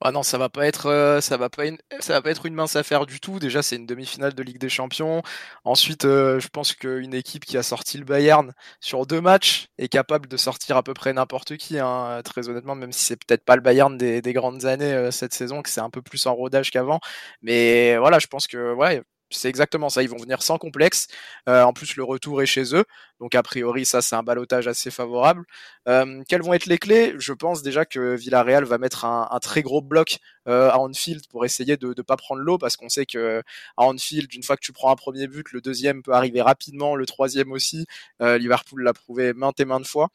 ah 0.00 0.12
non, 0.12 0.22
ça 0.22 0.36
va 0.38 0.48
pas 0.50 0.66
être, 0.66 0.86
euh, 0.86 1.20
ça 1.20 1.36
va 1.38 1.48
pas, 1.48 1.62
ça 2.00 2.12
va 2.14 2.22
pas 2.22 2.30
être 2.30 2.44
une 2.46 2.54
mince 2.54 2.76
affaire 2.76 3.06
du 3.06 3.20
tout. 3.20 3.38
Déjà, 3.38 3.62
c'est 3.62 3.76
une 3.76 3.86
demi-finale 3.86 4.34
de 4.34 4.42
Ligue 4.42 4.58
des 4.58 4.68
Champions. 4.68 5.22
Ensuite, 5.64 6.04
euh, 6.04 6.38
je 6.40 6.48
pense 6.48 6.74
qu'une 6.74 7.14
équipe 7.14 7.44
qui 7.46 7.56
a 7.56 7.62
sorti 7.62 7.96
le 7.96 8.04
Bayern 8.04 8.52
sur 8.80 9.06
deux 9.06 9.20
matchs 9.22 9.68
est 9.78 9.88
capable 9.88 10.28
de 10.28 10.36
sortir 10.36 10.76
à 10.76 10.82
peu 10.82 10.92
près 10.92 11.12
n'importe 11.14 11.56
qui. 11.56 11.78
Hein, 11.78 12.20
très 12.24 12.48
honnêtement, 12.48 12.74
même 12.74 12.92
si 12.92 13.04
c'est 13.04 13.16
peut-être 13.16 13.44
pas 13.44 13.56
le 13.56 13.62
Bayern 13.62 13.96
des, 13.96 14.20
des 14.20 14.32
grandes 14.34 14.66
années 14.66 14.92
euh, 14.92 15.10
cette 15.10 15.32
saison, 15.32 15.62
que 15.62 15.70
c'est 15.70 15.80
un 15.80 15.90
peu 15.90 16.02
plus 16.02 16.26
en 16.26 16.34
rodage 16.34 16.70
qu'avant. 16.70 17.00
Mais 17.42 17.96
voilà, 17.96 18.18
je 18.18 18.26
pense 18.26 18.46
que 18.46 18.74
ouais, 18.74 19.02
c'est 19.30 19.48
exactement 19.48 19.88
ça. 19.88 20.02
Ils 20.02 20.08
vont 20.08 20.16
venir 20.16 20.42
sans 20.42 20.58
complexe. 20.58 21.08
Euh, 21.48 21.62
en 21.62 21.72
plus, 21.72 21.96
le 21.96 22.04
retour 22.04 22.42
est 22.42 22.46
chez 22.46 22.74
eux. 22.74 22.84
Donc, 23.20 23.34
a 23.34 23.42
priori, 23.42 23.84
ça, 23.84 24.02
c'est 24.02 24.16
un 24.16 24.22
balotage 24.22 24.68
assez 24.68 24.90
favorable. 24.90 25.44
Euh, 25.88 26.22
quelles 26.28 26.42
vont 26.42 26.54
être 26.54 26.66
les 26.66 26.78
clés? 26.78 27.14
Je 27.18 27.32
pense 27.32 27.62
déjà 27.62 27.84
que 27.84 28.14
Villarreal 28.14 28.64
va 28.64 28.78
mettre 28.78 29.04
un, 29.04 29.38
très 29.40 29.62
gros 29.62 29.82
bloc 29.82 30.18
euh, 30.48 30.70
à 30.70 30.78
Anfield 30.78 31.26
pour 31.28 31.44
essayer 31.44 31.76
de 31.76 31.88
ne 31.96 32.02
pas 32.02 32.16
prendre 32.16 32.40
l'eau 32.40 32.58
parce 32.58 32.76
qu'on 32.76 32.88
sait 32.88 33.06
que 33.06 33.42
à 33.76 33.84
Anfield, 33.84 34.32
une 34.34 34.42
fois 34.42 34.56
que 34.56 34.62
tu 34.62 34.72
prends 34.72 34.90
un 34.90 34.96
premier 34.96 35.26
but, 35.26 35.52
le 35.52 35.60
deuxième 35.60 36.02
peut 36.02 36.12
arriver 36.12 36.42
rapidement, 36.42 36.96
le 36.96 37.06
troisième 37.06 37.52
aussi. 37.52 37.86
Liverpool 38.20 38.82
l'a 38.82 38.92
prouvé 38.92 39.32
maintes 39.32 39.60
et 39.60 39.64
maintes 39.64 39.86
fois. 39.86 40.08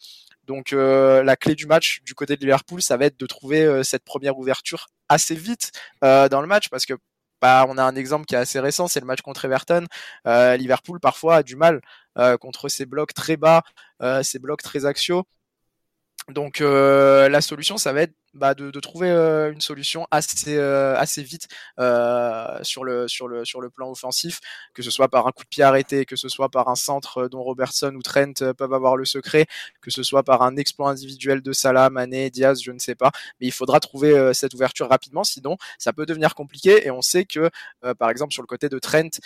Donc 0.45 0.71
la 0.71 1.35
clé 1.35 1.55
du 1.55 1.67
match 1.67 2.01
du 2.03 2.15
côté 2.15 2.35
de 2.35 2.41
Liverpool, 2.41 2.81
ça 2.81 2.97
va 2.97 3.05
être 3.05 3.19
de 3.19 3.25
trouver 3.25 3.83
cette 3.83 4.03
première 4.03 4.37
ouverture 4.37 4.87
assez 5.09 5.35
vite 5.35 5.71
dans 6.01 6.41
le 6.41 6.47
match 6.47 6.69
parce 6.69 6.85
que 6.85 6.93
bah, 7.41 7.65
on 7.69 7.77
a 7.77 7.83
un 7.83 7.95
exemple 7.95 8.25
qui 8.25 8.35
est 8.35 8.37
assez 8.37 8.59
récent, 8.59 8.87
c'est 8.87 8.99
le 8.99 9.05
match 9.05 9.21
contre 9.21 9.45
Everton. 9.45 9.85
Euh, 10.27 10.57
Liverpool 10.57 10.99
parfois 10.99 11.37
a 11.37 11.43
du 11.43 11.55
mal 11.55 11.81
euh, 12.17 12.37
contre 12.37 12.69
ces 12.69 12.85
blocs 12.85 13.13
très 13.13 13.37
bas, 13.37 13.63
euh, 14.01 14.23
ces 14.23 14.39
blocs 14.39 14.61
très 14.61 14.85
axiaux. 14.85 15.25
Donc 16.29 16.61
euh, 16.61 17.27
la 17.29 17.41
solution, 17.41 17.77
ça 17.77 17.91
va 17.93 18.03
être 18.03 18.13
bah, 18.35 18.53
de, 18.53 18.69
trouver 18.79 19.09
euh, 19.09 19.51
une 19.51 19.61
solution 19.61 20.05
assez 20.11 20.55
euh, 20.57 21.03
vite 21.17 21.47
sur 22.61 22.83
le 22.83 23.69
plan 23.69 23.89
offensif, 23.89 24.39
que 24.73 24.83
ce 24.83 24.91
soit 24.91 25.07
par 25.07 25.27
un 25.27 25.31
coup 25.31 25.43
de 25.43 25.49
pied 25.49 25.63
arrêté, 25.63 26.05
que 26.05 26.15
ce 26.15 26.29
soit 26.29 26.49
par 26.49 26.67
un 26.67 26.75
centre 26.75 27.27
dont 27.27 27.41
Robertson 27.41 27.93
ou 27.95 28.01
Trent 28.03 28.53
peuvent 28.57 28.73
avoir 28.73 28.95
le 28.95 29.05
secret, 29.05 29.47
que 29.81 29.89
ce 29.89 30.03
soit 30.03 30.23
par 30.23 30.43
un 30.43 30.55
exploit 30.57 30.89
individuel 30.91 31.41
de 31.41 31.51
Salah, 31.51 31.89
Mané, 31.89 32.29
Diaz, 32.29 32.61
je 32.63 32.71
ne 32.71 32.79
sais 32.79 32.95
pas, 32.95 33.11
mais 33.41 33.47
il 33.47 33.51
faudra 33.51 33.79
trouver 33.79 34.31
cette 34.33 34.53
ouverture 34.53 34.87
rapidement, 34.89 35.23
sinon 35.23 35.57
ça 35.79 35.93
peut 35.93 36.05
devenir 36.05 36.35
compliqué. 36.35 36.85
Et 36.85 36.91
on 36.91 37.01
sait 37.01 37.25
que 37.25 37.49
par 37.97 38.11
exemple 38.11 38.33
sur 38.33 38.43
le 38.43 38.47
côté 38.47 38.69
de 38.69 38.77
Trent, 38.77 39.19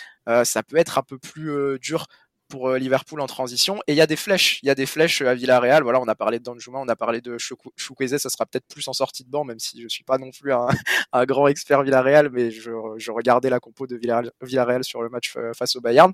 ça 0.44 0.62
peut 0.62 0.78
être 0.78 0.98
un 0.98 1.02
peu 1.02 1.18
plus 1.18 1.78
dur 1.78 2.06
pour 2.54 2.68
euh, 2.68 2.78
Liverpool 2.78 3.20
en 3.20 3.26
transition. 3.26 3.80
Et 3.88 3.94
il 3.94 3.96
y 3.96 4.00
a 4.00 4.06
des 4.06 4.14
flèches, 4.14 4.60
il 4.62 4.66
y 4.66 4.70
a 4.70 4.76
des 4.76 4.86
flèches 4.86 5.22
à 5.22 5.34
Villarreal. 5.34 5.82
Voilà, 5.82 6.00
on 6.00 6.06
a 6.06 6.14
parlé 6.14 6.38
de 6.38 6.44
Danjuma, 6.44 6.78
on 6.78 6.86
a 6.86 6.94
parlé 6.94 7.20
de 7.20 7.36
Chukwueze, 7.36 8.16
ça 8.16 8.30
sera 8.30 8.46
peut-être 8.46 8.68
plus 8.68 8.86
en 8.86 8.92
sortie 8.92 9.24
de 9.24 9.30
banc, 9.30 9.42
même 9.42 9.58
si 9.58 9.82
je 9.82 9.88
suis 9.88 10.04
pas 10.04 10.18
non 10.18 10.30
plus 10.30 10.52
un, 10.52 10.68
grand 11.26 11.48
expert 11.48 11.82
Villarreal, 11.82 12.30
mais 12.30 12.52
je, 12.52 12.70
regardais 13.10 13.50
la 13.50 13.58
compo 13.58 13.88
de 13.88 13.96
Villarreal, 13.96 14.84
sur 14.84 15.02
le 15.02 15.08
match 15.08 15.34
euh, 15.36 15.52
face 15.52 15.74
au 15.74 15.80
Bayern. 15.80 16.12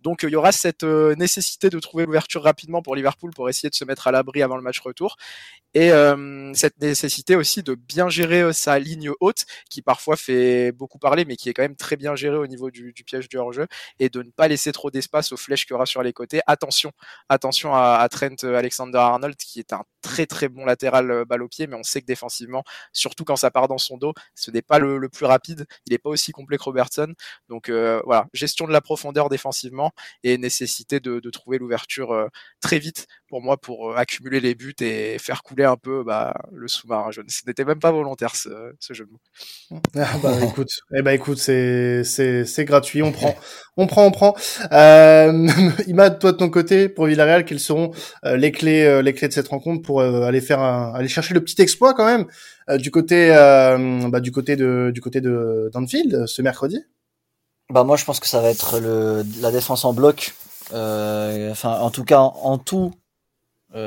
Donc 0.00 0.22
il 0.22 0.30
y 0.30 0.36
aura 0.36 0.52
cette 0.52 0.84
euh, 0.84 1.14
nécessité 1.16 1.68
de 1.68 1.78
trouver 1.78 2.06
l'ouverture 2.06 2.42
rapidement 2.42 2.80
pour 2.80 2.96
Liverpool 2.96 3.32
pour 3.34 3.50
essayer 3.50 3.68
de 3.68 3.74
se 3.74 3.84
mettre 3.84 4.06
à 4.06 4.12
l'abri 4.12 4.42
avant 4.42 4.56
le 4.56 4.62
match 4.62 4.80
retour. 4.80 5.16
Et 5.74 5.90
euh, 5.90 6.52
cette 6.54 6.80
nécessité 6.80 7.34
aussi 7.34 7.64
de 7.64 7.74
bien 7.74 8.08
gérer 8.08 8.52
sa 8.52 8.78
ligne 8.78 9.10
haute, 9.20 9.44
qui 9.68 9.82
parfois 9.82 10.16
fait 10.16 10.70
beaucoup 10.70 10.98
parler, 10.98 11.24
mais 11.24 11.36
qui 11.36 11.48
est 11.48 11.52
quand 11.52 11.62
même 11.62 11.76
très 11.76 11.96
bien 11.96 12.14
gérée 12.14 12.36
au 12.36 12.46
niveau 12.46 12.70
du, 12.70 12.92
du 12.92 13.02
piège 13.02 13.28
du 13.28 13.36
hors-jeu, 13.38 13.66
et 13.98 14.08
de 14.08 14.22
ne 14.22 14.30
pas 14.30 14.46
laisser 14.46 14.70
trop 14.70 14.92
d'espace 14.92 15.32
aux 15.32 15.36
flèches 15.36 15.66
que 15.66 15.73
sur 15.84 16.02
les 16.02 16.12
côtés. 16.12 16.40
Attention, 16.46 16.92
attention 17.28 17.74
à, 17.74 18.06
Trent 18.10 18.44
Alexander-Arnold 18.44 19.36
qui 19.36 19.58
est 19.58 19.72
un 19.72 19.82
très 20.02 20.26
très 20.26 20.48
bon 20.48 20.64
latéral 20.64 21.24
balle 21.24 21.42
au 21.42 21.48
pied, 21.48 21.66
mais 21.66 21.76
on 21.76 21.82
sait 21.82 22.00
que 22.00 22.06
défensivement, 22.06 22.62
surtout 22.92 23.24
quand 23.24 23.36
ça 23.36 23.50
part 23.50 23.68
dans 23.68 23.78
son 23.78 23.96
dos, 23.96 24.12
ce 24.34 24.50
n'est 24.50 24.62
pas 24.62 24.78
le, 24.78 25.08
plus 25.08 25.26
rapide. 25.26 25.66
Il 25.86 25.92
n'est 25.92 25.98
pas 25.98 26.10
aussi 26.10 26.32
complet 26.32 26.56
que 26.58 26.64
Robertson. 26.64 27.12
Donc 27.48 27.70
voilà, 27.70 28.26
gestion 28.32 28.66
de 28.66 28.72
la 28.72 28.80
profondeur 28.80 29.28
défensivement 29.28 29.92
et 30.22 30.38
nécessité 30.38 31.00
de 31.00 31.30
trouver 31.30 31.58
l'ouverture 31.58 32.28
très 32.60 32.78
vite 32.78 33.06
pour 33.34 33.42
moi 33.42 33.56
pour 33.56 33.90
euh, 33.90 33.96
accumuler 33.96 34.38
les 34.38 34.54
buts 34.54 34.76
et 34.80 35.18
faire 35.18 35.42
couler 35.42 35.64
un 35.64 35.76
peu 35.76 36.04
bah, 36.04 36.34
le 36.52 36.68
sous-marin 36.68 37.10
jaune. 37.10 37.24
Ce 37.28 37.40
n'était 37.44 37.64
même 37.64 37.80
pas 37.80 37.90
volontaire 37.90 38.36
ce, 38.36 38.72
ce 38.78 38.92
jeu 38.94 39.06
de 39.06 39.10
mots. 39.10 39.80
Ah 39.96 40.18
bah 40.22 40.30
écoute, 40.48 40.70
eh 40.96 41.02
bah 41.02 41.14
écoute, 41.14 41.38
c'est 41.38 42.04
c'est 42.04 42.44
c'est 42.44 42.64
gratuit, 42.64 43.02
on 43.02 43.10
prend, 43.10 43.34
on 43.76 43.88
prend, 43.88 44.06
on 44.06 44.12
prend. 44.12 44.36
Euh, 44.70 45.48
Imad, 45.88 46.20
toi 46.20 46.30
de 46.30 46.36
ton 46.36 46.48
côté 46.48 46.88
pour 46.88 47.06
Villarreal, 47.06 47.44
quelles 47.44 47.58
seront 47.58 47.90
euh, 48.24 48.36
les 48.36 48.52
clés 48.52 48.84
euh, 48.84 49.02
les 49.02 49.12
clés 49.14 49.26
de 49.26 49.32
cette 49.32 49.48
rencontre 49.48 49.82
pour 49.82 50.00
aller 50.00 50.40
faire 50.40 50.60
aller 50.60 51.08
chercher 51.08 51.34
le 51.34 51.42
petit 51.42 51.60
exploit 51.60 51.92
quand 51.92 52.06
même 52.06 52.26
du 52.78 52.92
côté 52.92 53.30
bah, 53.30 54.20
du 54.20 54.30
côté 54.30 54.54
de 54.54 54.92
du 54.94 55.00
côté 55.00 55.20
de 55.20 55.70
Danfield 55.72 56.26
ce 56.28 56.40
mercredi? 56.40 56.84
Bah 57.68 57.82
moi 57.82 57.96
je 57.96 58.04
pense 58.04 58.20
que 58.20 58.28
ça 58.28 58.40
va 58.40 58.50
être 58.50 58.78
le 58.78 59.24
la 59.40 59.50
défense 59.50 59.84
en 59.84 59.92
bloc. 59.92 60.34
enfin 60.70 61.80
en 61.80 61.90
tout 61.90 62.04
cas 62.04 62.20
en 62.20 62.58
tout 62.58 62.92
euh, 62.92 63.03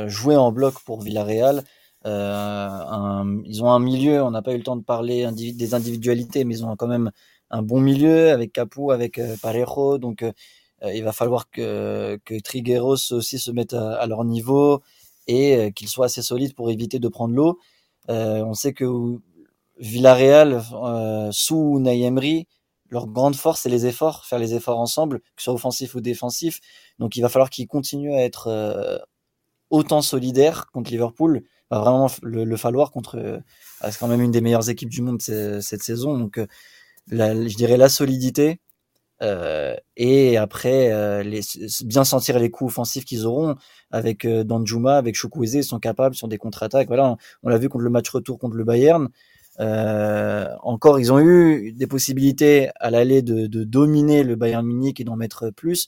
jouer 0.07 0.35
en 0.35 0.51
bloc 0.51 0.75
pour 0.83 1.01
Villarreal. 1.01 1.63
Euh, 2.05 3.41
ils 3.45 3.63
ont 3.63 3.71
un 3.71 3.79
milieu, 3.79 4.23
on 4.23 4.31
n'a 4.31 4.41
pas 4.41 4.53
eu 4.53 4.57
le 4.57 4.63
temps 4.63 4.77
de 4.77 4.83
parler 4.83 5.29
des 5.31 5.73
individualités, 5.73 6.45
mais 6.45 6.55
ils 6.55 6.65
ont 6.65 6.75
quand 6.75 6.87
même 6.87 7.11
un 7.49 7.61
bon 7.61 7.81
milieu 7.81 8.31
avec 8.31 8.53
Capu, 8.53 8.91
avec 8.91 9.19
euh, 9.19 9.35
Parejo. 9.41 9.97
Donc 9.97 10.23
il 10.85 11.03
va 11.03 11.11
falloir 11.11 11.49
que, 11.49 12.19
que 12.23 12.39
Trigueros 12.39 13.11
aussi 13.11 13.39
se 13.39 13.51
mette 13.51 13.73
à, 13.73 14.05
leur 14.05 14.23
niveau 14.23 14.83
et 15.27 15.71
qu'il 15.75 15.89
soit 15.89 16.05
assez 16.05 16.21
solide 16.21 16.53
pour 16.53 16.69
éviter 16.69 16.99
de 16.99 17.07
prendre 17.07 17.33
l'eau. 17.33 17.59
on 18.07 18.53
sait 18.53 18.73
que 18.73 18.85
Villarreal, 19.79 20.61
sous 21.31 21.79
Nayemri, 21.79 22.47
leur 22.89 23.07
grande 23.07 23.35
force, 23.35 23.61
c'est 23.61 23.69
les 23.69 23.87
efforts, 23.87 24.25
faire 24.25 24.39
les 24.39 24.53
efforts 24.53 24.79
ensemble, 24.79 25.19
que 25.19 25.25
ce 25.37 25.45
soit 25.45 25.53
offensif 25.55 25.95
ou 25.95 26.01
défensif. 26.01 26.59
Donc 26.99 27.15
il 27.15 27.21
va 27.21 27.29
falloir 27.29 27.49
qu'ils 27.49 27.67
continuent 27.67 28.13
à 28.13 28.21
être 28.21 28.47
autant 29.69 30.01
solidaire 30.01 30.67
contre 30.71 30.91
Liverpool. 30.91 31.43
Va 31.69 31.79
vraiment 31.79 32.07
le, 32.21 32.55
falloir 32.57 32.91
contre. 32.91 33.17
Euh, 33.17 33.39
c'est 33.81 33.97
quand 33.99 34.07
même 34.07 34.21
une 34.21 34.31
des 34.31 34.41
meilleures 34.41 34.69
équipes 34.69 34.89
du 34.89 35.01
monde 35.01 35.21
cette 35.21 35.83
saison. 35.83 36.17
Donc, 36.17 36.37
euh, 36.37 36.47
je 37.09 37.55
dirais 37.55 37.77
la 37.77 37.89
solidité. 37.89 38.59
Euh, 39.23 39.75
et 39.95 40.37
après, 40.37 40.91
euh, 40.91 41.23
les, 41.23 41.41
bien 41.85 42.03
sentir 42.03 42.37
les 42.39 42.51
coups 42.51 42.71
offensifs 42.71 43.05
qu'ils 43.05 43.25
auront 43.25 43.55
avec 43.91 44.25
euh, 44.25 44.43
Danjuma, 44.43 44.97
avec 44.97 45.15
Chukwueze, 45.15 45.55
ils 45.55 45.63
sont 45.63 45.79
capables 45.79 46.15
sur 46.15 46.27
des 46.27 46.37
contre-attaques. 46.37 46.87
Voilà, 46.87 47.17
on, 47.43 47.49
l'a 47.49 47.57
vu 47.57 47.69
contre 47.69 47.83
le 47.83 47.89
match 47.89 48.09
retour 48.09 48.37
contre 48.39 48.55
le 48.55 48.63
Bayern. 48.63 49.09
encore, 49.59 50.99
ils 50.99 51.11
ont 51.11 51.19
eu 51.19 51.71
des 51.73 51.87
possibilités 51.87 52.69
à 52.79 52.91
l'aller 52.91 53.21
de, 53.21 53.47
de, 53.47 53.63
dominer 53.63 54.23
le 54.23 54.35
Bayern 54.35 54.65
Munich 54.65 54.99
et 54.99 55.03
d'en 55.03 55.15
mettre 55.15 55.49
plus. 55.49 55.87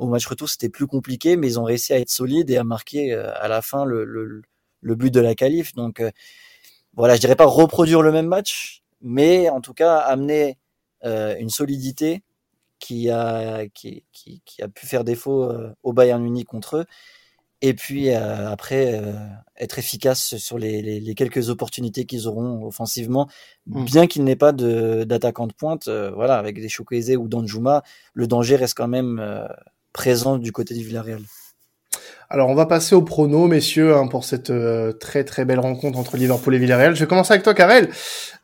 Au 0.00 0.06
match 0.06 0.26
retour, 0.26 0.48
c'était 0.48 0.70
plus 0.70 0.86
compliqué, 0.86 1.36
mais 1.36 1.46
ils 1.46 1.60
ont 1.60 1.64
réussi 1.64 1.92
à 1.92 1.98
être 1.98 2.08
solides 2.08 2.48
et 2.48 2.56
à 2.56 2.64
marquer 2.64 3.12
euh, 3.12 3.30
à 3.38 3.48
la 3.48 3.60
fin 3.60 3.84
le, 3.84 4.06
le, 4.06 4.40
le 4.80 4.94
but 4.94 5.12
de 5.12 5.20
la 5.20 5.34
qualif. 5.34 5.74
Donc 5.74 6.00
euh, 6.00 6.10
voilà, 6.94 7.16
je 7.16 7.20
dirais 7.20 7.36
pas 7.36 7.44
reproduire 7.44 8.00
le 8.00 8.10
même 8.10 8.26
match, 8.26 8.82
mais 9.02 9.50
en 9.50 9.60
tout 9.60 9.74
cas 9.74 9.98
amener 9.98 10.56
euh, 11.04 11.36
une 11.38 11.50
solidité 11.50 12.22
qui 12.78 13.10
a 13.10 13.68
qui, 13.74 14.04
qui, 14.10 14.40
qui, 14.46 14.62
a 14.62 14.68
pu 14.68 14.86
faire 14.86 15.04
défaut 15.04 15.52
au 15.82 15.92
Bayern 15.92 16.22
Munich 16.22 16.46
contre 16.46 16.78
eux. 16.78 16.86
Et 17.60 17.74
puis 17.74 18.10
après 18.10 19.02
être 19.58 19.78
efficace 19.78 20.38
sur 20.38 20.56
les, 20.56 20.80
les, 20.80 20.98
les 20.98 21.14
quelques 21.14 21.50
opportunités 21.50 22.06
qu'ils 22.06 22.26
auront 22.26 22.64
offensivement, 22.64 23.28
mmh. 23.66 23.84
bien 23.84 24.06
qu'il 24.06 24.24
n'ait 24.24 24.34
pas 24.34 24.52
d'attaquant 24.52 25.46
de, 25.46 25.52
pointe, 25.52 25.90
voilà, 25.90 26.38
avec 26.38 26.58
des 26.58 26.70
Chukwueze 26.70 27.14
ou 27.18 27.28
Danjuma, 27.28 27.82
le 28.14 28.26
danger 28.26 28.56
reste 28.56 28.78
quand 28.78 28.88
même 28.88 29.20
présent 29.92 30.38
du 30.38 30.52
côté 30.52 30.74
du 30.74 30.84
Villarreal. 30.84 31.20
Alors 32.32 32.48
on 32.48 32.54
va 32.54 32.64
passer 32.64 32.94
au 32.94 33.02
prono, 33.02 33.48
messieurs, 33.48 33.96
hein, 33.96 34.06
pour 34.06 34.22
cette 34.22 34.50
euh, 34.50 34.92
très 34.92 35.24
très 35.24 35.44
belle 35.44 35.58
rencontre 35.58 35.98
entre 35.98 36.16
Liverpool 36.16 36.54
et 36.54 36.58
Villarreal. 36.58 36.94
Je 36.94 37.00
vais 37.00 37.08
commencer 37.08 37.32
avec 37.32 37.42
toi, 37.42 37.54
Karel. 37.54 37.90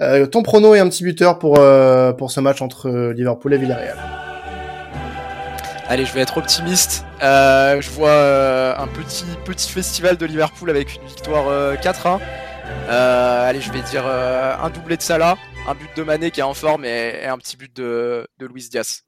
Euh, 0.01 0.27
ton 0.27 0.43
prono 0.43 0.75
et 0.75 0.81
un 0.81 0.89
petit 0.89 1.05
buteur 1.05 1.39
pour 1.39 1.59
euh, 1.61 2.13
pour 2.13 2.33
ce 2.33 2.41
match 2.41 2.61
entre 2.63 2.91
Liverpool 3.13 3.55
et 3.55 3.59
Villarreal. 3.59 3.97
Allez, 5.89 6.05
je 6.05 6.13
vais 6.13 6.23
être 6.23 6.37
optimiste. 6.37 7.05
je 7.21 7.91
vois 7.91 8.77
un 8.77 8.89
petit 8.89 9.25
petit 9.45 9.71
festival 9.71 10.17
de 10.17 10.27
Liverpool 10.27 10.69
avec 10.69 10.97
une 10.97 11.07
victoire 11.07 11.77
4-1. 11.77 12.19
allez, 12.89 13.61
je 13.61 13.71
vais 13.71 13.83
dire 13.83 14.05
un 14.05 14.69
doublé 14.71 14.97
de 14.97 15.03
Salah, 15.03 15.37
un 15.69 15.75
but 15.75 15.91
de 15.97 16.03
Mané 16.03 16.33
qui 16.33 16.41
est 16.41 16.43
en 16.43 16.55
forme 16.55 16.85
et, 16.85 17.25
un 17.25 17.39
petit 17.39 17.57
but 17.57 17.75
de, 17.77 18.27
de 18.41 18.47
Luis 18.47 18.69
Diaz. 18.69 19.06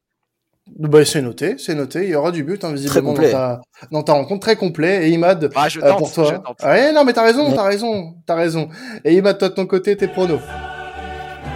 Bah, 0.76 1.04
c'est 1.04 1.22
noté, 1.22 1.56
c'est 1.58 1.74
noté. 1.74 2.04
Il 2.04 2.10
y 2.10 2.14
aura 2.14 2.30
du 2.30 2.44
but, 2.44 2.62
hein, 2.64 2.72
visiblement, 2.72 3.12
dans 3.12 3.22
ta, 3.22 3.60
dans 3.90 4.02
ta 4.02 4.12
rencontre 4.12 4.40
très 4.40 4.56
complet. 4.56 5.08
Et 5.08 5.10
Imad, 5.10 5.50
ah, 5.54 5.68
je 5.68 5.80
euh, 5.80 5.94
pour 5.94 6.12
toi. 6.12 6.42
Ah, 6.60 6.92
non, 6.92 7.04
mais 7.04 7.12
t'as 7.12 7.24
raison, 7.24 7.52
t'as 7.52 7.64
raison, 7.64 8.14
t'as 8.26 8.34
raison. 8.34 8.68
Et 9.04 9.14
Imad, 9.14 9.38
toi 9.38 9.48
de 9.48 9.54
ton 9.54 9.66
côté, 9.66 9.96
tes 9.96 10.08
pronos? 10.08 10.40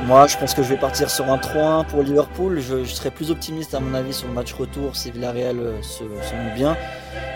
Moi, 0.07 0.27
je 0.27 0.37
pense 0.37 0.53
que 0.55 0.64
je 0.64 0.68
vais 0.68 0.79
partir 0.79 1.09
sur 1.11 1.31
un 1.31 1.37
3-1 1.37 1.87
pour 1.87 2.03
Liverpool. 2.03 2.59
Je, 2.59 2.83
je, 2.83 2.92
serais 2.92 3.12
plus 3.12 3.31
optimiste, 3.31 3.75
à 3.75 3.81
mon 3.81 3.94
avis, 3.94 4.12
sur 4.12 4.27
le 4.27 4.35
match 4.35 4.53
retour 4.53 4.96
si 4.96 5.12
Villarreal 5.12 5.59
euh, 5.59 5.83
se, 5.83 5.98
se 5.98 6.35
met 6.35 6.55
bien. 6.57 6.77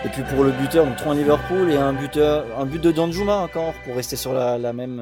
Et 0.03 0.09
puis 0.09 0.23
pour 0.23 0.43
le 0.43 0.51
buteur, 0.51 0.85
donc 0.85 0.97
3 0.97 1.15
Liverpool 1.15 1.71
et 1.71 1.77
un 1.77 1.93
buteur, 1.93 2.45
un 2.57 2.65
but 2.65 2.81
de 2.81 2.91
Danjuma 2.91 3.37
encore 3.37 3.73
pour 3.85 3.95
rester 3.95 4.15
sur 4.17 4.33
la, 4.33 4.57
la 4.57 4.73
même. 4.73 5.01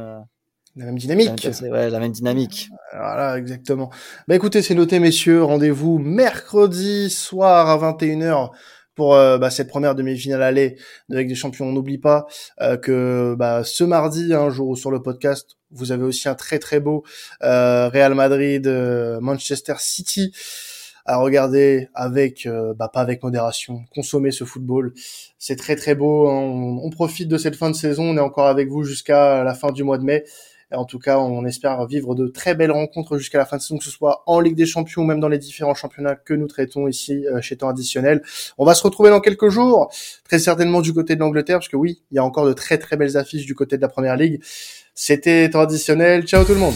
Euh, 0.77 0.79
la 0.81 0.85
même 0.85 0.97
dynamique. 0.97 1.47
Ouais, 1.61 1.89
la 1.89 1.99
même 1.99 2.11
dynamique. 2.11 2.69
Voilà, 2.93 3.37
exactement. 3.37 3.89
Bah 4.27 4.35
écoutez, 4.35 4.61
c'est 4.61 4.75
noté, 4.75 4.99
messieurs. 4.99 5.43
Rendez-vous 5.43 5.99
mercredi 5.99 7.09
soir 7.09 7.69
à 7.69 7.93
21h 7.93 8.51
pour 8.95 9.13
euh, 9.13 9.37
bah, 9.37 9.49
cette 9.49 9.67
première 9.67 9.93
demi-finale 9.93 10.41
aller 10.41 10.77
de 11.09 11.17
Ligue 11.17 11.27
des 11.27 11.35
Champions. 11.35 11.67
On 11.67 11.73
n'oublie 11.73 11.97
pas 11.97 12.25
euh, 12.61 12.77
que 12.77 13.35
bah, 13.37 13.63
ce 13.63 13.83
mardi, 13.83 14.33
un 14.33 14.49
jour 14.49 14.77
sur 14.77 14.89
le 14.89 15.01
podcast, 15.01 15.57
vous 15.71 15.91
avez 15.91 16.03
aussi 16.03 16.27
un 16.29 16.35
très 16.35 16.59
très 16.59 16.79
beau 16.79 17.03
euh, 17.43 17.89
Real 17.89 18.15
Madrid, 18.15 18.67
Manchester 19.21 19.75
City 19.79 20.33
à 21.07 21.17
regarder 21.17 21.87
avec, 21.93 22.47
bah, 22.77 22.89
pas 22.91 23.01
avec 23.01 23.21
modération, 23.21 23.83
consommer 23.93 24.31
ce 24.31 24.43
football. 24.43 24.91
C'est 25.37 25.55
très 25.55 25.75
très 25.75 25.93
beau. 25.93 26.27
Hein. 26.27 26.39
On, 26.39 26.79
on 26.83 26.89
profite 26.89 27.27
de 27.27 27.37
cette 27.37 27.55
fin 27.55 27.69
de 27.69 27.75
saison. 27.75 28.05
On 28.05 28.17
est 28.17 28.21
encore 28.21 28.47
avec 28.47 28.69
vous 28.69 28.83
jusqu'à 28.83 29.43
la 29.43 29.53
fin 29.53 29.71
du 29.71 29.83
mois 29.83 29.99
de 29.99 30.03
mai. 30.03 30.23
En 30.75 30.85
tout 30.85 30.99
cas, 30.99 31.17
on 31.17 31.45
espère 31.45 31.85
vivre 31.85 32.15
de 32.15 32.27
très 32.27 32.55
belles 32.55 32.71
rencontres 32.71 33.17
jusqu'à 33.17 33.37
la 33.37 33.45
fin 33.45 33.57
de 33.57 33.61
saison, 33.61 33.77
que 33.77 33.83
ce 33.83 33.89
soit 33.89 34.23
en 34.25 34.39
Ligue 34.39 34.55
des 34.55 34.65
Champions 34.65 35.01
ou 35.01 35.05
même 35.05 35.19
dans 35.19 35.27
les 35.27 35.37
différents 35.37 35.73
championnats 35.73 36.15
que 36.15 36.33
nous 36.33 36.47
traitons 36.47 36.87
ici 36.87 37.25
euh, 37.27 37.41
chez 37.41 37.57
Temps 37.57 37.69
Additionnel. 37.69 38.21
On 38.57 38.65
va 38.65 38.73
se 38.73 38.83
retrouver 38.83 39.09
dans 39.09 39.21
quelques 39.21 39.49
jours, 39.49 39.91
très 40.23 40.39
certainement 40.39 40.81
du 40.81 40.93
côté 40.93 41.15
de 41.15 41.19
l'Angleterre, 41.19 41.57
parce 41.57 41.69
que 41.69 41.77
oui, 41.77 42.01
il 42.11 42.15
y 42.15 42.19
a 42.19 42.23
encore 42.23 42.45
de 42.45 42.53
très 42.53 42.77
très 42.77 42.97
belles 42.97 43.17
affiches 43.17 43.45
du 43.45 43.55
côté 43.55 43.77
de 43.77 43.81
la 43.81 43.89
Première 43.89 44.15
Ligue. 44.15 44.41
C'était 44.93 45.49
Temps 45.49 45.61
Additionnel. 45.61 46.23
Ciao 46.25 46.43
tout 46.43 46.53
le 46.53 46.59
monde 46.59 46.75